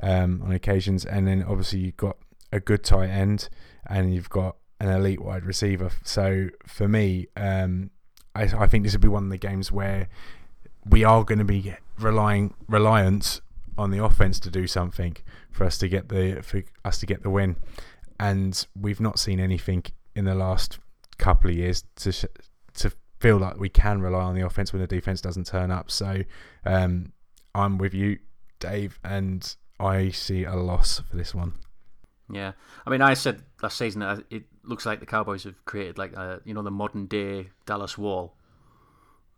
um, 0.01 0.41
on 0.43 0.51
occasions, 0.53 1.03
and 1.05 1.27
then 1.27 1.43
obviously 1.43 1.79
you've 1.79 1.97
got 1.97 2.17
a 2.53 2.59
good 2.61 2.83
tight 2.83 3.09
end, 3.09 3.49
and 3.87 4.13
you've 4.13 4.29
got 4.29 4.55
an 4.79 4.89
elite 4.89 5.21
wide 5.21 5.45
receiver. 5.45 5.91
So 6.03 6.49
for 6.65 6.87
me, 6.87 7.27
um, 7.35 7.89
I, 8.33 8.43
I 8.43 8.67
think 8.67 8.83
this 8.83 8.93
would 8.93 9.01
be 9.01 9.07
one 9.07 9.25
of 9.25 9.29
the 9.29 9.37
games 9.37 9.71
where 9.71 10.07
we 10.89 11.03
are 11.03 11.23
going 11.23 11.39
to 11.39 11.45
be 11.45 11.73
relying 11.99 12.53
reliant 12.67 13.41
on 13.77 13.91
the 13.91 14.03
offense 14.03 14.39
to 14.41 14.49
do 14.49 14.67
something 14.67 15.17
for 15.51 15.63
us 15.65 15.77
to 15.79 15.87
get 15.87 16.09
the 16.09 16.41
for 16.41 16.63
us 16.85 16.99
to 16.99 17.05
get 17.05 17.23
the 17.23 17.29
win, 17.29 17.55
and 18.19 18.67
we've 18.79 18.99
not 18.99 19.19
seen 19.19 19.39
anything 19.39 19.83
in 20.15 20.25
the 20.25 20.35
last 20.35 20.79
couple 21.17 21.49
of 21.49 21.55
years 21.55 21.83
to 21.95 22.11
sh- 22.11 22.25
to 22.75 22.91
feel 23.19 23.37
like 23.37 23.57
we 23.57 23.69
can 23.69 24.01
rely 24.01 24.21
on 24.21 24.35
the 24.35 24.45
offense 24.45 24.73
when 24.73 24.81
the 24.81 24.87
defense 24.87 25.21
doesn't 25.21 25.47
turn 25.47 25.71
up. 25.71 25.89
So 25.89 26.23
um, 26.65 27.13
I'm 27.55 27.77
with 27.77 27.93
you, 27.93 28.19
Dave, 28.59 28.99
and 29.03 29.55
I 29.79 30.09
see 30.09 30.43
a 30.43 30.55
loss 30.55 31.01
for 31.09 31.15
this 31.15 31.33
one. 31.33 31.53
Yeah, 32.31 32.53
I 32.85 32.89
mean, 32.89 33.01
I 33.01 33.13
said 33.13 33.43
last 33.61 33.77
season 33.77 34.01
that 34.01 34.23
it 34.29 34.43
looks 34.63 34.85
like 34.85 34.99
the 34.99 35.05
Cowboys 35.05 35.43
have 35.43 35.63
created 35.65 35.97
like 35.97 36.13
a, 36.13 36.41
you 36.45 36.53
know 36.53 36.63
the 36.63 36.71
modern 36.71 37.05
day 37.05 37.49
Dallas 37.65 37.97
Wall. 37.97 38.35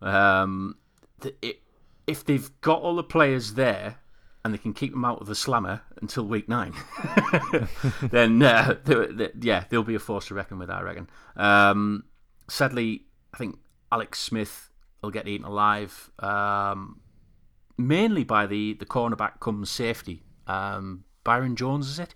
Um, 0.01 0.75
the, 1.19 1.35
it, 1.41 1.61
if 2.07 2.23
they've 2.23 2.49
got 2.61 2.81
all 2.81 2.95
the 2.95 3.03
players 3.03 3.53
there 3.53 3.99
and 4.43 4.53
they 4.53 4.57
can 4.57 4.73
keep 4.73 4.91
them 4.91 5.03
out 5.03 5.21
of 5.21 5.27
the 5.27 5.35
slammer 5.35 5.81
until 6.01 6.25
week 6.25 6.47
nine, 6.47 6.73
then 8.11 8.41
uh, 8.43 8.75
they, 8.83 9.07
they, 9.07 9.29
yeah, 9.41 9.65
they'll 9.69 9.83
be 9.83 9.95
a 9.95 9.99
force 9.99 10.27
to 10.27 10.35
reckon 10.35 10.59
with. 10.59 10.69
I 10.69 10.81
reckon. 10.81 11.09
Um, 11.35 12.03
sadly, 12.47 13.05
I 13.33 13.37
think 13.37 13.57
Alex 13.91 14.19
Smith 14.19 14.69
will 15.01 15.11
get 15.11 15.27
eaten 15.27 15.45
alive. 15.45 16.11
Um, 16.19 17.01
mainly 17.77 18.23
by 18.23 18.45
the 18.45 18.73
the 18.73 18.85
cornerback 18.85 19.39
comes 19.39 19.69
safety. 19.69 20.23
Um, 20.47 21.05
Byron 21.23 21.55
Jones 21.55 21.89
is 21.89 21.99
it? 21.99 22.15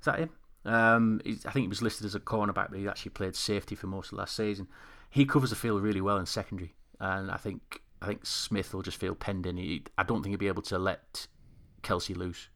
Is 0.00 0.06
that 0.06 0.18
him? 0.18 0.30
Um, 0.64 1.20
I 1.24 1.50
think 1.50 1.64
he 1.64 1.68
was 1.68 1.82
listed 1.82 2.06
as 2.06 2.14
a 2.14 2.20
cornerback, 2.20 2.70
but 2.70 2.78
he 2.78 2.88
actually 2.88 3.10
played 3.10 3.36
safety 3.36 3.74
for 3.74 3.86
most 3.86 4.12
of 4.12 4.18
last 4.18 4.34
season. 4.34 4.68
He 5.10 5.26
covers 5.26 5.50
the 5.50 5.56
field 5.56 5.82
really 5.82 6.00
well 6.00 6.16
in 6.16 6.26
secondary, 6.26 6.74
and 7.04 7.30
I 7.30 7.36
think 7.36 7.82
I 8.00 8.06
think 8.06 8.24
Smith 8.26 8.72
will 8.74 8.82
just 8.82 8.96
feel 8.98 9.14
penned 9.14 9.46
in. 9.46 9.56
He, 9.56 9.82
I 9.98 10.02
don't 10.02 10.22
think 10.22 10.32
he'll 10.32 10.38
be 10.38 10.48
able 10.48 10.62
to 10.62 10.78
let 10.78 11.26
Kelce 11.82 12.16
loose. 12.16 12.48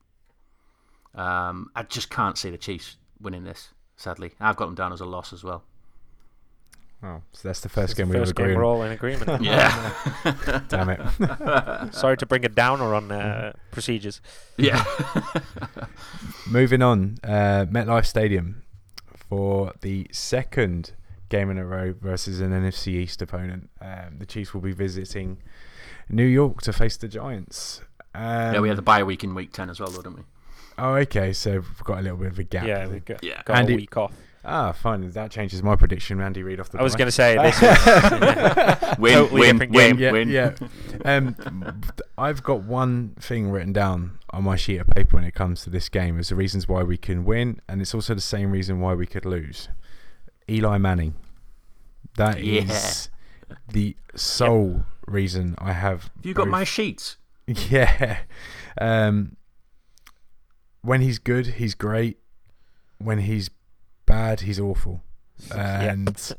Um, 1.14 1.70
I 1.74 1.82
just 1.82 2.10
can't 2.10 2.36
see 2.38 2.50
the 2.50 2.58
Chiefs 2.58 2.96
winning 3.20 3.44
this. 3.44 3.68
Sadly, 3.96 4.32
I've 4.40 4.56
got 4.56 4.66
them 4.66 4.74
down 4.74 4.92
as 4.92 5.00
a 5.00 5.04
loss 5.04 5.32
as 5.32 5.42
well. 5.42 5.64
Oh, 7.02 7.22
so 7.32 7.48
that's 7.48 7.60
the 7.60 7.68
first 7.68 7.96
game 7.96 8.08
the 8.08 8.14
we 8.14 8.18
all 8.18 8.22
first 8.22 8.32
agree 8.32 8.46
game 8.46 8.56
on. 8.56 8.58
we're 8.58 8.64
all 8.66 8.82
in 8.82 8.92
agreement. 8.92 9.42
Yeah, 9.42 9.92
Damn 10.68 10.90
it. 10.90 11.94
Sorry 11.94 12.16
to 12.16 12.26
bring 12.26 12.44
a 12.44 12.48
downer 12.48 12.94
on 12.94 13.12
uh, 13.12 13.52
procedures. 13.70 14.20
yeah. 14.56 14.82
Moving 16.48 16.82
on, 16.82 17.18
uh, 17.22 17.66
MetLife 17.70 18.06
Stadium 18.06 18.62
for 19.28 19.72
the 19.80 20.08
second 20.12 20.92
game 21.28 21.50
in 21.50 21.58
a 21.58 21.64
row 21.64 21.94
versus 22.00 22.40
an 22.40 22.50
NFC 22.50 22.88
East 22.94 23.20
opponent. 23.22 23.70
Um, 23.80 24.18
the 24.18 24.26
Chiefs 24.26 24.54
will 24.54 24.60
be 24.60 24.72
visiting 24.72 25.38
New 26.08 26.24
York 26.24 26.60
to 26.62 26.72
face 26.72 26.96
the 26.96 27.08
Giants. 27.08 27.80
Um, 28.14 28.54
yeah, 28.54 28.60
we 28.60 28.68
had 28.68 28.78
the 28.78 28.82
bye 28.82 29.02
week 29.04 29.22
in 29.24 29.34
week 29.34 29.52
ten 29.52 29.70
as 29.70 29.78
well, 29.80 29.90
though, 29.90 30.02
didn't 30.02 30.16
we? 30.18 30.22
Oh, 30.78 30.94
okay. 30.94 31.32
So 31.32 31.52
we've 31.54 31.84
got 31.84 31.98
a 31.98 32.02
little 32.02 32.16
bit 32.18 32.28
of 32.28 32.38
a 32.38 32.44
gap. 32.44 32.66
Yeah, 32.66 32.78
then. 32.84 32.92
we 32.92 33.00
got, 33.00 33.22
Yeah. 33.22 33.42
got 33.44 33.58
Andy- 33.58 33.74
a 33.74 33.76
week 33.76 33.96
off. 33.96 34.12
Ah, 34.44 34.72
fine. 34.72 35.10
That 35.10 35.30
changes 35.30 35.62
my 35.62 35.76
prediction. 35.76 36.20
Andy 36.20 36.42
Reid 36.42 36.60
off 36.60 36.70
the. 36.70 36.78
I 36.78 36.82
was 36.82 36.94
going 36.94 37.08
to 37.08 37.12
say 37.12 37.36
this 37.36 37.56
is 37.62 37.62
Win, 38.98 39.14
Totally 39.14 39.40
win, 39.40 39.58
different 39.58 39.72
win, 39.72 39.96
game. 39.96 39.98
yeah, 39.98 40.12
win. 40.12 40.28
yeah. 40.30 40.52
Um, 41.04 41.82
I've 42.16 42.42
got 42.42 42.62
one 42.62 43.14
thing 43.20 43.50
written 43.50 43.72
down 43.72 44.18
on 44.30 44.44
my 44.44 44.56
sheet 44.56 44.78
of 44.78 44.86
paper 44.86 45.16
when 45.16 45.24
it 45.24 45.34
comes 45.34 45.64
to 45.64 45.70
this 45.70 45.88
game 45.88 46.18
as 46.18 46.28
the 46.30 46.36
reasons 46.36 46.66
why 46.68 46.82
we 46.82 46.96
can 46.96 47.24
win, 47.24 47.60
and 47.68 47.82
it's 47.82 47.94
also 47.94 48.14
the 48.14 48.20
same 48.20 48.50
reason 48.52 48.80
why 48.80 48.94
we 48.94 49.06
could 49.06 49.24
lose. 49.26 49.68
Eli 50.48 50.78
Manning. 50.78 51.14
That 52.16 52.38
is 52.40 53.08
Yeah. 53.48 53.56
the 53.72 53.96
sole 54.14 54.84
reason 55.06 55.54
I 55.58 55.72
have. 55.72 56.04
Have 56.16 56.26
you 56.26 56.34
got 56.34 56.44
both- 56.44 56.50
my 56.52 56.64
sheets? 56.64 57.16
Yeah. 57.46 58.18
Um, 58.80 59.36
when 60.82 61.00
he's 61.00 61.18
good, 61.18 61.46
he's 61.46 61.74
great. 61.74 62.18
When 62.98 63.20
he's 63.20 63.50
bad, 64.06 64.40
he's 64.40 64.60
awful. 64.60 65.02
And 65.54 66.34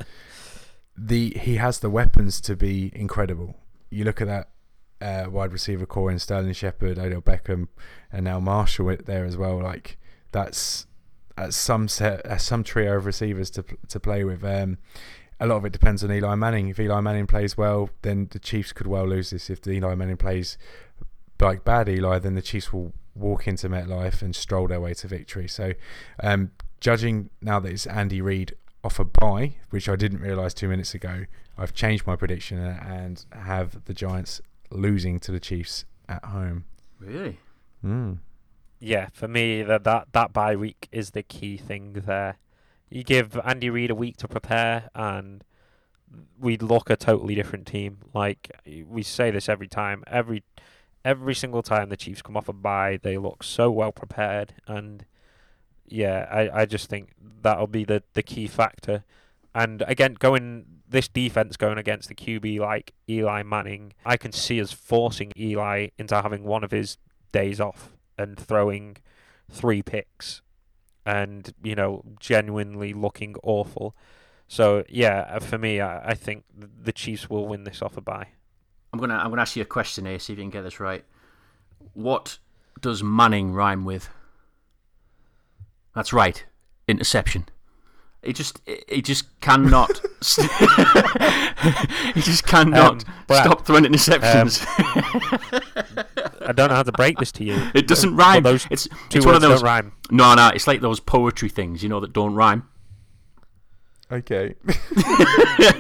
the 0.98 1.30
he 1.32 1.56
has 1.56 1.80
the 1.80 1.90
weapons 1.90 2.42
to 2.42 2.56
be 2.56 2.92
incredible. 2.94 3.56
You 3.90 4.04
look 4.04 4.22
at 4.22 4.28
that 4.28 4.50
uh, 5.02 5.30
wide 5.30 5.54
receiver 5.54 5.86
core 5.86 6.12
in 6.12 6.20
Sterling 6.20 6.52
Shepard, 6.54 7.00
Odell 7.00 7.22
Beckham, 7.22 7.70
and 8.12 8.26
now 8.26 8.40
Marshall 8.42 8.96
there 9.06 9.24
as 9.26 9.38
well. 9.38 9.62
Like 9.64 9.98
that's 10.32 10.86
that's 11.40 11.56
some 11.56 11.88
set, 11.88 12.24
that's 12.24 12.44
some 12.44 12.64
trio 12.64 12.98
of 12.98 13.06
receivers 13.06 13.50
to 13.52 13.64
to 13.88 14.00
play 14.00 14.24
with. 14.24 14.44
Um, 14.44 14.78
a 15.40 15.48
lot 15.48 15.56
of 15.58 15.66
it 15.66 15.72
depends 15.72 16.04
on 16.04 16.12
Eli 16.12 16.36
Manning. 16.36 16.68
If 16.68 16.80
Eli 16.80 17.00
Manning 17.00 17.28
plays 17.28 17.58
well, 17.58 17.90
then 18.02 18.28
the 18.32 18.40
Chiefs 18.40 18.74
could 18.74 18.88
well 18.88 19.08
lose 19.08 19.30
this. 19.30 19.50
If 19.50 19.66
Eli 19.66 19.96
Manning 19.96 20.18
plays 20.18 20.58
like 21.40 21.64
bad 21.64 21.88
Eli, 21.88 22.20
then 22.20 22.36
the 22.36 22.42
Chiefs 22.42 22.74
will 22.74 22.92
walk 23.16 23.48
into 23.48 23.70
MetLife 23.70 24.22
and 24.22 24.36
stroll 24.36 24.68
their 24.68 24.82
way 24.82 24.94
to 24.96 25.08
victory. 25.08 25.48
So, 25.48 25.74
um, 26.22 26.52
judging 26.82 27.30
now 27.42 27.60
that 27.62 27.72
it's 27.72 27.88
Andy 27.88 28.22
Reid 28.22 28.56
off 28.84 29.00
a 29.00 29.06
bye, 29.06 29.56
which 29.70 29.88
I 29.88 29.96
didn't 29.96 30.20
realise 30.20 30.54
two 30.54 30.68
minutes 30.68 30.94
ago, 30.94 31.26
I've 31.58 31.74
changed 31.74 32.06
my 32.06 32.16
prediction 32.18 32.58
and 32.60 33.24
have 33.32 33.86
the 33.86 33.94
Giants 33.94 34.42
losing 34.72 35.20
to 35.22 35.32
the 35.32 35.40
Chiefs 35.40 35.86
at 36.10 36.24
home. 36.26 36.66
Really? 37.00 37.40
Mm. 37.84 38.20
Yeah, 38.80 39.10
for 39.12 39.28
me 39.28 39.62
that 39.64 39.84
that 39.84 40.08
that 40.14 40.34
bye 40.34 40.56
week 40.56 40.88
is 40.92 41.12
the 41.12 41.24
key 41.24 41.58
thing 41.58 41.94
there. 42.06 42.38
You 42.90 43.04
give 43.04 43.40
Andy 43.44 43.70
Reid 43.70 43.92
a 43.92 43.96
week 43.96 44.18
to 44.18 44.28
prepare, 44.28 44.90
and 44.96 45.44
we 46.40 46.58
look 46.58 46.90
a 46.90 46.96
totally 46.96 47.36
different 47.36 47.68
team. 47.68 48.00
Like 48.14 48.52
we 48.88 49.04
say 49.04 49.32
this 49.32 49.50
every 49.50 49.68
time, 49.68 50.04
every 50.08 50.44
every 51.04 51.36
single 51.36 51.62
time 51.62 51.90
the 51.90 51.98
Chiefs 51.98 52.22
come 52.22 52.38
off 52.38 52.48
a 52.48 52.54
bye, 52.54 53.00
they 53.02 53.18
look 53.18 53.44
so 53.44 53.70
well 53.70 53.92
prepared, 53.92 54.56
and 54.66 55.06
yeah, 55.86 56.28
I, 56.32 56.62
I 56.62 56.66
just 56.66 56.90
think 56.90 57.12
that'll 57.42 57.68
be 57.68 57.84
the 57.84 58.04
the 58.14 58.24
key 58.24 58.48
factor. 58.48 59.04
And 59.54 59.84
again, 59.88 60.14
going 60.14 60.66
this 60.88 61.08
defense 61.08 61.58
going 61.58 61.78
against 61.78 62.08
the 62.08 62.16
QB 62.16 62.60
like 62.60 62.94
Eli 63.10 63.44
Manning, 63.44 63.94
I 64.06 64.16
can 64.16 64.32
see 64.32 64.62
us 64.62 64.72
forcing 64.72 65.32
Eli 65.38 65.90
into 65.98 66.20
having 66.22 66.44
one 66.44 66.64
of 66.64 66.72
his 66.72 66.98
days 67.32 67.60
off 67.60 67.96
and 68.20 68.38
throwing 68.38 68.98
three 69.50 69.82
picks 69.82 70.42
and 71.06 71.54
you 71.64 71.74
know 71.74 72.04
genuinely 72.20 72.94
looking 72.94 73.36
awful 73.42 73.96
so 74.48 74.84
yeah 74.90 75.28
uh, 75.32 75.40
for 75.40 75.58
me 75.58 75.80
i, 75.80 76.10
I 76.10 76.14
think 76.14 76.44
the 76.54 76.92
chiefs 76.92 77.30
will 77.30 77.48
win 77.48 77.64
this 77.64 77.82
off 77.82 77.98
a 77.98 78.02
bye 78.02 78.28
I'm 78.92 79.00
gonna 79.00 79.16
I'm 79.16 79.30
gonna 79.30 79.42
ask 79.42 79.56
you 79.56 79.62
a 79.62 79.66
question 79.66 80.06
here, 80.06 80.18
see 80.20 80.34
if 80.34 80.40
you 80.40 80.44
can 80.44 80.50
get 80.50 80.64
this 80.64 80.80
right. 80.80 81.04
What 81.94 82.40
does 82.82 83.04
Manning 83.04 83.54
rhyme 83.54 83.86
with? 83.86 84.10
That's 85.94 86.12
right, 86.12 86.44
interception. 86.88 87.46
He 88.24 88.34
just 88.34 88.62
he 88.88 89.02
just 89.02 89.40
cannot 89.42 89.90
he 92.14 92.22
just 92.22 92.46
cannot 92.46 93.06
Um, 93.06 93.14
Brad, 93.28 93.46
stop 93.46 93.66
throwing 93.66 93.86
interceptions. 93.86 94.66
i 96.50 96.52
don't 96.52 96.70
know 96.70 96.76
how 96.76 96.84
to 96.84 96.92
break 96.92 97.18
this 97.18 97.32
to 97.32 97.44
you 97.44 97.56
it 97.74 97.88
doesn't 97.88 98.16
rhyme. 98.16 98.44
those 98.44 98.68
it's 98.70 98.88
two 99.10 99.18
it's 99.20 99.26
one 99.26 99.36
of 99.36 99.42
words 99.42 99.54
those 99.54 99.62
don't 99.62 99.66
rhyme 99.68 99.92
No, 100.12 100.36
no, 100.36 100.50
it's 100.50 100.68
like 100.68 100.82
those 100.82 101.00
poetry 101.00 101.50
things, 101.50 101.84
you 101.84 101.90
know, 101.90 102.00
that 102.00 102.12
don't 102.14 102.34
rhyme. 102.34 102.68
Okay. 104.12 104.56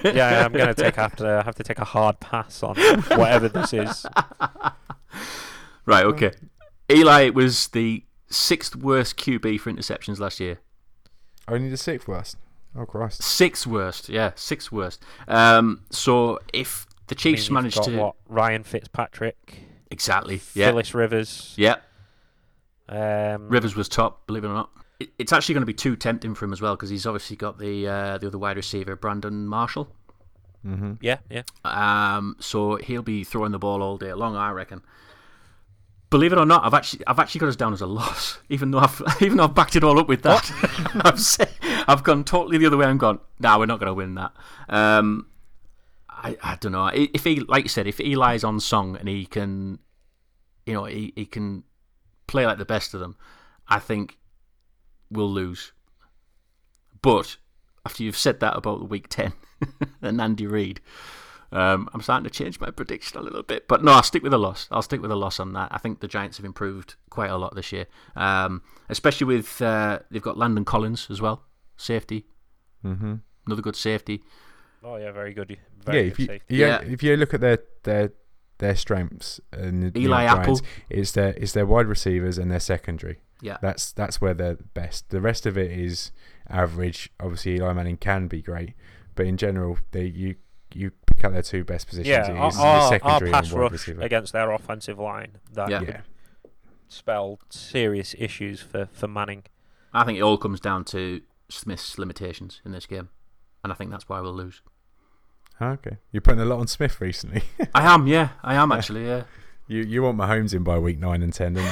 yeah 0.04 0.46
i'm 0.46 0.54
gonna 0.54 0.74
take 0.76 0.96
have 0.96 1.16
to 1.16 1.42
have 1.44 1.56
to 1.56 1.64
take 1.64 1.80
a 1.80 1.86
hard 1.86 2.20
pass 2.20 2.62
on 2.62 2.76
whatever 3.18 3.50
this 3.50 3.74
is 3.74 4.06
Right, 5.90 6.06
okay. 6.06 6.32
Eli 6.92 7.30
was 7.30 7.70
the 7.70 8.04
sixth 8.30 8.76
worst 8.76 9.18
QB 9.18 9.60
for 9.60 9.72
interceptions 9.72 10.20
last 10.20 10.40
year. 10.40 10.60
Only 11.48 11.68
the 11.70 11.78
sixth 11.78 12.08
worst. 12.08 12.38
Oh 12.78 12.86
Christ. 12.86 13.24
Sixth 13.24 13.66
worst, 13.66 14.08
yeah, 14.08 14.34
sixth 14.36 14.72
worst. 14.72 15.02
Um, 15.28 15.86
so 15.90 16.38
if 16.54 16.86
the 17.08 17.16
I 17.16 17.18
mean, 17.18 17.18
Chiefs 17.18 17.48
you've 17.48 17.54
manage 17.56 17.74
got, 17.74 17.86
to 17.86 17.98
what 17.98 18.16
ryan 18.28 18.64
fitzpatrick 18.64 19.62
exactly, 19.92 20.42
yeah, 20.54 20.68
Philip 20.68 20.94
Rivers 20.94 21.54
yeah, 21.58 21.76
um 22.88 23.50
Rivers 23.50 23.76
was 23.76 23.90
top, 23.90 24.26
believe 24.28 24.44
it 24.44 24.48
or 24.48 24.54
not. 24.54 24.70
It, 25.00 25.10
it's 25.18 25.32
actually 25.32 25.54
going 25.54 25.62
to 25.62 25.68
be 25.68 25.74
too 25.74 25.96
tempting 25.96 26.36
for 26.36 26.46
him 26.46 26.54
as 26.54 26.62
well 26.62 26.76
because 26.76 26.90
he's 26.90 27.06
obviously 27.06 27.36
got 27.36 27.58
the 27.58 27.88
uh, 27.88 28.18
the 28.18 28.28
other 28.28 28.38
wide 28.38 28.58
receiver, 28.58 28.96
Brandon 28.96 29.48
Marshall. 29.48 29.94
Mm-hmm. 30.66 30.96
yeah 31.00 31.20
yeah 31.30 31.44
Um, 31.64 32.36
so 32.42 32.76
he'll 32.76 33.02
be 33.02 33.24
throwing 33.24 33.54
the 33.54 33.60
ball 33.60 33.82
all 33.82 33.98
day 33.98 34.12
long, 34.14 34.36
I 34.36 34.52
reckon. 34.52 34.82
Believe 36.10 36.34
it 36.34 36.38
or 36.38 36.46
not, 36.46 36.66
I've 36.66 36.74
actually 36.74 37.06
I've 37.08 37.20
actually 37.20 37.40
got 37.40 37.48
us 37.50 37.56
down 37.56 37.72
as 37.72 37.80
a 37.82 37.86
loss, 37.86 38.40
even 38.50 38.72
though 38.72 38.80
I've 38.80 39.02
even 39.22 39.38
though 39.38 39.46
I've 39.46 39.56
backed 39.56 39.76
it 39.78 39.84
all 39.86 39.98
up 40.00 40.10
with 40.10 40.24
that. 40.24 40.52
I've 41.06 41.88
I've 41.88 42.04
gone 42.04 42.24
totally 42.26 42.58
the 42.58 42.66
other 42.66 42.76
way. 42.78 42.88
I'm 42.88 42.98
gone. 42.98 43.20
Nah, 43.40 43.58
we're 43.58 43.68
not 43.68 43.80
going 43.80 43.88
to 43.88 43.94
win 43.94 44.16
that. 44.16 44.34
Um, 44.68 45.28
I 46.22 46.38
I 46.44 46.58
don't 46.60 46.72
know 46.74 46.88
if 46.94 47.24
he 47.24 47.40
like 47.40 47.64
you 47.64 47.70
said 47.70 47.88
if 47.88 48.00
Eli's 48.00 48.44
on 48.44 48.60
song 48.60 48.96
and 48.98 49.08
he 49.08 49.26
can, 49.26 49.80
you 50.66 50.74
know, 50.74 50.86
he, 50.86 51.14
he 51.16 51.26
can 51.26 51.64
play 52.28 52.46
like 52.46 52.58
the 52.58 52.66
best 52.66 52.94
of 52.94 53.00
them. 53.00 53.16
I 53.68 53.80
think 53.80 54.18
we'll 55.10 55.32
lose. 55.32 55.72
But 57.02 57.38
after 57.86 58.04
you've 58.04 58.18
said 58.18 58.40
that 58.42 58.58
about 58.58 58.80
the 58.80 58.86
week 58.86 59.08
ten 59.10 59.34
and 60.02 60.20
Andy 60.20 60.46
Reid, 60.48 60.82
um, 61.52 61.90
I'm 61.94 62.02
starting 62.02 62.26
to 62.26 62.30
change 62.30 62.60
my 62.60 62.70
prediction 62.72 63.18
a 63.18 63.24
little 63.24 63.42
bit, 63.44 63.68
but 63.68 63.84
no, 63.84 63.94
I'll 63.94 64.04
stick 64.04 64.22
with 64.22 64.34
a 64.34 64.38
loss. 64.38 64.68
I'll 64.72 64.82
stick 64.82 65.02
with 65.02 65.12
a 65.12 65.16
loss 65.16 65.40
on 65.40 65.54
that. 65.54 65.70
I 65.72 65.78
think 65.78 66.00
the 66.00 66.08
Giants 66.08 66.38
have 66.38 66.46
improved 66.46 66.96
quite 67.10 67.30
a 67.32 67.38
lot 67.38 67.56
this 67.56 67.72
year, 67.72 67.86
um, 68.16 68.62
especially 68.90 69.26
with 69.26 69.62
uh, 69.62 70.00
they've 70.12 70.22
got 70.22 70.38
Landon 70.38 70.66
Collins 70.66 71.08
as 71.10 71.22
well, 71.22 71.44
safety, 71.78 72.26
Mm-hmm. 72.86 73.16
another 73.48 73.62
good 73.62 73.76
safety. 73.76 74.24
Oh 74.84 74.96
yeah 74.98 75.12
very 75.12 75.34
good 75.34 75.50
Yeah, 75.50 75.94
if 75.94 76.18
good 76.18 76.20
you, 76.20 76.26
safety. 76.28 76.56
yeah, 76.56 76.68
Yeah. 76.82 76.92
if 76.94 77.04
you 77.04 77.16
look 77.18 77.34
at 77.34 77.42
their 77.42 77.60
their 77.84 78.12
their 78.60 78.76
strengths 78.76 79.40
and 79.54 79.96
Eli 79.96 80.24
York 80.26 80.32
Apple. 80.40 80.56
Giants, 80.56 80.62
it's 80.90 81.12
their 81.14 81.30
it's 81.38 81.54
their 81.54 81.66
wide 81.66 81.88
receivers 81.88 82.38
and 82.38 82.52
their 82.52 82.60
secondary. 82.60 83.20
Yeah, 83.42 83.56
That's 83.62 83.94
that's 83.94 84.20
where 84.20 84.34
they're 84.34 84.58
best. 84.74 85.10
The 85.12 85.22
rest 85.22 85.46
of 85.46 85.58
it 85.58 85.72
is 85.72 86.12
average. 86.50 87.10
Obviously, 87.22 87.56
Eli 87.56 87.72
Manning 87.72 87.96
can 87.96 88.28
be 88.28 88.42
great, 88.42 88.74
but 89.16 89.26
in 89.28 89.38
general, 89.38 89.78
they 89.92 90.06
you 90.08 90.36
you 90.74 90.92
pick 91.08 91.24
out 91.24 91.32
their 91.32 91.42
two 91.42 91.64
best 91.64 91.88
positions. 91.88 92.08
Yeah, 92.10 92.30
it 92.32 92.38
our, 92.38 92.52
the 92.52 92.58
our, 92.60 92.78
our 92.82 92.90
secondary 92.90 93.32
pass 93.32 93.46
and 93.46 93.54
wide 93.54 93.62
rush 93.62 93.72
receiver. 93.72 94.02
against 94.02 94.34
their 94.34 94.52
offensive 94.52 95.00
line 95.00 95.38
that 95.54 95.70
Yeah. 95.70 95.80
could 95.80 95.88
Yeah, 95.88 96.02
spell 96.90 97.40
serious 97.50 98.14
issues 98.18 98.62
for, 98.62 98.88
for 98.92 99.08
Manning. 99.08 99.44
I 99.94 100.04
think 100.04 100.20
it 100.20 100.22
all 100.22 100.38
comes 100.38 100.60
down 100.60 100.84
to 100.86 101.22
Smith's 101.50 101.98
limitations 101.98 102.62
in 102.66 102.72
this 102.74 102.86
game, 102.86 103.08
and 103.64 103.72
I 103.72 103.76
think 103.76 103.92
that's 103.92 104.08
why 104.10 104.20
we'll 104.22 104.34
lose. 104.34 104.62
okay. 105.62 105.98
You're 106.12 106.22
putting 106.22 106.42
a 106.42 106.46
lot 106.46 106.60
on 106.60 106.68
Smith 106.68 107.00
recently. 107.02 107.44
I 107.76 107.94
am, 107.94 108.08
yeah, 108.08 108.30
I 108.44 108.56
am 108.56 108.72
actually, 108.72 109.06
yeah. 109.06 109.24
You 109.68 109.84
you 109.84 110.02
want 110.02 110.18
Mahomes 110.18 110.54
in 110.56 110.64
by 110.64 110.80
week 110.80 110.98
nine 110.98 111.22
and 111.22 111.32
ten, 111.32 111.54
don't 111.54 111.66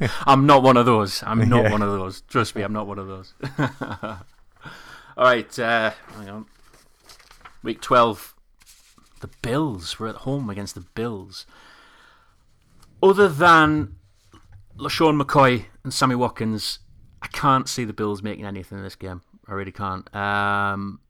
you? 0.00 0.08
I'm 0.26 0.46
not 0.46 0.64
one 0.64 0.76
of 0.76 0.84
those. 0.84 1.22
I'm 1.24 1.48
not 1.48 1.64
Yeah. 1.64 1.70
one 1.72 1.80
of 1.82 1.90
those. 1.90 2.22
Trust 2.22 2.56
me, 2.56 2.62
I'm 2.62 2.72
not 2.72 2.88
one 2.88 2.98
of 2.98 3.06
those. 3.06 3.34
All 5.16 5.24
right, 5.24 5.58
uh, 5.58 5.92
hang 6.16 6.28
on. 6.28 6.46
Week 7.62 7.80
12. 7.80 8.34
The 9.20 9.28
Bills. 9.42 9.98
We're 9.98 10.08
at 10.08 10.16
home 10.16 10.50
against 10.50 10.74
the 10.74 10.80
Bills. 10.82 11.46
Other 13.02 13.28
than 13.28 13.96
LeSean 14.76 15.20
McCoy 15.22 15.66
and 15.84 15.94
Sammy 15.94 16.14
Watkins, 16.16 16.80
I 17.22 17.28
can't 17.28 17.68
see 17.68 17.84
the 17.84 17.92
Bills 17.92 18.22
making 18.22 18.44
anything 18.44 18.78
in 18.78 18.84
this 18.84 18.96
game. 18.96 19.22
I 19.48 19.52
really 19.54 19.72
can't. 19.72 20.12
Um, 20.14 21.00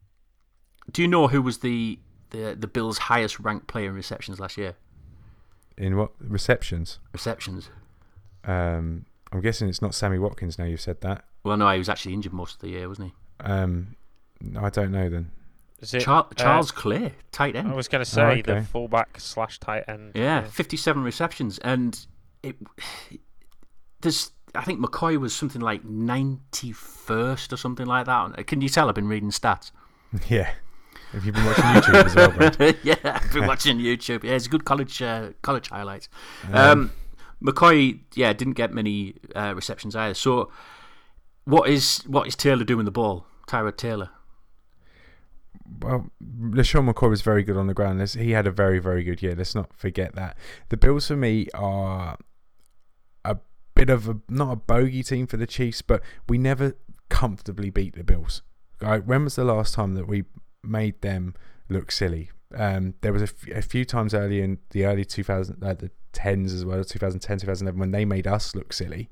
do 0.91 1.01
you 1.01 1.07
know 1.07 1.27
who 1.27 1.41
was 1.41 1.59
the, 1.59 1.99
the, 2.31 2.55
the 2.57 2.67
Bills' 2.67 2.97
highest 2.97 3.39
ranked 3.39 3.67
player 3.67 3.89
in 3.89 3.95
receptions 3.95 4.39
last 4.39 4.57
year? 4.57 4.75
in 5.77 5.95
what 5.95 6.11
receptions? 6.19 6.99
Receptions. 7.13 7.69
Um, 8.43 9.05
I'm 9.31 9.41
guessing 9.41 9.69
it's 9.69 9.81
not 9.81 9.93
Sammy 9.93 10.17
Watkins. 10.17 10.57
Now 10.57 10.65
you've 10.65 10.81
said 10.81 11.01
that. 11.01 11.25
Well, 11.43 11.57
no, 11.57 11.69
he 11.71 11.77
was 11.77 11.89
actually 11.89 12.13
injured 12.13 12.33
most 12.33 12.55
of 12.55 12.61
the 12.61 12.69
year, 12.69 12.89
wasn't 12.89 13.11
he? 13.11 13.45
Um, 13.45 13.95
I 14.57 14.69
don't 14.69 14.91
know 14.91 15.09
then. 15.09 15.31
Is 15.79 15.93
it, 15.93 16.01
Char- 16.01 16.27
uh, 16.31 16.33
Charles 16.33 16.71
Clay, 16.71 17.13
tight 17.31 17.55
end. 17.55 17.71
I 17.71 17.75
was 17.75 17.87
going 17.87 18.03
to 18.03 18.09
say 18.09 18.41
the 18.41 18.57
okay. 18.57 18.65
fullback 18.65 19.19
slash 19.19 19.59
tight 19.59 19.83
end. 19.87 20.13
Yeah, 20.15 20.45
57 20.45 21.03
receptions. 21.03 21.59
And 21.59 22.03
it 22.41 22.55
there's, 24.01 24.31
I 24.55 24.63
think 24.63 24.79
McCoy 24.79 25.17
was 25.17 25.35
something 25.35 25.61
like 25.61 25.83
91st 25.83 27.53
or 27.53 27.57
something 27.57 27.85
like 27.85 28.07
that. 28.07 28.47
Can 28.47 28.61
you 28.61 28.69
tell 28.69 28.89
I've 28.89 28.95
been 28.95 29.07
reading 29.07 29.31
stats? 29.31 29.71
Yeah. 30.29 30.49
Have 31.13 31.25
you 31.25 31.31
been 31.31 31.45
watching 31.45 31.63
YouTube 31.63 32.05
as 32.05 32.15
well, 32.15 32.31
Brad? 32.31 32.77
yeah, 32.83 32.95
I've 33.03 33.31
been 33.31 33.47
watching 33.47 33.77
YouTube. 33.77 34.23
Yeah, 34.23 34.33
it's 34.33 34.47
good 34.47 34.65
college 34.65 35.01
uh, 35.01 35.29
college 35.41 35.69
highlights. 35.69 36.09
Um, 36.51 36.91
McCoy, 37.41 37.99
yeah, 38.15 38.33
didn't 38.33 38.55
get 38.55 38.73
many 38.73 39.15
uh, 39.35 39.53
receptions 39.55 39.95
either. 39.95 40.13
So, 40.13 40.51
what 41.45 41.69
is 41.69 41.99
what 42.07 42.27
is 42.27 42.35
Taylor 42.35 42.63
doing 42.63 42.85
the 42.85 42.91
ball? 42.91 43.25
Tyrod 43.47 43.77
Taylor. 43.77 44.09
Well, 45.81 46.09
LeSean 46.21 46.91
McCoy 46.91 47.09
was 47.09 47.21
very 47.21 47.43
good 47.43 47.57
on 47.57 47.67
the 47.67 47.73
ground. 47.73 48.01
He 48.09 48.31
had 48.31 48.47
a 48.47 48.51
very, 48.51 48.79
very 48.79 49.03
good 49.03 49.21
year. 49.21 49.35
Let's 49.35 49.53
not 49.53 49.73
forget 49.73 50.15
that. 50.15 50.37
The 50.69 50.77
Bills 50.77 51.07
for 51.07 51.15
me 51.15 51.47
are 51.53 52.17
a 53.25 53.37
bit 53.75 53.89
of 53.89 54.09
a 54.09 54.17
not 54.29 54.51
a 54.51 54.55
bogey 54.55 55.03
team 55.03 55.27
for 55.27 55.37
the 55.37 55.47
Chiefs, 55.47 55.81
but 55.81 56.01
we 56.27 56.37
never 56.37 56.75
comfortably 57.09 57.69
beat 57.69 57.95
the 57.95 58.03
Bills. 58.03 58.41
Right? 58.81 59.05
When 59.05 59.23
was 59.23 59.35
the 59.35 59.43
last 59.43 59.73
time 59.73 59.95
that 59.95 60.07
we 60.07 60.25
made 60.67 61.01
them 61.01 61.35
look 61.69 61.91
silly? 61.91 62.31
Um, 62.55 62.93
there 63.01 63.11
was 63.13 63.21
a, 63.21 63.25
f- 63.25 63.57
a 63.57 63.61
few 63.61 63.83
times 63.85 64.13
early 64.13 64.41
in 64.41 64.59
the 64.71 64.85
early 64.85 65.03
2000, 65.05 65.63
uh, 65.63 65.73
the 65.73 65.91
tens 66.13 66.53
as 66.53 66.63
well, 66.63 66.83
2010, 66.83 67.39
2011, 67.39 67.79
when 67.79 67.91
they 67.91 68.05
made 68.05 68.25
us 68.27 68.55
look 68.55 68.71
silly. 68.73 69.09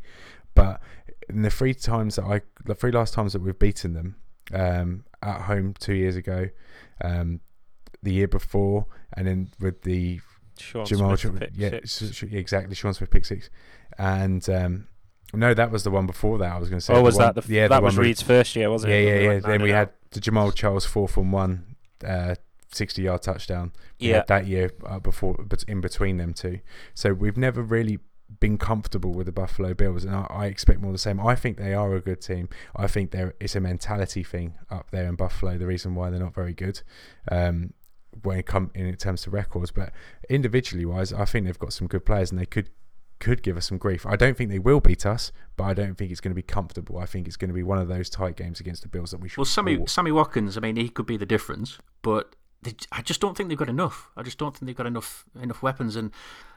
But 0.54 0.82
in 1.30 1.41
the 1.41 1.50
three 1.50 1.74
times 1.74 2.15
that 2.15 2.24
I, 2.26 2.41
the 2.63 2.76
three 2.76 2.91
last 2.91 3.13
times 3.13 3.34
that 3.34 3.41
we've 3.41 3.58
beaten 3.60 3.94
them, 3.94 4.15
um, 4.54 5.04
at 5.22 5.41
home 5.41 5.74
two 5.80 5.94
years 5.96 6.15
ago, 6.15 6.48
um, 7.04 7.41
the 8.04 8.13
year 8.13 8.28
before, 8.28 8.86
and 9.18 9.28
then 9.28 9.50
with 9.60 9.82
the 9.82 10.22
Sean 10.58 10.86
Jamal, 10.86 11.18
Smith, 11.18 11.39
pick 11.39 11.50
yeah, 11.56 11.80
six. 11.84 12.22
yeah, 12.24 12.39
exactly, 12.39 12.74
Sean 12.76 12.94
Smith 12.94 13.10
pick 13.10 13.26
six, 13.26 13.50
and 13.98 14.48
um, 14.50 14.88
no, 15.34 15.54
that 15.54 15.72
was 15.72 15.84
the 15.84 15.91
one 15.91 16.06
before 16.06 16.38
that. 16.38 16.54
I 16.54 16.58
was 16.60 16.70
going 16.70 16.80
to 16.80 16.86
say, 16.86 16.94
Oh, 16.94 17.02
was 17.02 17.15
one- 17.18 17.34
that 17.34 17.44
the 17.44 17.54
yeah, 17.54 17.68
that 17.68 17.84
was 17.84 17.98
one 17.98 18.06
Reid's 18.06 18.22
first 18.22 18.56
year, 18.56 18.70
wasn't 18.70 18.91
yeah, 18.94 19.00
it? 19.00 19.06
yeah, 19.06 19.22
yeah. 19.22 19.28
went 19.30 19.46
Then 19.46 19.62
we 19.63 19.72
had 19.72 19.89
the 20.15 20.19
Jamal 20.19 20.51
Charles 20.51 20.86
fourth 20.86 21.17
and 21.17 21.32
one, 21.32 21.75
uh, 22.04 22.36
sixty-yard 22.73 23.21
touchdown. 23.21 23.71
Yeah. 23.99 24.23
that 24.28 24.47
year 24.47 24.71
uh, 24.86 24.99
before, 24.99 25.36
but 25.47 25.63
in 25.67 25.82
between 25.82 26.17
them 26.17 26.34
two. 26.34 26.60
So 26.93 27.13
we've 27.13 27.38
never 27.38 27.62
really 27.62 27.99
been 28.39 28.58
comfortable 28.58 29.13
with 29.13 29.28
the 29.28 29.32
Buffalo 29.32 29.73
Bills, 29.73 30.04
and 30.04 30.15
I, 30.15 30.25
I 30.30 30.45
expect 30.47 30.80
more 30.80 30.89
of 30.89 30.95
the 30.95 30.99
same. 30.99 31.19
I 31.19 31.36
think 31.36 31.58
they 31.58 31.73
are 31.73 31.93
a 31.93 32.01
good 32.01 32.21
team. 32.21 32.49
I 32.75 32.88
think 32.88 33.12
there 33.12 33.36
it's 33.39 33.56
a 33.56 33.60
mentality 33.60 34.23
thing 34.23 34.56
up 34.71 34.89
there 34.91 35.06
in 35.08 35.15
Buffalo. 35.15 35.58
The 35.58 35.67
reason 35.67 35.93
why 35.93 36.10
they're 36.10 36.19
not 36.19 36.34
very 36.34 36.54
good. 36.54 36.82
Um, 37.32 37.73
when 38.23 38.39
it 38.39 38.45
come 38.45 38.71
in 38.73 38.95
terms 38.95 39.28
of 39.28 39.34
records, 39.34 39.71
but 39.71 39.91
individually 40.30 40.86
wise, 40.86 41.12
I 41.12 41.25
think 41.25 41.45
they've 41.45 41.60
got 41.60 41.73
some 41.73 41.88
good 41.88 42.06
players, 42.06 42.32
and 42.32 42.39
they 42.39 42.45
could 42.45 42.69
could 43.19 43.43
give 43.43 43.58
us 43.58 43.67
some 43.67 43.78
grief. 43.78 44.06
I 44.06 44.15
don't 44.15 44.36
think 44.38 44.49
they 44.49 44.60
will 44.60 44.80
beat 44.80 45.06
us, 45.06 45.32
but 45.58 45.63
I 45.65 45.73
don't 45.73 45.95
think 45.95 46.12
it's 46.12 46.21
going 46.21 46.32
to 46.32 46.36
be 46.36 46.41
comfortable. 46.41 46.97
I 46.97 47.06
think 47.06 47.28
it's 47.28 47.38
going 47.38 47.49
to 47.49 47.54
be 47.54 47.63
one 47.63 47.78
of 47.78 47.88
those 47.88 48.10
tight 48.10 48.36
games 48.36 48.60
against 48.60 48.82
the 48.82 48.88
Bills 48.88 49.12
that 49.12 49.19
we 49.19 49.30
should. 49.30 49.38
Well, 49.38 49.45
Sammy 49.45 49.78
all- 49.78 49.88
Sammy 49.88 50.12
Watkins. 50.12 50.58
I 50.58 50.60
mean, 50.62 50.75
he 50.75 50.89
could 50.89 51.06
be 51.06 51.17
the 51.17 51.25
difference, 51.25 51.78
but 52.01 52.36
they, 52.62 52.73
I 52.91 53.01
just 53.01 53.21
don't 53.21 53.36
think 53.36 53.49
they've 53.49 53.58
got 53.58 53.69
enough. 53.69 54.10
I 54.17 54.23
just 54.23 54.38
don't 54.38 54.56
think 54.56 54.67
they've 54.67 54.75
got 54.75 54.88
enough 54.88 55.25
enough 55.41 55.62
weapons, 55.62 55.95
and 55.95 56.12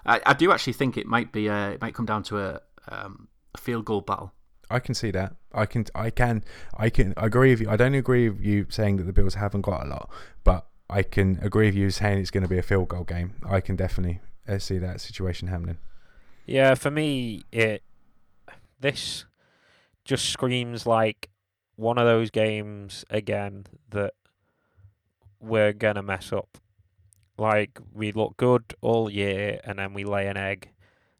I, 0.05 0.21
I 0.27 0.35
do 0.35 0.51
actually 0.53 0.73
think 0.73 0.97
it 0.97 1.07
might 1.07 1.33
be 1.33 1.49
uh, 1.49 1.71
it 1.71 1.81
might 1.81 1.95
come 1.95 2.07
down 2.07 2.23
to 2.25 2.39
a, 2.39 2.61
um, 2.89 3.29
a 3.55 3.59
field 3.59 3.85
goal 3.85 4.01
battle. 4.01 4.33
I 4.71 4.81
can 4.81 4.95
see 4.95 5.11
that. 5.13 5.35
I 5.53 5.67
can. 5.67 5.87
I 5.95 6.11
can. 6.11 6.45
I 6.77 6.91
can 6.91 7.15
agree 7.17 7.51
with 7.51 7.61
you. 7.61 7.71
I 7.71 7.77
don't 7.77 7.95
agree 7.95 8.29
with 8.29 8.45
you 8.45 8.67
saying 8.69 8.97
that 8.99 9.05
the 9.05 9.13
Bills 9.13 9.35
haven't 9.35 9.63
got 9.63 9.87
a 9.87 9.89
lot, 9.89 10.11
but 10.45 10.67
I 10.91 11.03
can 11.03 11.39
agree 11.43 11.67
with 11.67 11.75
you 11.75 11.91
saying 11.91 12.19
it's 12.19 12.31
going 12.31 12.43
to 12.43 12.49
be 12.49 12.59
a 12.59 12.63
field 12.63 12.89
goal 12.89 13.05
game. 13.05 13.35
I 13.49 13.61
can 13.61 13.77
definitely 13.77 14.21
uh, 14.47 14.59
see 14.59 14.79
that 14.79 15.01
situation 15.01 15.49
happening. 15.49 15.79
Yeah, 16.49 16.77
for 16.77 16.91
me, 16.91 17.43
it 17.53 17.83
this 18.81 19.27
just 20.07 20.25
screams 20.31 20.87
like 20.87 21.29
one 21.77 21.99
of 21.99 22.07
those 22.07 22.31
games 22.31 23.05
again 23.11 23.67
that 23.91 24.15
we're 25.41 25.75
gonna 25.75 26.03
mess 26.03 26.33
up. 26.33 26.57
Like 27.37 27.79
we 27.93 28.13
look 28.13 28.39
good 28.39 28.75
all 28.81 29.11
year, 29.11 29.61
and 29.63 29.79
then 29.79 29.93
we 29.93 30.05
lay 30.05 30.27
an 30.27 30.39
egg. 30.39 30.71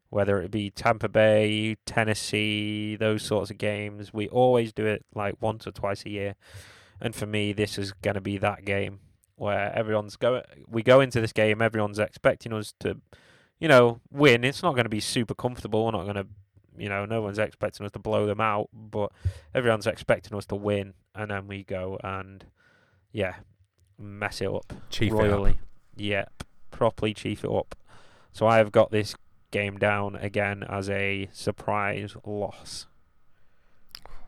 Whether 0.09 0.41
it 0.41 0.49
be 0.49 0.71
Tampa 0.71 1.07
Bay, 1.07 1.77
Tennessee, 1.85 2.95
those 2.95 3.21
sorts 3.21 3.51
of 3.51 3.59
games, 3.59 4.11
we 4.11 4.27
always 4.29 4.73
do 4.73 4.87
it 4.87 5.05
like 5.13 5.35
once 5.39 5.67
or 5.67 5.71
twice 5.71 6.07
a 6.07 6.09
year. 6.09 6.35
And 6.99 7.13
for 7.13 7.27
me, 7.27 7.53
this 7.53 7.77
is 7.77 7.93
gonna 8.01 8.19
be 8.19 8.39
that 8.39 8.65
game 8.65 9.01
where 9.35 9.71
everyone's 9.75 10.15
go. 10.15 10.41
We 10.67 10.81
go 10.81 11.01
into 11.01 11.21
this 11.21 11.33
game, 11.33 11.61
everyone's 11.61 11.99
expecting 11.99 12.51
us 12.51 12.73
to 12.79 12.97
you 13.59 13.67
know, 13.67 13.99
win. 14.11 14.43
It's 14.43 14.63
not 14.63 14.73
going 14.75 14.85
to 14.85 14.89
be 14.89 14.99
super 14.99 15.33
comfortable. 15.35 15.85
We're 15.85 15.91
not 15.91 16.03
going 16.03 16.15
to, 16.15 16.27
you 16.77 16.89
know, 16.89 17.05
no 17.05 17.21
one's 17.21 17.39
expecting 17.39 17.85
us 17.85 17.91
to 17.93 17.99
blow 17.99 18.25
them 18.25 18.39
out, 18.41 18.69
but 18.73 19.11
everyone's 19.53 19.87
expecting 19.87 20.37
us 20.37 20.45
to 20.47 20.55
win, 20.55 20.93
and 21.15 21.29
then 21.31 21.47
we 21.47 21.63
go 21.63 21.99
and, 22.03 22.45
yeah, 23.11 23.35
mess 23.97 24.41
it 24.41 24.47
up 24.47 24.71
Chief 24.89 25.11
it 25.11 25.15
up. 25.15 25.19
royally. 25.21 25.59
Yep, 25.97 26.43
properly 26.71 27.13
chief 27.13 27.43
it 27.43 27.51
up. 27.51 27.75
So 28.31 28.47
I 28.47 28.57
have 28.57 28.71
got 28.71 28.91
this 28.91 29.15
game 29.51 29.77
down 29.77 30.15
again 30.15 30.63
as 30.69 30.89
a 30.89 31.27
surprise 31.33 32.15
loss. 32.25 32.85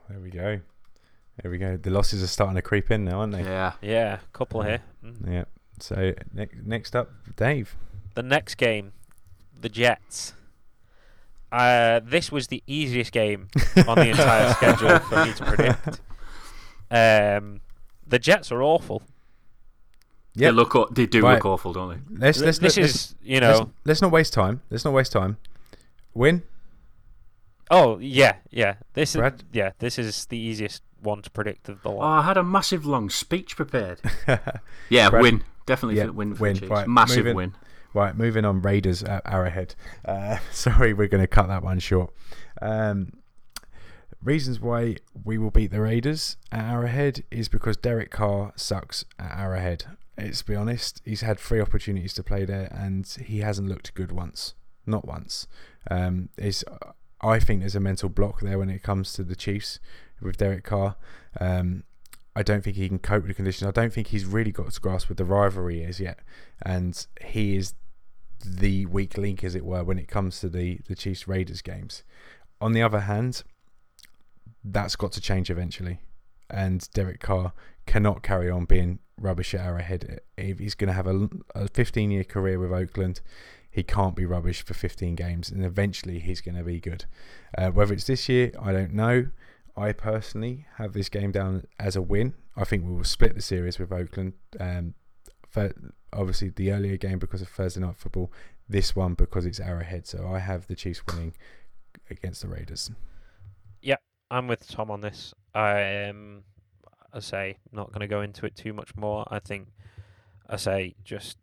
There 0.09 0.19
we 0.19 0.29
go. 0.29 0.59
There 1.41 1.49
we 1.51 1.57
go. 1.57 1.77
The 1.77 1.89
losses 1.89 2.21
are 2.21 2.27
starting 2.27 2.55
to 2.55 2.61
creep 2.61 2.91
in 2.91 3.05
now, 3.05 3.19
aren't 3.21 3.33
they? 3.33 3.43
Yeah, 3.43 3.73
Yeah, 3.81 4.19
couple 4.33 4.61
here. 4.63 4.81
Mm. 5.03 5.31
Yeah. 5.31 5.43
So 5.79 6.13
ne- 6.33 6.47
next 6.65 6.95
up, 6.95 7.09
Dave. 7.37 7.75
The 8.15 8.23
next 8.23 8.55
game, 8.55 8.91
the 9.61 9.69
Jets. 9.69 10.33
Uh, 11.51 11.99
this 12.03 12.31
was 12.31 12.47
the 12.47 12.63
easiest 12.65 13.11
game 13.11 13.49
on 13.87 13.95
the 13.97 14.09
entire 14.09 14.53
schedule 14.53 14.99
for 14.99 15.25
me 15.25 15.33
to 15.33 15.43
predict. 15.45 16.01
Um, 16.89 17.61
the 18.07 18.19
Jets 18.19 18.51
are 18.51 18.61
awful. 18.63 19.01
they 20.35 20.49
look 20.51 20.75
aw- 20.75 20.87
they 20.91 21.05
do 21.05 21.21
Right. 21.21 21.35
look 21.35 21.45
awful, 21.45 21.73
don't 21.73 21.89
they? 21.89 22.17
Let's 22.25 22.39
let's 22.39 22.57
this 22.59 22.77
let's, 22.77 22.95
is, 22.95 23.15
you 23.21 23.39
let's, 23.41 23.59
know, 23.59 23.71
let's 23.85 24.01
not 24.01 24.11
waste 24.11 24.33
time. 24.33 24.61
Let's 24.69 24.85
not 24.85 24.93
waste 24.93 25.11
time. 25.11 25.37
Win. 26.13 26.43
oh 27.69 27.97
yeah, 27.99 28.35
yeah. 28.49 28.75
This 28.93 29.15
is 29.15 29.21
yeah, 29.53 29.71
this 29.79 29.97
is 29.99 30.25
the 30.25 30.37
easiest 30.37 30.83
one 31.01 31.21
to 31.21 31.29
predict 31.31 31.67
of 31.67 31.81
the 31.83 31.89
Oh, 31.89 31.95
lot. 31.95 32.19
I 32.19 32.21
had 32.23 32.37
a 32.37 32.43
massive 32.43 32.85
long 32.85 33.09
speech 33.09 33.55
prepared. 33.55 33.99
Yeah, 34.89 35.09
Brad- 35.09 35.21
win 35.21 35.43
definitely 35.65 35.97
Yeah, 35.97 36.07
win 36.09 36.35
for 36.35 36.43
win. 36.43 36.53
the 36.53 36.59
Chiefs. 36.61 36.69
Right, 36.71 36.87
Massive 36.87 37.17
moving- 37.25 37.35
win. 37.35 37.55
Right, 37.93 38.15
moving 38.15 38.45
on. 38.45 38.61
Raiders 38.61 39.03
at 39.03 39.21
Arrowhead. 39.25 39.75
Uh, 40.05 40.37
sorry, 40.51 40.93
we're 40.93 41.07
going 41.07 41.23
to 41.23 41.27
cut 41.27 41.47
that 41.47 41.63
one 41.63 41.79
short. 41.79 42.13
Um, 42.61 43.13
reasons 44.23 44.59
why 44.59 44.97
we 45.23 45.37
will 45.37 45.51
beat 45.51 45.71
the 45.71 45.81
Raiders 45.81 46.37
at 46.51 46.71
Arrowhead 46.71 47.23
is 47.31 47.49
because 47.49 47.77
Derek 47.77 48.11
Carr 48.11 48.53
sucks 48.55 49.05
at 49.19 49.37
Arrowhead. 49.37 49.85
Let's 50.17 50.43
be 50.43 50.55
honest. 50.55 51.01
He's 51.03 51.21
had 51.21 51.39
three 51.39 51.59
opportunities 51.59 52.13
to 52.13 52.23
play 52.23 52.45
there, 52.45 52.69
and 52.71 53.05
he 53.25 53.39
hasn't 53.39 53.67
looked 53.67 53.93
good 53.93 54.11
once. 54.11 54.53
Not 54.85 55.05
once. 55.05 55.47
Um, 55.89 56.29
is 56.37 56.63
I 57.21 57.39
think 57.39 57.59
there's 57.59 57.75
a 57.75 57.79
mental 57.79 58.09
block 58.09 58.41
there 58.41 58.57
when 58.57 58.69
it 58.69 58.83
comes 58.83 59.13
to 59.13 59.23
the 59.23 59.35
Chiefs 59.35 59.79
with 60.21 60.37
Derek 60.37 60.63
Carr. 60.63 60.95
Um, 61.39 61.83
I 62.35 62.43
don't 62.43 62.63
think 62.63 62.77
he 62.77 62.87
can 62.87 62.99
cope 62.99 63.23
with 63.23 63.29
the 63.29 63.33
conditions. 63.33 63.67
I 63.67 63.71
don't 63.71 63.91
think 63.91 64.07
he's 64.07 64.25
really 64.25 64.51
got 64.51 64.71
to 64.71 64.79
grasp 64.79 65.09
with 65.09 65.17
the 65.17 65.25
rivalry 65.25 65.83
is 65.83 65.99
yet, 65.99 66.19
and 66.61 67.05
he 67.21 67.55
is 67.55 67.73
the 68.41 68.85
weak 68.87 69.17
link, 69.17 69.43
as 69.43 69.55
it 69.55 69.65
were, 69.65 69.83
when 69.83 69.97
it 69.97 70.07
comes 70.07 70.39
to 70.39 70.49
the 70.49 70.79
the 70.87 70.95
Chiefs 70.95 71.27
Raiders 71.27 71.61
games. 71.61 72.03
On 72.59 72.73
the 72.73 72.81
other 72.81 73.01
hand, 73.01 73.43
that's 74.63 74.95
got 74.95 75.11
to 75.13 75.21
change 75.21 75.49
eventually, 75.49 75.99
and 76.49 76.87
Derek 76.93 77.19
Carr 77.19 77.53
cannot 77.85 78.23
carry 78.23 78.49
on 78.49 78.65
being 78.65 78.99
rubbish 79.17 79.53
at 79.53 79.61
Arrowhead. 79.61 80.21
If 80.37 80.59
he's 80.59 80.75
going 80.75 80.89
to 80.89 80.93
have 80.93 81.07
a, 81.07 81.29
a 81.55 81.67
15 81.67 82.11
year 82.11 82.23
career 82.23 82.59
with 82.59 82.71
Oakland, 82.71 83.21
he 83.69 83.83
can't 83.83 84.15
be 84.15 84.25
rubbish 84.25 84.63
for 84.63 84.73
15 84.73 85.15
games, 85.15 85.49
and 85.49 85.63
eventually 85.65 86.19
he's 86.19 86.41
going 86.41 86.55
to 86.55 86.63
be 86.63 86.79
good. 86.79 87.05
Uh, 87.57 87.71
whether 87.71 87.93
it's 87.93 88.05
this 88.05 88.27
year, 88.27 88.51
I 88.61 88.71
don't 88.71 88.93
know. 88.93 89.27
I 89.77 89.93
personally 89.93 90.65
have 90.75 90.93
this 90.93 91.07
game 91.07 91.31
down 91.31 91.63
as 91.79 91.95
a 91.95 92.01
win. 92.01 92.33
I 92.57 92.65
think 92.65 92.85
we 92.85 92.93
will 92.93 93.05
split 93.05 93.35
the 93.35 93.41
series 93.41 93.79
with 93.79 93.91
Oakland. 93.91 94.33
Um, 94.59 94.95
obviously, 96.13 96.49
the 96.49 96.71
earlier 96.71 96.97
game 96.97 97.19
because 97.19 97.41
of 97.41 97.49
Thursday 97.49 97.81
night 97.81 97.97
football. 97.97 98.31
This 98.67 98.95
one 98.95 99.15
because 99.15 99.45
it's 99.45 99.59
Arrowhead. 99.59 100.07
So 100.07 100.31
I 100.31 100.39
have 100.39 100.67
the 100.67 100.75
Chiefs 100.75 101.01
winning 101.07 101.33
against 102.09 102.41
the 102.41 102.47
Raiders. 102.47 102.89
Yeah, 103.81 103.97
I'm 104.29 104.47
with 104.47 104.67
Tom 104.67 104.89
on 104.89 105.01
this. 105.01 105.33
I 105.53 105.79
am, 105.79 106.43
I 107.13 107.19
say, 107.19 107.57
not 107.71 107.89
going 107.91 108.01
to 108.01 108.07
go 108.07 108.21
into 108.21 108.45
it 108.45 108.55
too 108.55 108.71
much 108.73 108.95
more. 108.95 109.27
I 109.29 109.39
think, 109.39 109.67
I 110.49 110.55
say, 110.55 110.95
just 111.03 111.37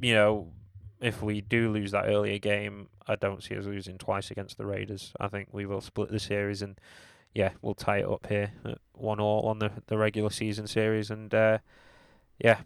you 0.00 0.14
know, 0.14 0.52
if 1.00 1.22
we 1.22 1.40
do 1.40 1.70
lose 1.70 1.90
that 1.92 2.06
earlier 2.06 2.38
game, 2.38 2.88
I 3.06 3.16
don't 3.16 3.42
see 3.42 3.56
us 3.56 3.64
losing 3.64 3.98
twice 3.98 4.30
against 4.30 4.58
the 4.58 4.66
Raiders. 4.66 5.12
I 5.18 5.28
think 5.28 5.48
we 5.52 5.66
will 5.66 5.80
split 5.80 6.10
the 6.10 6.20
series 6.20 6.62
and 6.62 6.78
yeah, 7.34 7.50
we'll 7.62 7.74
tie 7.74 7.98
it 7.98 8.08
up 8.08 8.26
here 8.28 8.52
one 8.92 9.20
all 9.20 9.48
on 9.48 9.58
the 9.58 9.70
the 9.86 9.96
regular 9.96 10.30
season 10.30 10.66
series 10.66 11.10
and 11.10 11.32
uh, 11.32 11.58
yeah. 12.38 12.60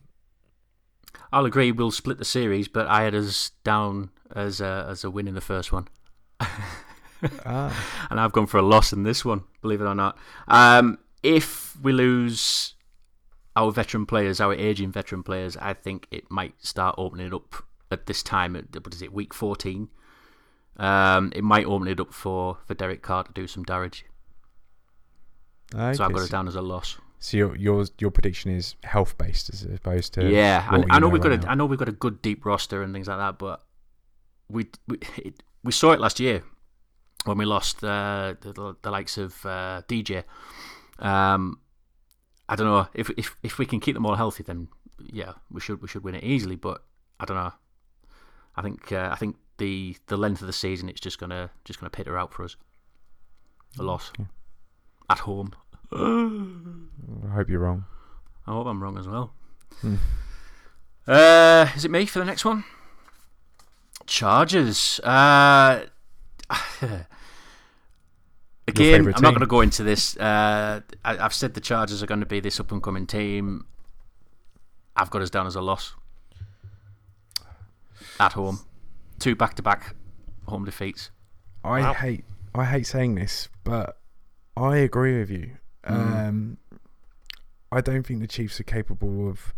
I'll 1.32 1.46
agree. 1.46 1.72
We'll 1.72 1.90
split 1.90 2.18
the 2.18 2.24
series, 2.24 2.68
but 2.68 2.86
I 2.86 3.02
had 3.02 3.14
us 3.14 3.50
down 3.64 4.10
as 4.34 4.60
a, 4.60 4.86
as 4.88 5.04
a 5.04 5.10
win 5.10 5.28
in 5.28 5.34
the 5.34 5.40
first 5.40 5.72
one. 5.72 5.88
ah. 6.40 8.06
and 8.10 8.20
I've 8.20 8.32
gone 8.32 8.46
for 8.46 8.58
a 8.58 8.62
loss 8.62 8.92
in 8.92 9.02
this 9.02 9.24
one, 9.24 9.44
believe 9.62 9.80
it 9.80 9.84
or 9.84 9.94
not. 9.94 10.16
Um, 10.48 10.98
if 11.22 11.76
we 11.80 11.92
lose 11.92 12.74
our 13.56 13.70
veteran 13.70 14.06
players, 14.06 14.40
our 14.40 14.54
aging 14.54 14.92
veteran 14.92 15.22
players, 15.22 15.56
I 15.56 15.74
think 15.74 16.06
it 16.10 16.30
might 16.30 16.54
start 16.64 16.94
opening 16.98 17.28
it 17.28 17.34
up 17.34 17.64
at 17.90 18.06
this 18.06 18.22
time. 18.22 18.56
At, 18.56 18.74
what 18.84 18.94
is 18.94 19.02
it, 19.02 19.12
week 19.12 19.32
14? 19.32 19.88
Um, 20.76 21.32
it 21.34 21.44
might 21.44 21.66
open 21.66 21.88
it 21.88 22.00
up 22.00 22.12
for, 22.12 22.58
for 22.66 22.74
Derek 22.74 23.02
Carr 23.02 23.24
to 23.24 23.32
do 23.32 23.46
some 23.46 23.62
damage. 23.62 24.04
Okay. 25.74 25.96
So 25.96 26.04
I've 26.04 26.12
got 26.12 26.22
it 26.22 26.30
down 26.30 26.48
as 26.48 26.56
a 26.56 26.62
loss. 26.62 26.98
So 27.18 27.36
your 27.36 27.56
your 27.56 27.86
your 27.98 28.10
prediction 28.10 28.50
is 28.50 28.74
health 28.84 29.16
based 29.16 29.52
as 29.52 29.62
opposed 29.62 30.14
to 30.14 30.30
Yeah, 30.30 30.66
I, 30.68 30.84
I 30.90 30.98
know 30.98 31.08
we've 31.08 31.22
got 31.22 31.30
right 31.30 31.42
a, 31.42 31.46
now. 31.46 31.52
I 31.52 31.54
know 31.54 31.66
we've 31.66 31.78
got 31.78 31.88
a 31.88 31.92
good 31.92 32.20
deep 32.20 32.44
roster 32.44 32.82
and 32.82 32.92
things 32.92 33.08
like 33.08 33.18
that, 33.18 33.38
but 33.38 33.64
we 34.48 34.66
we, 34.86 34.98
it, 35.16 35.42
we 35.62 35.72
saw 35.72 35.92
it 35.92 36.00
last 36.00 36.20
year 36.20 36.42
when 37.24 37.38
we 37.38 37.44
lost 37.44 37.82
uh, 37.82 38.34
the, 38.40 38.52
the 38.52 38.76
the 38.82 38.90
likes 38.90 39.16
of 39.18 39.44
uh, 39.46 39.82
DJ. 39.88 40.24
Um, 40.98 41.60
I 42.48 42.56
don't 42.56 42.66
know 42.66 42.88
if 42.94 43.10
if 43.16 43.36
if 43.42 43.58
we 43.58 43.66
can 43.66 43.80
keep 43.80 43.94
them 43.94 44.06
all 44.06 44.16
healthy, 44.16 44.42
then 44.42 44.68
yeah, 45.00 45.32
we 45.50 45.60
should 45.60 45.80
we 45.80 45.88
should 45.88 46.04
win 46.04 46.14
it 46.14 46.24
easily. 46.24 46.56
But 46.56 46.82
I 47.18 47.24
don't 47.24 47.36
know. 47.36 47.52
I 48.56 48.62
think 48.62 48.92
uh, 48.92 49.08
I 49.10 49.16
think 49.16 49.36
the 49.58 49.96
the 50.06 50.16
length 50.16 50.40
of 50.40 50.46
the 50.46 50.52
season 50.52 50.88
it's 50.88 51.00
just 51.00 51.18
gonna 51.18 51.50
just 51.64 51.80
gonna 51.80 51.90
peter 51.90 52.18
out 52.18 52.32
for 52.32 52.44
us. 52.44 52.56
A 53.78 53.82
loss 53.82 54.12
at 55.10 55.20
home. 55.20 55.52
I 55.94 57.28
hope 57.34 57.48
you're 57.48 57.60
wrong. 57.60 57.84
I 58.46 58.52
hope 58.52 58.66
I'm 58.66 58.82
wrong 58.82 58.98
as 58.98 59.06
well. 59.08 59.32
Hmm. 59.80 59.96
Uh, 61.06 61.66
is 61.76 61.84
it 61.84 61.90
me 61.90 62.06
for 62.06 62.18
the 62.18 62.24
next 62.24 62.44
one? 62.44 62.64
Chargers. 64.06 65.00
Uh, 65.00 65.84
again, 68.68 69.00
I'm 69.14 69.22
not 69.22 69.30
going 69.30 69.40
to 69.40 69.46
go 69.46 69.60
into 69.60 69.82
this. 69.82 70.16
Uh, 70.16 70.80
I, 71.04 71.18
I've 71.18 71.34
said 71.34 71.54
the 71.54 71.60
Chargers 71.60 72.02
are 72.02 72.06
going 72.06 72.20
to 72.20 72.26
be 72.26 72.40
this 72.40 72.58
up 72.60 72.72
and 72.72 72.82
coming 72.82 73.06
team. 73.06 73.66
I've 74.96 75.10
got 75.10 75.22
us 75.22 75.30
down 75.30 75.46
as 75.46 75.56
a 75.56 75.60
loss 75.60 75.94
at 78.20 78.32
home. 78.34 78.60
Two 79.18 79.34
back 79.34 79.54
to 79.54 79.62
back 79.62 79.94
home 80.46 80.64
defeats. 80.64 81.10
I 81.62 81.80
Wow. 81.80 81.94
hate 81.94 82.24
I 82.54 82.64
hate 82.64 82.86
saying 82.86 83.14
this, 83.16 83.48
but 83.64 83.98
I 84.56 84.76
agree 84.76 85.18
with 85.18 85.30
you. 85.30 85.56
Mm. 85.86 86.28
Um, 86.28 86.58
I 87.72 87.80
don't 87.80 88.06
think 88.06 88.20
the 88.20 88.26
Chiefs 88.26 88.60
are 88.60 88.64
capable 88.64 89.28
of 89.28 89.54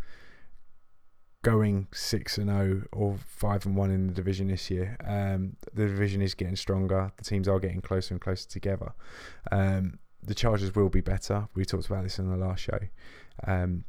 going 1.43 1.87
six 1.93 2.39
and 2.39 2.51
zero 2.51 2.83
or 2.93 3.17
five 3.25 3.65
and 3.67 3.77
one 3.77 3.91
in 3.91 4.09
the 4.09 4.13
division 4.13 4.49
this 4.49 4.71
year. 4.71 4.97
Um, 5.07 5.57
the 5.73 5.87
division 5.87 6.21
is 6.21 6.35
getting 6.35 6.57
stronger. 6.57 7.13
The 7.19 7.25
teams 7.25 7.47
are 7.47 7.61
getting 7.61 7.81
closer 7.81 8.15
and 8.15 8.21
closer 8.21 8.49
together. 8.49 8.93
Um, 9.53 9.99
the 10.23 10.35
Chargers 10.35 10.75
will 10.75 10.89
be 10.89 11.01
better. 11.01 11.49
We 11.55 11.65
talked 11.65 11.87
about 11.87 12.03
this 12.03 12.19
in 12.19 12.29
the 12.29 12.37
last 12.37 12.61
show. 12.61 12.81
Um, 13.47 13.85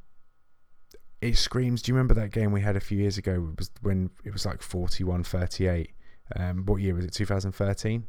it 1.19 1.36
screams. 1.38 1.82
Do 1.82 1.91
you 1.91 1.95
remember 1.95 2.13
that 2.13 2.32
game 2.32 2.52
we 2.52 2.62
had 2.62 2.76
a 2.76 2.80
few 2.80 3.00
years 3.00 3.17
ago? 3.17 3.34
It 3.34 3.58
was 3.58 3.71
when 3.82 4.12
it 4.23 4.34
was 4.34 4.45
like 4.45 4.60
41-38. 4.60 5.88
Um, 6.36 6.65
what 6.65 6.82
year 6.82 6.93
was 6.93 7.06
it? 7.06 7.13
2013. 7.13 8.06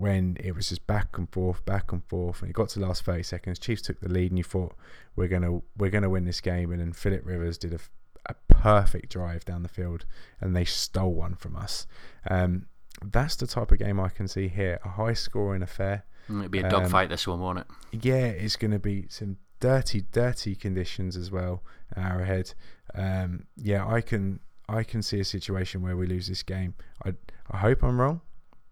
When 0.00 0.36
it 0.40 0.54
was 0.54 0.70
just 0.70 0.86
back 0.86 1.18
and 1.18 1.28
forth, 1.30 1.64
back 1.66 1.92
and 1.92 2.02
forth, 2.04 2.40
and 2.40 2.50
it 2.50 2.54
got 2.54 2.70
to 2.70 2.78
the 2.80 2.86
last 2.86 3.04
30 3.04 3.22
seconds. 3.22 3.58
Chiefs 3.58 3.82
took 3.82 4.00
the 4.00 4.08
lead, 4.08 4.30
and 4.32 4.38
you 4.38 4.44
thought 4.44 4.74
we're 5.14 5.28
gonna 5.28 5.60
we're 5.76 5.90
gonna 5.90 6.08
win 6.08 6.24
this 6.24 6.40
game. 6.40 6.72
And 6.72 6.80
then 6.80 6.92
Philip 6.92 7.22
Rivers 7.26 7.58
did 7.58 7.74
a, 7.74 7.78
a 8.26 8.34
perfect 8.48 9.10
drive 9.12 9.44
down 9.44 9.62
the 9.62 9.68
field, 9.68 10.06
and 10.40 10.56
they 10.56 10.64
stole 10.64 11.12
one 11.14 11.34
from 11.34 11.54
us. 11.54 11.86
Um, 12.28 12.66
that's 13.04 13.36
the 13.36 13.46
type 13.46 13.70
of 13.72 13.78
game 13.78 14.00
I 14.00 14.08
can 14.08 14.26
see 14.26 14.48
here: 14.48 14.78
a 14.84 14.88
high-scoring 14.88 15.62
affair. 15.62 16.04
Mm, 16.30 16.38
It'll 16.40 16.48
be 16.48 16.60
a 16.60 16.64
Um, 16.64 16.70
dogfight 16.70 17.08
this 17.10 17.26
one, 17.26 17.40
won't 17.40 17.58
it? 17.58 17.66
Yeah, 17.92 18.26
it's 18.26 18.56
going 18.56 18.70
to 18.72 18.78
be 18.78 19.06
some 19.10 19.36
dirty, 19.58 20.02
dirty 20.12 20.54
conditions 20.54 21.16
as 21.16 21.30
well. 21.30 21.62
Arrowhead. 21.96 22.54
Um, 22.94 23.44
yeah, 23.56 23.86
I 23.86 24.00
can 24.00 24.40
I 24.68 24.82
can 24.84 25.02
see 25.02 25.20
a 25.20 25.24
situation 25.24 25.82
where 25.82 25.96
we 25.96 26.06
lose 26.06 26.26
this 26.28 26.42
game. 26.42 26.74
I 27.04 27.14
I 27.50 27.58
hope 27.58 27.82
I'm 27.82 28.00
wrong, 28.00 28.20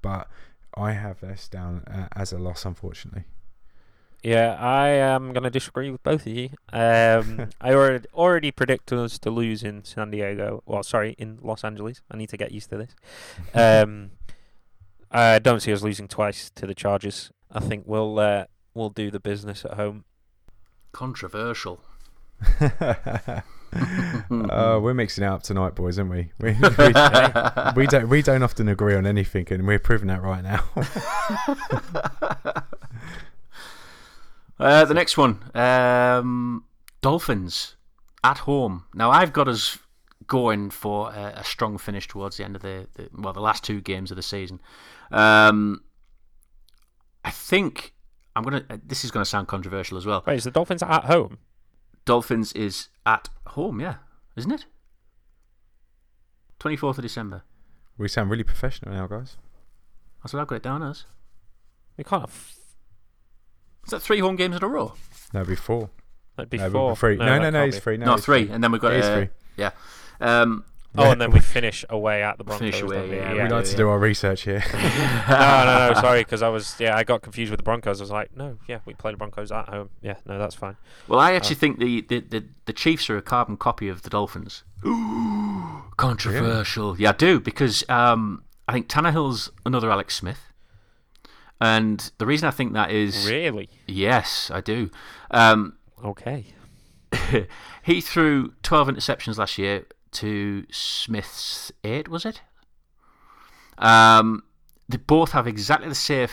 but 0.03 0.29
I 0.75 0.93
have 0.93 1.21
this 1.21 1.49
down 1.49 1.85
uh, 1.87 2.09
as 2.15 2.33
a 2.33 2.39
loss, 2.39 2.65
unfortunately. 2.65 3.25
Yeah, 4.23 4.57
I 4.59 4.89
am 4.89 5.33
going 5.33 5.45
to 5.45 5.51
disagree 5.51 5.91
with 5.91 6.03
both 6.03 6.27
of 6.27 6.33
you. 6.33 6.51
Um, 6.73 7.51
I 7.61 7.73
already 7.73 8.07
already 8.13 8.51
predicted 8.51 8.99
us 8.99 9.19
to 9.21 9.31
lose 9.31 9.63
in 9.63 9.85
San 9.85 10.11
Diego. 10.11 10.63
Well, 10.67 10.83
sorry, 10.83 11.15
in 11.19 11.39
Los 11.41 11.65
Angeles. 11.65 12.03
I 12.11 12.17
need 12.17 12.29
to 12.31 12.37
get 12.37 12.51
used 12.51 12.71
to 12.71 12.77
this. 12.79 12.95
Um, 13.55 14.11
I 15.11 15.39
don't 15.43 15.61
see 15.61 15.73
us 15.73 15.83
losing 15.83 16.09
twice 16.09 16.51
to 16.57 16.67
the 16.67 16.75
Chargers. 16.75 17.31
I 17.53 17.61
think 17.61 17.85
we'll 17.87 18.19
uh, 18.19 18.47
we'll 18.75 18.91
do 18.91 19.11
the 19.11 19.21
business 19.21 19.65
at 19.65 19.75
home. 19.75 20.05
Controversial. 20.93 21.81
uh, 23.73 24.79
we're 24.83 24.95
mixing 24.95 25.25
it 25.25 25.27
up 25.27 25.43
tonight, 25.43 25.75
boys, 25.75 25.99
aren't 25.99 26.11
we? 26.11 26.33
We, 26.41 26.53
we, 26.53 26.93
we 27.77 27.87
don't 27.87 28.09
we 28.09 28.23
don't 28.23 28.43
often 28.43 28.69
agree 28.69 28.95
on 28.95 29.07
anything, 29.07 29.47
and 29.51 29.67
we're 29.67 29.79
proving 29.79 30.09
that 30.09 30.23
right 30.23 30.43
now. 30.43 30.65
Uh, 34.61 34.85
the 34.85 34.95
next 34.95 35.17
one, 35.17 35.41
um, 35.55 36.65
Dolphins 37.01 37.77
at 38.25 38.39
home. 38.39 38.85
Now 38.93 39.09
I've 39.11 39.33
got 39.33 39.47
us 39.47 39.79
going 40.27 40.71
for 40.71 41.13
a, 41.13 41.35
a 41.37 41.45
strong 41.45 41.79
finish 41.79 42.09
towards 42.09 42.39
the 42.39 42.45
end 42.45 42.57
of 42.57 42.63
the, 42.63 42.89
the 42.95 43.09
well, 43.17 43.33
the 43.33 43.41
last 43.41 43.63
two 43.63 43.81
games 43.81 44.11
of 44.11 44.17
the 44.17 44.23
season. 44.23 44.61
Um, 45.13 45.85
I 47.25 47.31
think 47.31 47.95
I'm 48.35 48.43
gonna. 48.43 48.65
uh, 48.69 48.79
This 48.85 49.05
is 49.05 49.13
gonna 49.13 49.25
sound 49.25 49.47
controversial 49.47 49.97
as 49.97 50.07
well. 50.07 50.25
Wait, 50.27 50.35
is 50.39 50.43
the 50.45 50.51
Dolphins 50.51 50.83
at 50.83 51.05
home? 51.05 51.39
Dolphins 52.09 52.55
is 52.55 52.89
at 53.05 53.29
home, 53.49 53.81
yeah, 53.81 53.97
isn't 54.35 54.51
it? 54.51 54.65
Twenty 56.59 56.75
fourth 56.77 56.97
of 56.97 57.03
December. 57.03 57.43
we 57.99 58.09
sound 58.09 58.31
really 58.31 58.45
professional 58.45 58.95
now, 58.95 59.07
guys. 59.07 59.37
That's 60.23 60.33
what 60.33 60.41
I've 60.41 60.47
got 60.49 60.57
it 60.57 60.63
down 60.63 60.83
as. 60.83 61.05
We 61.99 62.05
can't. 62.05 62.23
Have, 62.23 62.53
Is 63.85 63.91
that 63.91 64.01
three 64.01 64.21
home 64.21 64.37
games 64.37 64.57
in 64.57 64.65
a 64.65 64.69
row? 64.69 64.95
No, 65.35 65.45
before. 65.45 65.91
that'd 66.37 66.49
be 66.49 66.57
no, 66.57 66.71
four. 66.71 66.97
Free. 66.97 67.17
No, 67.17 67.27
no, 67.27 67.33
that 67.43 67.51
no, 67.51 67.59
can't 67.59 67.69
it's 67.69 67.77
be. 67.77 67.81
free. 67.83 67.97
No, 67.99 68.07
No, 68.07 68.15
it's 68.15 68.25
three, 68.25 68.47
free. 68.47 68.55
and 68.55 68.65
then 68.65 68.73
we've 68.73 68.81
got 68.81 68.95
It 68.95 69.01
is 69.01 69.07
uh, 69.07 69.15
free. 69.17 69.29
yeah. 69.59 69.71
Um, 70.21 70.65
Oh, 70.97 71.11
and 71.13 71.21
then 71.21 71.31
we 71.31 71.41
finish 71.59 71.85
away 71.91 72.23
at 72.23 72.39
the 72.39 72.45
Broncos. 72.45 72.75
Finish 72.75 72.83
away, 72.83 72.97
don't 72.97 73.11
we? 73.11 73.17
yeah, 73.17 73.33
we 73.33 73.39
yeah, 73.39 73.49
like 73.49 73.65
to 73.67 73.77
do 73.77 73.89
our 73.89 73.99
research 73.99 74.43
here. 74.43 74.65
no, 74.73 75.65
no, 75.65 75.93
no. 75.93 76.01
Sorry, 76.01 76.21
because 76.23 76.43
I 76.43 76.49
was 76.49 76.77
yeah, 76.81 76.97
I 76.97 77.05
got 77.05 77.23
confused 77.23 77.51
with 77.51 77.59
the 77.59 77.65
Broncos. 77.65 78.01
I 78.01 78.05
was 78.05 78.11
like, 78.11 78.35
no, 78.37 78.59
yeah, 78.67 78.79
we 78.87 78.95
play 78.95 79.13
the 79.13 79.19
Broncos 79.19 79.53
at 79.53 79.69
home. 79.69 79.91
Yeah, 80.01 80.17
no, 80.27 80.39
that's 80.39 80.55
fine. 80.55 80.77
Well, 81.07 81.21
I 81.21 81.33
actually 81.35 81.57
think 81.57 81.79
the, 81.79 82.01
the, 82.03 82.21
the, 82.21 82.45
the 82.65 82.73
Chiefs 82.73 83.11
are 83.11 83.17
a 83.17 83.23
carbon 83.23 83.57
copy 83.57 83.89
of 83.89 84.03
the 84.03 84.11
Dolphins. 84.11 84.65
Ooh, 84.87 85.83
controversial. 85.97 86.99
Yeah, 86.99 87.11
I 87.11 87.13
do 87.13 87.39
because 87.39 87.85
um, 87.89 88.43
I 88.67 88.73
think 88.73 88.89
Tannehill's 88.89 89.51
another 89.67 89.91
Alex 89.91 90.17
Smith, 90.17 90.41
and 91.61 92.11
the 92.19 92.27
reason 92.27 92.49
I 92.49 92.51
think 92.53 92.73
that 92.73 92.91
is 92.91 93.29
Really? 93.31 93.69
yes, 93.87 94.51
I 94.53 94.61
do. 94.61 94.91
Um, 95.31 95.75
Okay. 96.05 96.47
he 97.83 98.01
threw 98.01 98.53
twelve 98.63 98.89
interceptions 98.89 99.39
last 99.39 99.59
year 99.59 99.85
to 100.13 100.65
Smith's 100.71 101.73
eight. 101.85 102.09
Was 102.09 102.25
it? 102.25 102.43
Um, 103.79 104.43
they 104.89 104.99
both 104.99 105.33
have 105.33 105.47
exactly 105.47 105.89
the 105.89 105.95
same, 105.95 106.29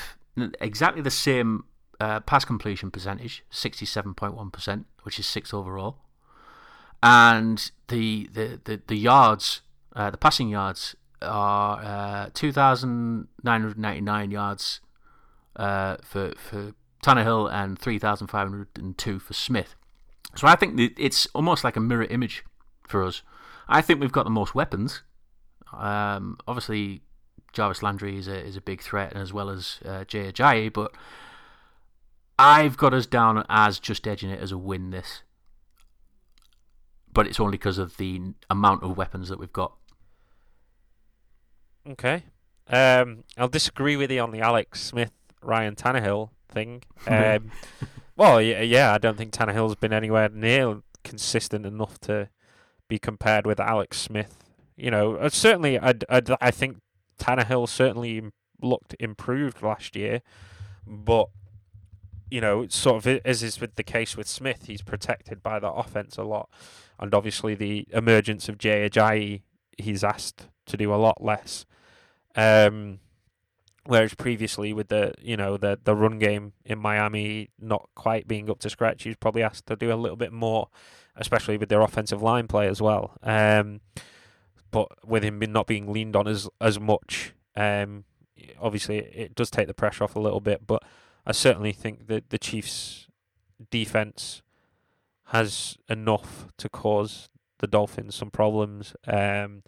exactly 0.59 1.01
the 1.01 1.11
same 1.11 1.65
uh, 1.99 2.19
pass 2.21 2.45
completion 2.45 2.91
percentage, 2.91 3.43
sixty-seven 3.49 4.13
point 4.15 4.35
one 4.35 4.51
percent, 4.51 4.85
which 5.03 5.19
is 5.19 5.25
sixth 5.25 5.53
overall, 5.53 5.97
and 7.01 7.71
the, 7.87 8.29
the, 8.33 8.59
the, 8.63 8.81
the 8.87 8.97
yards 8.97 9.61
Uh, 9.95 10.09
the 10.11 10.17
passing 10.17 10.49
yards 10.49 10.95
are 11.21 11.79
uh, 11.81 12.29
2,999 12.33 14.31
yards 14.31 14.81
uh, 15.55 15.95
for 16.03 16.33
for 16.35 16.73
Tannehill 17.01 17.49
and 17.49 17.79
3,502 17.79 19.19
for 19.19 19.33
Smith. 19.33 19.75
So 20.35 20.47
I 20.47 20.55
think 20.57 20.77
it's 20.99 21.27
almost 21.33 21.63
like 21.63 21.77
a 21.77 21.79
mirror 21.79 22.07
image 22.09 22.43
for 22.87 23.03
us. 23.03 23.23
I 23.67 23.81
think 23.81 23.99
we've 23.99 24.11
got 24.11 24.23
the 24.23 24.29
most 24.29 24.55
weapons. 24.55 25.01
Um, 25.73 26.37
obviously, 26.47 27.01
Jarvis 27.53 27.83
Landry 27.83 28.17
is 28.17 28.27
a 28.27 28.43
is 28.43 28.57
a 28.57 28.61
big 28.61 28.81
threat, 28.81 29.13
as 29.13 29.33
well 29.33 29.49
as 29.49 29.79
uh, 29.85 30.03
Jay 30.03 30.31
Ajayi, 30.31 30.71
but 30.71 30.91
I've 32.37 32.77
got 32.77 32.93
us 32.93 33.05
down 33.05 33.45
as 33.49 33.79
just 33.79 34.07
edging 34.07 34.29
it 34.29 34.41
as 34.41 34.51
a 34.51 34.57
win. 34.57 34.91
This, 34.91 35.23
but 37.11 37.27
it's 37.27 37.39
only 37.39 37.57
because 37.57 37.77
of 37.77 37.97
the 37.97 38.33
amount 38.49 38.83
of 38.83 38.97
weapons 38.97 39.29
that 39.29 39.39
we've 39.39 39.53
got. 39.53 39.73
Okay. 41.89 42.23
Um, 42.67 43.23
I'll 43.37 43.47
disagree 43.47 43.95
with 43.95 44.11
you 44.11 44.19
on 44.19 44.31
the 44.31 44.41
Alex 44.41 44.81
Smith 44.81 45.11
Ryan 45.41 45.75
Tannehill 45.75 46.29
thing. 46.49 46.83
Um, 47.07 47.51
well, 48.17 48.41
yeah, 48.41 48.61
yeah, 48.61 48.93
I 48.93 48.97
don't 48.97 49.17
think 49.17 49.33
Tannehill's 49.33 49.75
been 49.75 49.93
anywhere 49.93 50.29
near 50.29 50.81
consistent 51.03 51.65
enough 51.65 51.99
to 52.01 52.29
be 52.87 52.99
compared 52.99 53.45
with 53.45 53.59
Alex 53.59 53.97
Smith. 53.99 54.43
You 54.75 54.91
know, 54.91 55.15
uh, 55.15 55.29
certainly, 55.29 55.79
i 55.79 55.93
i 56.09 56.51
think 56.51 56.77
Tannehill 57.19 57.69
certainly 57.69 58.21
looked 58.61 58.95
improved 58.99 59.61
last 59.61 59.95
year, 59.95 60.21
but 60.85 61.29
you 62.29 62.41
know, 62.41 62.67
sort 62.67 63.05
of 63.05 63.21
as 63.23 63.43
is 63.43 63.61
with 63.61 63.75
the 63.75 63.83
case 63.83 64.17
with 64.17 64.27
Smith, 64.27 64.65
he's 64.65 64.81
protected 64.81 65.43
by 65.43 65.59
the 65.59 65.71
offense 65.71 66.17
a 66.17 66.23
lot, 66.23 66.49
and 66.99 67.13
obviously 67.13 67.55
the 67.55 67.87
emergence 67.91 68.49
of 68.49 68.57
Jay 68.57 68.87
Ajayi, 68.89 69.41
he's 69.77 70.03
asked 70.03 70.47
to 70.65 70.77
do 70.77 70.93
a 70.93 70.97
lot 70.97 71.23
less. 71.23 71.65
Um, 72.35 72.99
whereas 73.85 74.15
previously 74.15 74.73
with 74.73 74.89
the 74.89 75.13
you 75.21 75.37
know 75.37 75.57
the 75.57 75.79
the 75.83 75.95
run 75.95 76.17
game 76.19 76.53
in 76.65 76.79
Miami 76.79 77.49
not 77.59 77.87
quite 77.95 78.27
being 78.27 78.49
up 78.49 78.59
to 78.59 78.69
scratch, 78.69 79.03
he's 79.03 79.15
probably 79.15 79.43
asked 79.43 79.67
to 79.67 79.75
do 79.75 79.93
a 79.93 79.95
little 79.95 80.17
bit 80.17 80.33
more, 80.33 80.69
especially 81.15 81.57
with 81.57 81.69
their 81.69 81.81
offensive 81.81 82.21
line 82.21 82.47
play 82.47 82.67
as 82.67 82.81
well. 82.81 83.17
Um, 83.23 83.81
but 84.71 84.89
with 85.07 85.23
him 85.23 85.39
not 85.39 85.67
being 85.67 85.91
leaned 85.91 86.15
on 86.15 86.27
as 86.27 86.49
as 86.59 86.79
much, 86.79 87.33
um, 87.55 88.03
obviously 88.59 88.97
it 88.97 89.35
does 89.35 89.49
take 89.49 89.67
the 89.67 89.73
pressure 89.73 90.03
off 90.03 90.15
a 90.15 90.19
little 90.19 90.41
bit. 90.41 90.67
But 90.67 90.83
I 91.25 91.31
certainly 91.31 91.71
think 91.71 92.07
that 92.07 92.29
the 92.29 92.37
Chiefs' 92.37 93.07
defense 93.69 94.41
has 95.29 95.77
enough 95.89 96.47
to 96.57 96.69
cause 96.69 97.29
the 97.59 97.67
Dolphins 97.67 98.15
some 98.15 98.29
problems. 98.29 98.95
Um, 99.07 99.63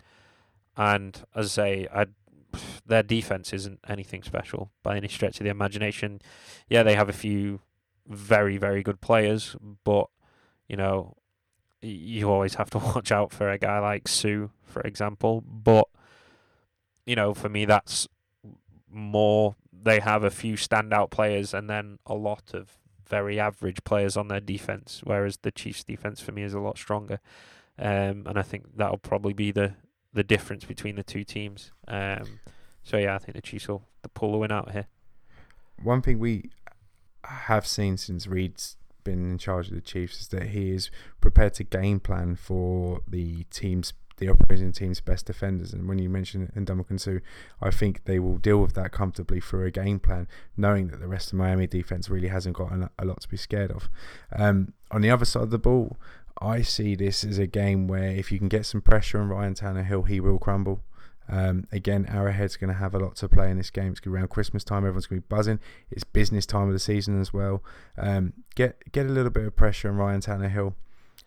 and 0.75 1.23
as 1.35 1.57
I 1.57 1.63
say, 1.63 1.87
I 1.93 2.05
their 2.85 3.03
defense 3.03 3.53
isn't 3.53 3.79
anything 3.87 4.23
special 4.23 4.71
by 4.83 4.97
any 4.97 5.07
stretch 5.07 5.39
of 5.39 5.43
the 5.43 5.49
imagination. 5.49 6.21
Yeah, 6.69 6.83
they 6.83 6.95
have 6.95 7.09
a 7.09 7.13
few 7.13 7.61
very 8.07 8.57
very 8.57 8.83
good 8.83 9.01
players, 9.01 9.55
but 9.83 10.07
you 10.67 10.75
know 10.75 11.17
you 11.81 12.29
always 12.29 12.55
have 12.55 12.69
to 12.71 12.77
watch 12.95 13.11
out 13.11 13.31
for 13.31 13.49
a 13.49 13.57
guy 13.57 13.79
like 13.79 14.07
Suh, 14.07 14.47
for 14.63 14.81
example. 14.81 15.41
But 15.41 15.87
you 17.05 17.15
know, 17.15 17.33
for 17.33 17.49
me, 17.49 17.65
that's 17.65 18.07
more. 18.89 19.55
They 19.71 19.99
have 19.99 20.23
a 20.23 20.31
few 20.31 20.55
standout 20.55 21.11
players 21.11 21.53
and 21.53 21.69
then 21.69 21.99
a 22.05 22.15
lot 22.15 22.53
of 22.53 22.77
very 23.07 23.39
average 23.39 23.83
players 23.83 24.17
on 24.17 24.27
their 24.27 24.41
defense, 24.41 25.01
whereas 25.03 25.37
the 25.37 25.51
Chiefs' 25.51 25.83
defense 25.83 26.19
for 26.19 26.31
me 26.31 26.43
is 26.43 26.53
a 26.53 26.59
lot 26.59 26.77
stronger. 26.77 27.19
Um, 27.79 28.23
and 28.25 28.37
I 28.37 28.41
think 28.41 28.75
that'll 28.75 28.97
probably 28.97 29.33
be 29.33 29.51
the 29.51 29.75
the 30.13 30.23
difference 30.23 30.65
between 30.65 30.95
the 30.95 31.03
two 31.03 31.23
teams. 31.23 31.71
Um, 31.87 32.39
so 32.83 32.97
yeah, 32.97 33.15
I 33.15 33.19
think 33.19 33.35
the 33.35 33.41
Chiefs 33.41 33.67
will 33.67 33.83
the 34.01 34.09
pull 34.09 34.31
the 34.31 34.37
win 34.37 34.51
out 34.51 34.71
here. 34.71 34.87
One 35.81 36.01
thing 36.01 36.17
we 36.19 36.49
have 37.23 37.67
seen 37.67 37.97
since 37.97 38.25
Reid's 38.25 38.77
been 39.07 39.31
in 39.31 39.37
charge 39.37 39.69
of 39.69 39.75
the 39.75 39.81
Chiefs 39.81 40.21
is 40.21 40.27
that 40.29 40.49
he 40.49 40.71
is 40.71 40.91
prepared 41.21 41.53
to 41.55 41.63
game 41.63 41.99
plan 41.99 42.35
for 42.35 43.01
the 43.07 43.45
team's 43.45 43.93
the 44.17 44.27
opposing 44.27 44.71
team's 44.71 44.99
best 44.99 45.27
defenders. 45.27 45.73
And 45.73 45.87
when 45.87 45.99
you 45.99 46.09
mention 46.09 46.51
Ndamukong 46.55 47.21
I 47.61 47.71
think 47.71 48.05
they 48.05 48.19
will 48.19 48.37
deal 48.39 48.59
with 48.59 48.73
that 48.73 48.91
comfortably 48.91 49.39
through 49.39 49.65
a 49.65 49.71
game 49.71 49.99
plan, 49.99 50.27
knowing 50.55 50.87
that 50.87 50.99
the 50.99 51.07
rest 51.07 51.31
of 51.31 51.37
Miami 51.37 51.67
defense 51.67 52.09
really 52.09 52.27
hasn't 52.27 52.55
got 52.55 52.71
a 52.97 53.05
lot 53.05 53.21
to 53.21 53.27
be 53.27 53.37
scared 53.37 53.71
of. 53.71 53.89
Um, 54.35 54.73
on 54.91 55.01
the 55.01 55.11
other 55.11 55.25
side 55.25 55.43
of 55.43 55.51
the 55.51 55.59
ball, 55.59 55.97
I 56.41 56.61
see 56.61 56.95
this 56.95 57.23
as 57.23 57.37
a 57.37 57.47
game 57.47 57.87
where 57.87 58.09
if 58.09 58.31
you 58.31 58.39
can 58.39 58.47
get 58.47 58.65
some 58.65 58.81
pressure 58.81 59.19
on 59.19 59.29
Ryan 59.29 59.53
Tannehill, 59.53 60.07
he 60.07 60.19
will 60.19 60.39
crumble. 60.39 60.81
Um, 61.29 61.67
again, 61.71 62.05
Arrowhead's 62.09 62.55
going 62.55 62.71
to 62.71 62.79
have 62.79 62.95
a 62.95 62.99
lot 62.99 63.15
to 63.17 63.29
play 63.29 63.51
in 63.51 63.57
this 63.57 63.69
game. 63.69 63.91
It's 63.91 63.99
going 63.99 64.11
to 64.11 64.15
be 64.15 64.19
around 64.19 64.29
Christmas 64.29 64.63
time. 64.63 64.79
Everyone's 64.79 65.07
going 65.07 65.21
to 65.21 65.27
be 65.27 65.35
buzzing. 65.35 65.59
It's 65.91 66.03
business 66.03 66.45
time 66.45 66.67
of 66.67 66.73
the 66.73 66.79
season 66.79 67.19
as 67.19 67.33
well. 67.33 67.63
Um, 67.97 68.33
get 68.55 68.91
get 68.91 69.05
a 69.05 69.09
little 69.09 69.31
bit 69.31 69.45
of 69.45 69.55
pressure 69.55 69.89
on 69.89 69.97
Ryan 69.97 70.21
Tannehill. 70.21 70.73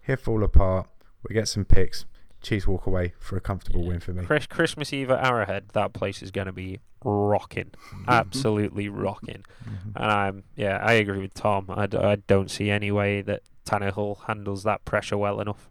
He'll 0.07 0.17
fall 0.17 0.43
apart. 0.43 0.89
We 1.29 1.35
get 1.35 1.49
some 1.49 1.65
picks. 1.65 2.07
Chiefs 2.43 2.67
walk 2.67 2.87
away 2.87 3.13
for 3.19 3.37
a 3.37 3.41
comfortable 3.41 3.83
yeah. 3.83 3.89
win 3.89 4.01
for 4.01 4.15
me. 4.15 4.25
Chris, 4.25 4.47
Christmas 4.47 4.93
Eve 4.95 5.11
at 5.11 5.23
Arrowhead, 5.23 5.69
that 5.75 5.93
place 5.93 6.23
is 6.23 6.31
going 6.31 6.47
to 6.47 6.53
be 6.53 6.81
rocking, 7.05 7.67
mm-hmm. 7.67 8.05
absolutely 8.09 8.89
rocking. 8.89 9.45
Mm-hmm. 9.63 9.91
And 9.97 10.05
I'm 10.05 10.45
yeah, 10.57 10.79
I 10.79 10.95
agree 10.95 11.21
with 11.21 11.35
Tom. 11.35 11.67
I 11.69 11.87
d- 11.87 11.99
I 11.99 12.17
don't 12.17 12.51
see 12.51 12.71
any 12.71 12.91
way 12.91 13.21
that 13.23 13.43
Tannehill 13.67 14.25
handles 14.27 14.63
that 14.63 14.85
pressure 14.87 15.19
well 15.19 15.41
enough. 15.41 15.69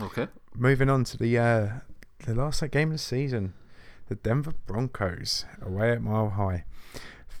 Okay. 0.00 0.28
Moving 0.54 0.88
on 0.88 1.04
to 1.04 1.16
the 1.16 1.38
uh, 1.38 1.68
the 2.24 2.34
last 2.34 2.62
game 2.70 2.88
of 2.88 2.94
the 2.94 2.98
season, 2.98 3.54
the 4.08 4.14
Denver 4.14 4.54
Broncos 4.66 5.44
away 5.62 5.92
at 5.92 6.02
Mile 6.02 6.30
High. 6.30 6.64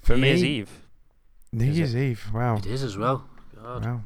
For 0.02 0.14
New 0.14 0.22
me, 0.22 0.28
Year's 0.28 0.44
Eve. 0.44 0.70
New 1.52 1.70
is 1.70 1.78
Year's 1.78 1.94
it? 1.94 2.00
Eve. 2.00 2.26
Wow. 2.32 2.56
It 2.58 2.66
is 2.66 2.82
as 2.82 2.96
well. 2.96 3.24
God. 3.54 3.84
Wow. 3.84 4.00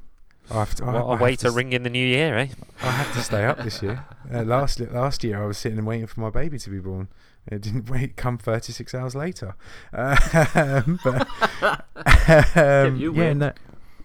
To, 0.64 0.84
what 0.84 0.94
I, 0.94 1.14
a 1.14 1.16
way 1.16 1.36
to, 1.36 1.46
to 1.46 1.50
ring 1.50 1.72
in 1.72 1.82
the 1.82 1.90
new 1.90 2.04
year, 2.04 2.36
eh? 2.36 2.48
I 2.82 2.90
have 2.90 3.12
to 3.14 3.22
stay 3.22 3.44
up 3.44 3.58
this 3.62 3.82
year. 3.82 4.04
Uh, 4.32 4.44
last 4.44 4.80
last 4.80 5.24
year, 5.24 5.42
I 5.42 5.46
was 5.46 5.58
sitting 5.58 5.76
and 5.76 5.86
waiting 5.86 6.06
for 6.06 6.20
my 6.20 6.30
baby 6.30 6.58
to 6.60 6.70
be 6.70 6.78
born. 6.78 7.08
It 7.46 7.60
didn't 7.60 7.90
wait 7.90 8.16
come 8.16 8.38
36 8.38 8.94
hours 8.94 9.14
later. 9.14 9.56
Um, 9.92 10.98
but, 11.04 11.28
um, 12.56 12.96
yeah, 12.96 13.32
no, 13.34 13.52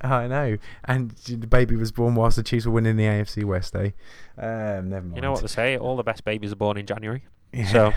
I 0.01 0.27
know. 0.27 0.57
And 0.85 1.11
the 1.11 1.47
baby 1.47 1.75
was 1.75 1.91
born 1.91 2.15
whilst 2.15 2.37
the 2.37 2.43
Chiefs 2.43 2.65
were 2.65 2.71
winning 2.71 2.97
the 2.97 3.05
AFC 3.05 3.43
West, 3.43 3.75
eh? 3.75 3.91
Um, 4.37 4.89
never 4.89 5.05
mind. 5.05 5.15
You 5.15 5.21
know 5.21 5.31
what 5.31 5.41
they 5.41 5.47
say? 5.47 5.77
All 5.77 5.95
the 5.95 6.03
best 6.03 6.23
babies 6.23 6.51
are 6.51 6.57
born 6.57 6.77
in 6.77 6.85
January. 6.85 7.23
Yeah. 7.53 7.71
So. 7.71 7.93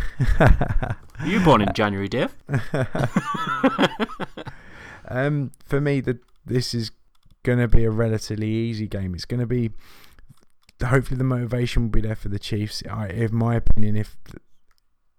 you 1.26 1.40
born 1.40 1.60
in 1.62 1.72
January, 1.74 2.08
Dave? 2.08 2.34
um, 5.08 5.52
for 5.64 5.80
me, 5.80 6.00
the, 6.00 6.18
this 6.44 6.74
is 6.74 6.90
going 7.42 7.58
to 7.58 7.68
be 7.68 7.84
a 7.84 7.90
relatively 7.90 8.48
easy 8.48 8.86
game. 8.86 9.14
It's 9.14 9.24
going 9.24 9.40
to 9.40 9.46
be. 9.46 9.70
Hopefully, 10.82 11.18
the 11.18 11.24
motivation 11.24 11.82
will 11.82 11.90
be 11.90 12.00
there 12.00 12.16
for 12.16 12.30
the 12.30 12.38
Chiefs. 12.38 12.82
I, 12.90 13.08
in 13.08 13.34
my 13.34 13.56
opinion, 13.56 13.96
if 13.96 14.16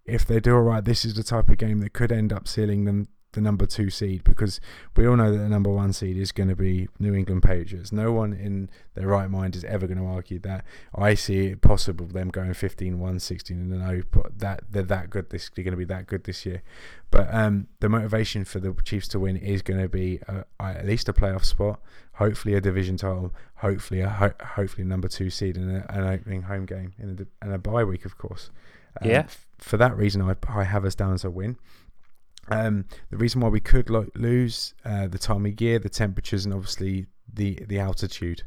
if 0.06 0.26
they 0.26 0.40
do 0.40 0.56
all 0.56 0.64
right, 0.64 0.84
this 0.84 1.06
is 1.06 1.14
the 1.14 1.24
type 1.24 1.50
of 1.50 1.58
game 1.58 1.80
that 1.80 1.94
could 1.94 2.12
end 2.12 2.34
up 2.34 2.48
sealing 2.48 2.86
them 2.86 3.08
the 3.34 3.42
number 3.42 3.66
two 3.66 3.90
seed 3.90 4.24
because 4.24 4.60
we 4.96 5.08
all 5.08 5.16
know 5.16 5.32
that 5.32 5.38
the 5.38 5.50
number 5.50 5.70
one 5.70 5.94
seed 5.94 6.18
is 6.18 6.32
going 6.32 6.50
to 6.50 6.56
be 6.56 6.88
New 7.00 7.14
England 7.14 7.44
Patriots. 7.44 7.92
No 7.92 8.12
one 8.12 8.34
in 8.34 8.70
their 8.94 9.08
right 9.08 9.30
mind 9.30 9.56
is 9.56 9.64
ever 9.66 9.88
going 9.88 9.98
to 9.98 10.06
argue 10.06 10.40
that. 10.40 10.66
I 10.94 11.14
see 11.14 11.48
it 11.48 11.62
possible 11.62 12.06
them 12.06 12.30
going 12.30 12.54
15 12.54 13.00
1, 13.00 13.20
16 13.20 13.58
and 13.58 13.82
0, 13.82 14.04
but 14.12 14.40
that 14.40 14.64
they're 14.72 14.84
that 14.84 15.10
good 15.10 15.30
this 15.30 15.50
they're 15.54 15.64
going 15.64 15.72
to 15.72 15.78
be 15.78 15.86
that 15.86 16.08
good 16.08 16.26
this 16.26 16.46
year. 16.46 16.62
But 17.10 17.34
um, 17.34 17.68
the 17.80 17.90
motivation 17.90 18.46
for 18.46 18.60
the 18.60 18.76
Chiefs 18.84 19.08
to 19.10 19.20
win 19.20 19.38
is 19.38 19.62
going 19.62 19.82
to 19.82 19.90
be 19.90 20.20
a, 20.28 20.46
at 20.60 20.86
least 20.86 21.10
a 21.10 21.14
playoff 21.14 21.44
spot, 21.44 21.82
hopefully 22.14 22.56
a 22.56 22.62
division 22.62 22.98
title, 22.98 23.34
hopefully 23.56 24.02
a 24.02 24.10
ho- 24.10 24.34
hopefully 24.42 24.86
number 24.86 25.08
two 25.08 25.30
seed 25.30 25.58
and 25.58 25.78
a, 25.78 25.92
an 25.94 26.06
opening 26.06 26.44
home 26.44 26.66
game 26.66 26.94
and 26.98 27.20
a, 27.20 27.28
and 27.42 27.54
a 27.54 27.58
bye 27.58 27.84
week, 27.84 28.06
of 28.06 28.18
course. 28.18 28.50
Um, 29.02 29.10
yeah. 29.10 29.26
For 29.58 29.78
that 29.78 29.96
reason, 29.96 30.22
I, 30.22 30.36
I 30.48 30.64
have 30.64 30.86
us 30.86 30.96
down 30.96 31.14
as 31.14 31.24
a 31.24 31.30
win. 31.30 31.58
Um, 32.52 32.86
the 33.10 33.18
reason 33.18 33.42
why 33.42 33.50
we 33.50 33.60
could 33.60 33.90
lo- 33.90 34.12
lose 34.16 34.74
uh, 34.84 35.08
the 35.08 35.18
time 35.18 35.46
of 35.46 35.60
year, 35.62 35.80
the 35.80 35.90
temperatures, 35.90 36.46
and 36.46 36.54
obviously 36.54 37.08
the 37.34 37.60
the 37.68 37.80
altitude. 37.80 38.44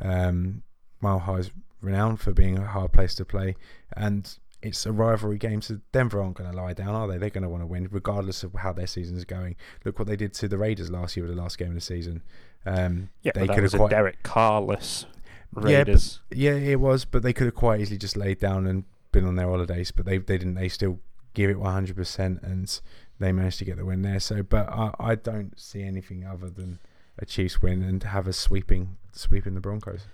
Um, 0.00 0.62
Mile 1.00 1.18
High 1.18 1.38
is 1.38 1.50
renowned 1.80 2.20
for 2.20 2.32
being 2.32 2.58
a 2.58 2.66
hard 2.66 2.92
place 2.92 3.14
to 3.16 3.24
play, 3.24 3.56
and 3.96 4.38
it's 4.62 4.86
a 4.86 4.92
rivalry 4.92 5.38
game. 5.38 5.60
So 5.60 5.80
Denver 5.92 6.22
aren't 6.22 6.36
going 6.36 6.50
to 6.50 6.56
lie 6.56 6.72
down, 6.72 6.94
are 6.94 7.06
they? 7.06 7.18
They're 7.18 7.30
going 7.30 7.42
to 7.42 7.48
want 7.48 7.62
to 7.62 7.66
win, 7.66 7.88
regardless 7.90 8.42
of 8.42 8.54
how 8.54 8.72
their 8.72 8.86
season 8.86 9.16
is 9.16 9.24
going. 9.24 9.56
Look 9.84 9.98
what 9.98 10.08
they 10.08 10.16
did 10.16 10.34
to 10.34 10.48
the 10.48 10.58
Raiders 10.58 10.90
last 10.90 11.16
year 11.16 11.26
with 11.26 11.34
the 11.34 11.40
last 11.40 11.58
game 11.58 11.68
of 11.68 11.74
the 11.74 11.80
season. 11.80 12.22
Um, 12.66 13.10
yeah, 13.22 13.32
they 13.34 13.46
could 13.46 13.62
have 13.62 13.72
quite 13.72 13.90
Derek 13.90 14.22
Carless 14.22 15.06
Raiders. 15.52 16.20
Yeah, 16.20 16.26
but, 16.28 16.38
yeah, 16.38 16.70
it 16.70 16.80
was, 16.80 17.04
but 17.04 17.22
they 17.22 17.32
could 17.32 17.46
have 17.46 17.54
quite 17.54 17.80
easily 17.80 17.98
just 17.98 18.16
laid 18.16 18.38
down 18.38 18.66
and 18.66 18.84
been 19.12 19.24
on 19.24 19.36
their 19.36 19.48
holidays, 19.48 19.90
but 19.90 20.06
they 20.06 20.18
they 20.18 20.38
didn't. 20.38 20.54
They 20.54 20.68
still 20.68 21.00
give 21.34 21.50
it 21.50 21.58
100 21.58 21.96
percent 21.96 22.40
and 22.42 22.80
they 23.18 23.32
managed 23.32 23.58
to 23.58 23.64
get 23.64 23.76
the 23.76 23.84
win 23.84 24.02
there. 24.02 24.20
So, 24.20 24.42
but 24.42 24.68
I, 24.68 24.92
I 24.98 25.14
don't 25.14 25.58
see 25.58 25.82
anything 25.82 26.24
other 26.24 26.48
than 26.50 26.78
a 27.18 27.26
Chiefs 27.26 27.60
win 27.60 27.82
and 27.82 28.02
have 28.02 28.26
a 28.28 28.32
sweeping 28.32 28.96
sweeping 29.12 29.54
the 29.54 29.60
Broncos. 29.60 30.06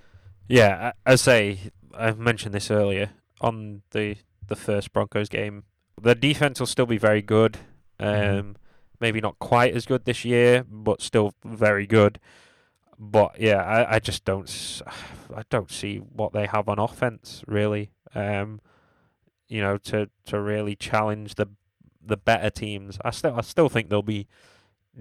Yeah, 0.48 0.92
I 1.04 1.16
say 1.16 1.58
I 1.94 2.12
mentioned 2.12 2.54
this 2.54 2.70
earlier 2.70 3.10
on 3.40 3.82
the 3.90 4.16
the 4.46 4.56
first 4.56 4.92
Broncos 4.92 5.28
game. 5.28 5.64
The 6.00 6.14
defense 6.14 6.60
will 6.60 6.66
still 6.66 6.86
be 6.86 6.98
very 6.98 7.22
good. 7.22 7.58
Mhm. 8.00 8.40
Um, 8.40 8.56
maybe 9.00 9.20
not 9.20 9.38
quite 9.38 9.74
as 9.74 9.86
good 9.86 10.04
this 10.04 10.24
year, 10.24 10.64
but 10.68 11.00
still 11.00 11.34
very 11.44 11.86
good. 11.86 12.18
But 12.98 13.40
yeah, 13.40 13.62
I, 13.62 13.96
I 13.96 13.98
just 13.98 14.24
don't 14.24 14.82
I 15.34 15.42
don't 15.50 15.70
see 15.70 15.98
what 15.98 16.32
they 16.32 16.46
have 16.46 16.68
on 16.68 16.78
offense 16.78 17.42
really. 17.46 17.90
Um, 18.14 18.60
you 19.48 19.60
know, 19.60 19.76
to 19.78 20.08
to 20.26 20.40
really 20.40 20.74
challenge 20.74 21.34
the 21.34 21.46
the 22.06 22.16
better 22.16 22.50
teams. 22.50 22.98
I 23.04 23.10
still 23.10 23.34
I 23.36 23.40
still 23.42 23.68
think 23.68 23.88
they'll 23.88 24.02
be 24.02 24.26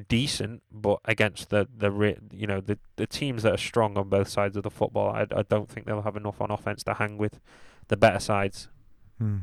decent, 0.08 0.64
but 0.72 1.00
against 1.06 1.50
the 1.50 1.68
the 1.76 2.18
you 2.32 2.48
know 2.48 2.62
the 2.62 2.78
the 2.96 3.08
teams 3.08 3.44
that 3.44 3.54
are 3.54 3.58
strong 3.58 3.98
on 3.98 4.10
both 4.10 4.28
sides 4.28 4.58
of 4.58 4.64
the 4.64 4.72
football, 4.72 5.10
I, 5.10 5.28
I 5.36 5.44
don't 5.44 5.70
think 5.70 5.86
they'll 5.86 6.02
have 6.02 6.18
enough 6.18 6.42
on 6.42 6.52
offense 6.52 6.84
to 6.84 6.96
hang 6.96 7.18
with 7.18 7.40
the 7.88 7.98
better 7.98 8.20
sides. 8.20 8.70
Hmm. 9.20 9.38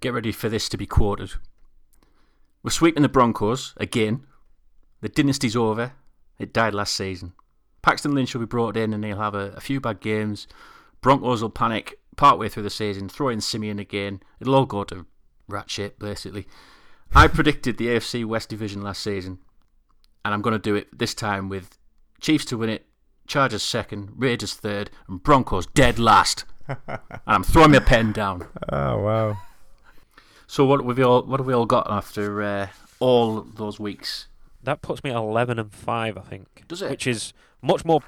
Get 0.00 0.12
ready 0.12 0.32
for 0.32 0.48
this 0.48 0.68
to 0.70 0.76
be 0.76 0.86
quoted. 0.86 1.32
We're 2.62 2.70
sweeping 2.70 3.02
the 3.02 3.08
Broncos 3.08 3.74
again. 3.76 4.26
The 5.00 5.08
dynasty's 5.08 5.56
over. 5.56 5.92
It 6.38 6.52
died 6.52 6.74
last 6.74 6.94
season. 6.94 7.32
Paxton 7.82 8.14
Lynch 8.14 8.34
will 8.34 8.40
be 8.40 8.46
brought 8.46 8.76
in 8.76 8.92
and 8.92 9.04
he'll 9.04 9.18
have 9.18 9.34
a, 9.34 9.52
a 9.52 9.60
few 9.60 9.80
bad 9.80 10.00
games. 10.00 10.46
Broncos 11.00 11.42
will 11.42 11.50
panic 11.50 11.98
partway 12.16 12.48
through 12.48 12.64
the 12.64 12.70
season, 12.70 13.08
throw 13.08 13.28
in 13.28 13.40
Siemian 13.40 13.78
again. 13.78 14.20
It'll 14.40 14.54
all 14.54 14.66
go 14.66 14.84
to 14.84 15.06
rat 15.48 15.70
shit, 15.70 15.98
basically. 15.98 16.46
I 17.14 17.26
predicted 17.26 17.76
the 17.76 17.88
AFC 17.88 18.24
West 18.24 18.48
Division 18.48 18.82
last 18.82 19.02
season, 19.02 19.38
and 20.24 20.32
I'm 20.32 20.42
going 20.42 20.52
to 20.52 20.58
do 20.58 20.74
it 20.74 20.96
this 20.96 21.14
time 21.14 21.48
with 21.48 21.76
Chiefs 22.20 22.44
to 22.46 22.56
win 22.58 22.70
it, 22.70 22.86
Chargers 23.26 23.62
second, 23.62 24.10
Raiders 24.16 24.54
third, 24.54 24.90
and 25.08 25.22
Broncos 25.22 25.66
dead 25.66 25.98
last. 25.98 26.44
and 26.68 26.98
I'm 27.26 27.42
throwing 27.42 27.72
my 27.72 27.78
pen 27.80 28.12
down. 28.12 28.46
Oh 28.70 28.98
wow. 29.00 29.38
So 30.46 30.64
what 30.64 30.84
have 30.84 30.96
we 30.98 31.02
all 31.04 31.22
what 31.22 31.40
have 31.40 31.46
we 31.46 31.52
all 31.54 31.66
got 31.66 31.90
after 31.90 32.42
uh, 32.42 32.68
all 33.00 33.42
those 33.42 33.78
weeks? 33.80 34.28
That 34.62 34.82
puts 34.82 35.02
me 35.02 35.10
at 35.10 35.16
eleven 35.16 35.58
and 35.58 35.72
five, 35.72 36.16
I 36.16 36.22
think. 36.22 36.64
Does 36.68 36.82
it? 36.82 36.90
Which 36.90 37.06
is 37.06 37.32
much 37.62 37.84
more 37.84 38.00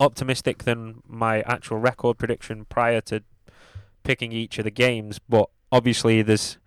optimistic 0.00 0.64
than 0.64 1.02
my 1.06 1.40
actual 1.42 1.78
record 1.78 2.18
prediction 2.18 2.64
prior 2.66 3.00
to 3.02 3.22
picking 4.02 4.32
each 4.32 4.58
of 4.58 4.64
the 4.64 4.70
games. 4.70 5.18
But 5.28 5.48
obviously, 5.70 6.22
there's 6.22 6.40
s- 6.40 6.58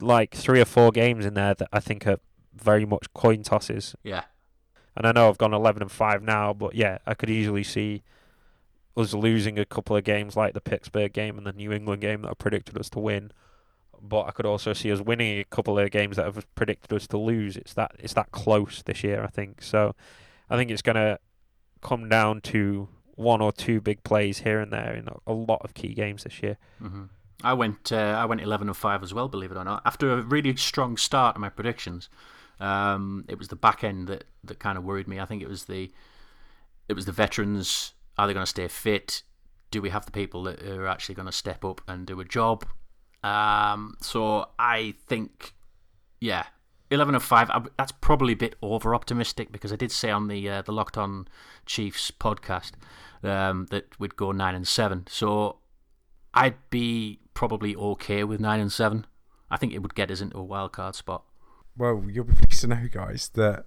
like 0.00 0.34
three 0.34 0.60
or 0.60 0.64
four 0.64 0.90
games 0.90 1.24
in 1.26 1.34
there 1.34 1.54
that 1.54 1.68
I 1.72 1.80
think 1.80 2.06
are 2.06 2.18
very 2.54 2.84
much 2.84 3.12
coin 3.14 3.42
tosses. 3.42 3.94
Yeah, 4.02 4.24
And 4.96 5.06
I 5.06 5.12
know 5.12 5.28
I've 5.28 5.38
gone 5.38 5.52
eleven 5.54 5.82
and 5.82 5.90
five 5.90 6.22
now, 6.22 6.52
but 6.52 6.74
yeah, 6.74 6.98
I 7.06 7.14
could 7.14 7.30
easily 7.30 7.64
see 7.64 8.02
us 8.96 9.12
losing 9.12 9.58
a 9.58 9.64
couple 9.64 9.96
of 9.96 10.04
games 10.04 10.36
like 10.36 10.54
the 10.54 10.60
Pittsburgh 10.60 11.12
game 11.12 11.36
and 11.36 11.46
the 11.46 11.52
New 11.52 11.72
England 11.72 12.00
game 12.00 12.22
that 12.22 12.30
I 12.30 12.34
predicted 12.34 12.78
us 12.78 12.88
to 12.90 13.00
win. 13.00 13.32
But 14.00 14.26
I 14.26 14.30
could 14.32 14.46
also 14.46 14.72
see 14.72 14.92
us 14.92 15.00
winning 15.00 15.40
a 15.40 15.44
couple 15.44 15.78
of 15.78 15.90
games 15.90 16.16
that 16.16 16.26
have 16.26 16.46
predicted 16.54 16.92
us 16.92 17.06
to 17.08 17.18
lose. 17.18 17.56
It's 17.56 17.74
that 17.74 17.92
it's 17.98 18.12
that 18.14 18.30
close 18.32 18.82
this 18.84 19.02
year, 19.02 19.24
I 19.24 19.28
think. 19.28 19.62
So 19.62 19.94
I 20.50 20.56
think 20.56 20.70
it's 20.70 20.82
gonna 20.82 21.18
come 21.80 22.08
down 22.08 22.40
to 22.42 22.88
one 23.16 23.40
or 23.40 23.52
two 23.52 23.80
big 23.80 24.02
plays 24.04 24.40
here 24.40 24.60
and 24.60 24.72
there 24.72 24.92
in 24.94 25.08
a- 25.26 25.32
lot 25.32 25.62
of 25.62 25.72
key 25.74 25.94
games 25.94 26.24
this 26.24 26.42
year. 26.42 26.56
hmm 26.78 27.04
I 27.42 27.52
went 27.52 27.92
uh, 27.92 28.16
I 28.18 28.24
went 28.24 28.40
eleven 28.40 28.68
and 28.68 28.76
five 28.76 29.02
as 29.02 29.12
well. 29.12 29.28
Believe 29.28 29.50
it 29.50 29.56
or 29.56 29.64
not, 29.64 29.82
after 29.84 30.12
a 30.12 30.22
really 30.22 30.56
strong 30.56 30.96
start 30.96 31.34
to 31.34 31.40
my 31.40 31.48
predictions, 31.48 32.08
um, 32.60 33.24
it 33.28 33.38
was 33.38 33.48
the 33.48 33.56
back 33.56 33.84
end 33.84 34.08
that, 34.08 34.24
that 34.44 34.58
kind 34.58 34.78
of 34.78 34.84
worried 34.84 35.08
me. 35.08 35.20
I 35.20 35.26
think 35.26 35.42
it 35.42 35.48
was 35.48 35.64
the 35.64 35.90
it 36.88 36.94
was 36.94 37.06
the 37.06 37.12
veterans. 37.12 37.92
Are 38.16 38.26
they 38.26 38.32
going 38.32 38.44
to 38.44 38.50
stay 38.50 38.68
fit? 38.68 39.22
Do 39.70 39.82
we 39.82 39.90
have 39.90 40.06
the 40.06 40.12
people 40.12 40.44
that 40.44 40.62
are 40.62 40.86
actually 40.86 41.16
going 41.16 41.26
to 41.26 41.32
step 41.32 41.64
up 41.64 41.80
and 41.88 42.06
do 42.06 42.20
a 42.20 42.24
job? 42.24 42.64
Um, 43.24 43.96
so 44.00 44.50
I 44.58 44.94
think, 45.08 45.54
yeah, 46.20 46.44
eleven 46.90 47.14
and 47.14 47.24
five. 47.24 47.50
I, 47.50 47.62
that's 47.76 47.92
probably 47.92 48.34
a 48.34 48.36
bit 48.36 48.54
over 48.62 48.94
optimistic 48.94 49.50
because 49.50 49.72
I 49.72 49.76
did 49.76 49.90
say 49.90 50.10
on 50.10 50.28
the 50.28 50.48
uh, 50.48 50.62
the 50.62 50.72
Locked 50.72 50.96
On 50.96 51.26
Chiefs 51.66 52.12
podcast 52.12 52.72
um, 53.24 53.66
that 53.70 53.98
we'd 53.98 54.14
go 54.16 54.30
nine 54.30 54.54
and 54.54 54.68
seven. 54.68 55.06
So 55.08 55.58
I'd 56.32 56.56
be 56.70 57.18
probably 57.34 57.74
okay 57.76 58.24
with 58.24 58.40
nine 58.40 58.60
and 58.60 58.72
seven. 58.72 59.06
I 59.50 59.56
think 59.56 59.72
it 59.72 59.80
would 59.80 59.94
get 59.94 60.10
us 60.10 60.20
into 60.20 60.38
a 60.38 60.42
wild 60.44 60.72
card 60.72 60.94
spot. 60.94 61.24
Well, 61.76 62.04
you'll 62.10 62.24
be 62.24 62.34
pleased 62.34 62.60
to 62.62 62.68
know, 62.68 62.86
guys, 62.90 63.30
that 63.34 63.66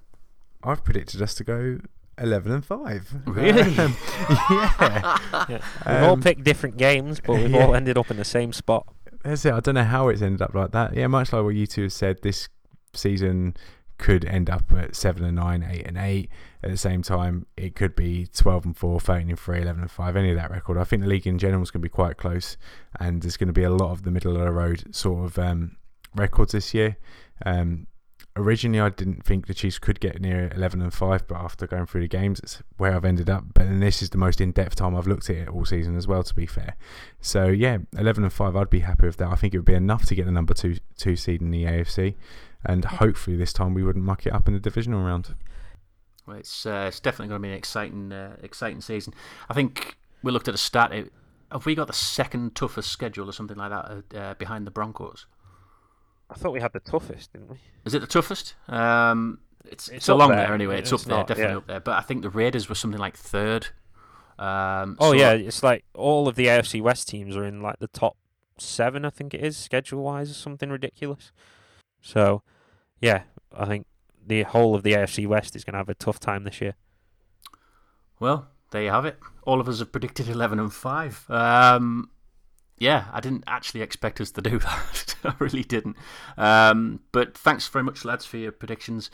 I've 0.63 0.84
predicted 0.84 1.22
us 1.22 1.34
to 1.36 1.43
go 1.43 1.80
eleven 2.18 2.51
and 2.51 2.65
five. 2.65 3.13
Really? 3.26 3.78
Um, 3.78 3.95
yeah. 4.49 5.18
Yeah. 5.49 5.59
We've 5.86 6.03
all 6.03 6.13
Um, 6.13 6.22
picked 6.22 6.43
different 6.43 6.78
games, 6.78 7.20
but 7.20 7.36
we've 7.36 7.51
yeah. 7.51 7.65
all 7.65 7.76
ended 7.76 7.97
up 7.97 8.09
in 8.09 8.18
the 8.18 8.26
same 8.26 8.53
spot. 8.53 8.88
That's 9.24 9.45
it. 9.45 9.53
I 9.53 9.59
don't 9.59 9.76
know 9.76 9.84
how 9.84 10.07
it's 10.09 10.22
ended 10.22 10.41
up 10.41 10.53
like 10.55 10.72
that. 10.72 10.95
Yeah, 10.95 11.07
much 11.07 11.32
like 11.34 11.43
what 11.43 11.49
you 11.55 11.68
two 11.68 11.84
have 11.84 11.93
said, 11.93 12.20
this 12.24 12.49
season 12.93 13.55
could 13.97 14.25
end 14.25 14.49
up 14.49 14.71
at 14.71 14.95
seven 14.95 15.23
and 15.23 15.35
nine, 15.35 15.67
eight 15.69 15.85
and 15.85 15.97
eight. 15.97 16.29
At 16.63 16.71
the 16.71 16.77
same 16.77 17.01
time, 17.01 17.45
it 17.55 17.75
could 17.75 17.95
be 17.95 18.27
twelve 18.27 18.65
and 18.65 18.75
four, 18.75 18.99
13 18.99 19.29
and 19.29 19.39
three, 19.39 19.61
11 19.61 19.81
and 19.81 19.91
five. 19.91 20.15
Any 20.15 20.29
of 20.29 20.35
that 20.35 20.51
record. 20.51 20.77
I 20.77 20.83
think 20.83 21.01
the 21.01 21.07
league 21.07 21.27
in 21.27 21.37
general 21.37 21.63
is 21.63 21.71
going 21.71 21.81
to 21.81 21.85
be 21.85 21.89
quite 21.89 22.17
close, 22.17 22.57
and 22.99 23.21
there's 23.21 23.37
going 23.37 23.47
to 23.47 23.53
be 23.53 23.63
a 23.63 23.69
lot 23.69 23.91
of 23.91 24.03
the 24.03 24.11
middle 24.11 24.35
of 24.35 24.41
the 24.41 24.51
road 24.51 24.95
sort 24.95 25.25
of 25.25 25.39
um, 25.39 25.77
records 26.15 26.51
this 26.51 26.73
year. 26.73 26.97
Um, 27.45 27.87
originally, 28.38 28.79
I 28.79 28.89
didn't 28.89 29.25
think 29.25 29.47
the 29.47 29.53
Chiefs 29.53 29.79
could 29.79 29.99
get 29.99 30.21
near 30.21 30.49
eleven 30.55 30.81
and 30.81 30.93
five, 30.93 31.27
but 31.27 31.35
after 31.35 31.67
going 31.67 31.85
through 31.85 32.01
the 32.01 32.07
games, 32.07 32.39
it's 32.39 32.61
where 32.77 32.95
I've 32.95 33.05
ended 33.05 33.29
up. 33.29 33.45
But 33.53 33.63
then 33.65 33.79
this 33.79 34.01
is 34.01 34.09
the 34.11 34.17
most 34.17 34.39
in-depth 34.39 34.75
time 34.75 34.95
I've 34.95 35.07
looked 35.07 35.29
at 35.29 35.35
it 35.35 35.47
all 35.49 35.65
season 35.65 35.95
as 35.97 36.07
well. 36.07 36.23
To 36.23 36.33
be 36.35 36.45
fair, 36.45 36.75
so 37.21 37.47
yeah, 37.47 37.77
eleven 37.97 38.23
and 38.23 38.31
five, 38.33 38.55
I'd 38.55 38.69
be 38.69 38.79
happy 38.79 39.05
with 39.05 39.17
that. 39.17 39.29
I 39.29 39.35
think 39.35 39.53
it 39.53 39.57
would 39.57 39.65
be 39.65 39.73
enough 39.73 40.05
to 40.05 40.15
get 40.15 40.25
the 40.25 40.31
number 40.31 40.53
two 40.53 40.77
two 40.97 41.15
seed 41.15 41.41
in 41.41 41.51
the 41.51 41.63
AFC, 41.65 42.15
and 42.65 42.85
hopefully 42.85 43.38
this 43.38 43.53
time 43.53 43.73
we 43.73 43.83
wouldn't 43.83 44.05
muck 44.05 44.25
it 44.25 44.33
up 44.33 44.47
in 44.47 44.53
the 44.53 44.59
divisional 44.59 45.03
round. 45.03 45.35
Well, 46.25 46.38
it's 46.38 46.65
uh, 46.65 46.85
it's 46.88 46.99
definitely 46.99 47.29
going 47.29 47.41
to 47.41 47.47
be 47.47 47.51
an 47.51 47.57
exciting 47.57 48.11
uh, 48.11 48.35
exciting 48.43 48.81
season. 48.81 49.13
I 49.49 49.53
think 49.53 49.97
we 50.23 50.31
looked 50.31 50.47
at 50.47 50.53
the 50.53 50.57
stat. 50.57 50.91
it- 50.91 51.13
Have 51.51 51.65
we 51.65 51.75
got 51.75 51.88
the 51.88 51.93
second 51.93 52.55
toughest 52.55 52.91
schedule 52.91 53.29
or 53.29 53.31
something 53.33 53.55
like 53.57 53.69
that 53.69 53.85
uh, 54.15 54.17
uh, 54.19 54.33
behind 54.33 54.67
the 54.67 54.71
Broncos? 54.71 55.25
I 56.30 56.36
thought 56.36 56.51
we 56.53 56.61
had 56.61 56.73
the 56.73 56.80
toughest, 56.82 57.32
didn't 57.34 57.49
we? 57.49 57.57
Is 57.86 57.93
it 57.93 57.99
the 57.99 58.07
toughest? 58.07 58.55
Um, 58.67 59.39
it's, 59.65 59.88
it's, 59.88 59.97
It's 59.97 60.09
along 60.09 60.30
there, 60.32 60.45
there. 60.47 60.53
anyway. 60.53 60.80
It's, 60.80 60.91
It's 60.91 61.03
up 61.03 61.07
there, 61.07 61.17
not- 61.17 61.28
definitely 61.28 61.53
yeah. 61.53 61.57
up 61.57 61.67
there. 61.67 61.80
But 61.80 61.97
I 61.97 62.01
think 62.01 62.21
the 62.21 62.30
Raiders 62.30 62.67
were 62.69 62.75
something 62.75 62.99
like 62.99 63.15
third. 63.15 63.67
Um, 64.39 64.97
Oh 64.99 65.11
so- 65.11 65.17
yeah, 65.17 65.32
it's 65.32 65.63
like 65.63 65.84
all 65.93 66.28
of 66.28 66.36
the 66.36 66.45
AFC 66.47 66.82
West 66.82 67.07
teams 67.07 67.36
are 67.38 67.43
in 67.45 67.61
like 67.61 67.80
the 67.80 67.88
top 67.88 68.17
seven, 68.57 69.05
I 69.05 69.09
think 69.09 69.34
it 69.34 69.43
is, 69.43 69.55
schedule 69.57 70.03
wise, 70.03 70.30
or 70.32 70.34
something 70.34 70.69
ridiculous. 70.69 71.32
So, 72.01 72.43
yeah, 73.01 73.23
I 73.55 73.65
think 73.65 73.88
the 74.25 74.43
whole 74.43 74.75
of 74.75 74.84
the 74.84 74.93
AFC 74.93 75.25
West 75.28 75.55
is 75.55 75.63
going 75.63 75.73
to 75.73 75.78
have 75.80 75.89
a 75.89 75.95
tough 75.95 76.19
time 76.19 76.43
this 76.43 76.59
year. 76.61 76.75
Well, 78.19 78.47
there 78.71 78.84
you 78.84 78.89
have 78.91 79.05
it. 79.05 79.17
All 79.43 79.61
of 79.61 79.69
us 79.69 79.80
have 79.80 79.91
predicted 79.91 80.28
11 80.28 80.59
and 80.59 80.73
5. 80.73 81.25
Um, 81.30 82.09
yeah, 82.78 83.05
I 83.11 83.19
didn't 83.19 83.43
actually 83.47 83.82
expect 83.82 84.21
us 84.21 84.32
to 84.32 84.41
do 84.41 84.59
that. 84.59 85.15
I 85.23 85.34
really 85.39 85.63
didn't. 85.63 85.97
Um, 86.38 87.01
but 87.11 87.38
thanks 87.38 87.67
very 87.67 87.84
much, 87.84 88.05
lads, 88.05 88.25
for 88.25 88.38
your 88.38 88.51
predictions. 88.51 89.09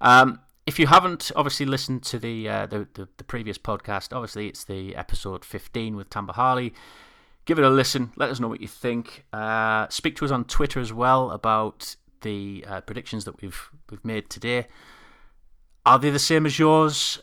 Um, 0.00 0.40
if 0.66 0.78
you 0.78 0.88
haven't 0.88 1.30
obviously 1.36 1.66
listened 1.66 2.02
to 2.04 2.18
the, 2.18 2.48
uh, 2.48 2.66
the, 2.66 2.88
the 2.94 3.08
the 3.16 3.24
previous 3.24 3.56
podcast, 3.56 4.12
obviously 4.12 4.48
it's 4.48 4.64
the 4.64 4.96
episode 4.96 5.44
15 5.44 5.94
with 5.94 6.10
Tamba 6.10 6.32
Hali. 6.32 6.74
Give 7.44 7.58
it 7.60 7.64
a 7.64 7.70
listen. 7.70 8.10
Let 8.16 8.30
us 8.30 8.40
know 8.40 8.48
what 8.48 8.60
you 8.60 8.66
think. 8.66 9.24
Uh, 9.32 9.86
speak 9.88 10.16
to 10.16 10.24
us 10.24 10.32
on 10.32 10.44
Twitter 10.44 10.80
as 10.80 10.92
well 10.92 11.30
about 11.30 11.94
the 12.22 12.64
uh, 12.66 12.80
predictions 12.80 13.24
that 13.24 13.40
we've 13.40 13.70
we've 13.88 14.04
made 14.04 14.28
today. 14.28 14.66
Are 15.84 16.00
they 16.00 16.10
the 16.10 16.18
same 16.18 16.44
as 16.44 16.58
yours? 16.58 17.20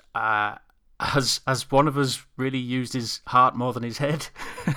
Has 1.04 1.42
has 1.46 1.70
one 1.70 1.88
of 1.88 1.98
us 1.98 2.26
really 2.38 2.58
used 2.58 2.94
his 2.94 3.22
heart 3.28 3.56
more 3.56 3.74
than 3.74 3.84
his 3.84 3.98
head? 3.98 4.28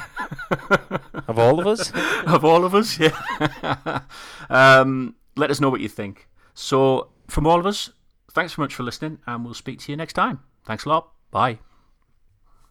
Of 1.29 1.39
all 1.39 1.59
of 1.59 1.66
us, 1.66 1.93
of 2.27 2.45
all 2.45 2.64
of 2.64 2.74
us, 2.74 2.99
yeah. 2.99 4.01
um, 4.51 5.14
let 5.37 5.51
us 5.51 5.61
know 5.61 5.70
what 5.70 5.81
you 5.81 5.89
think. 5.89 6.29
So, 6.55 7.09
from 7.29 7.47
all 7.47 7.59
of 7.59 7.66
us, 7.66 7.91
thanks 8.33 8.55
very 8.55 8.64
much 8.64 8.74
for 8.74 8.83
listening, 8.83 9.18
and 9.27 9.45
we'll 9.45 9.55
speak 9.55 9.81
to 9.81 9.93
you 9.93 9.97
next 9.97 10.12
time. 10.12 10.41
Thanks 10.64 10.85
a 10.85 10.89
lot. 10.89 11.12
Bye. 11.31 11.59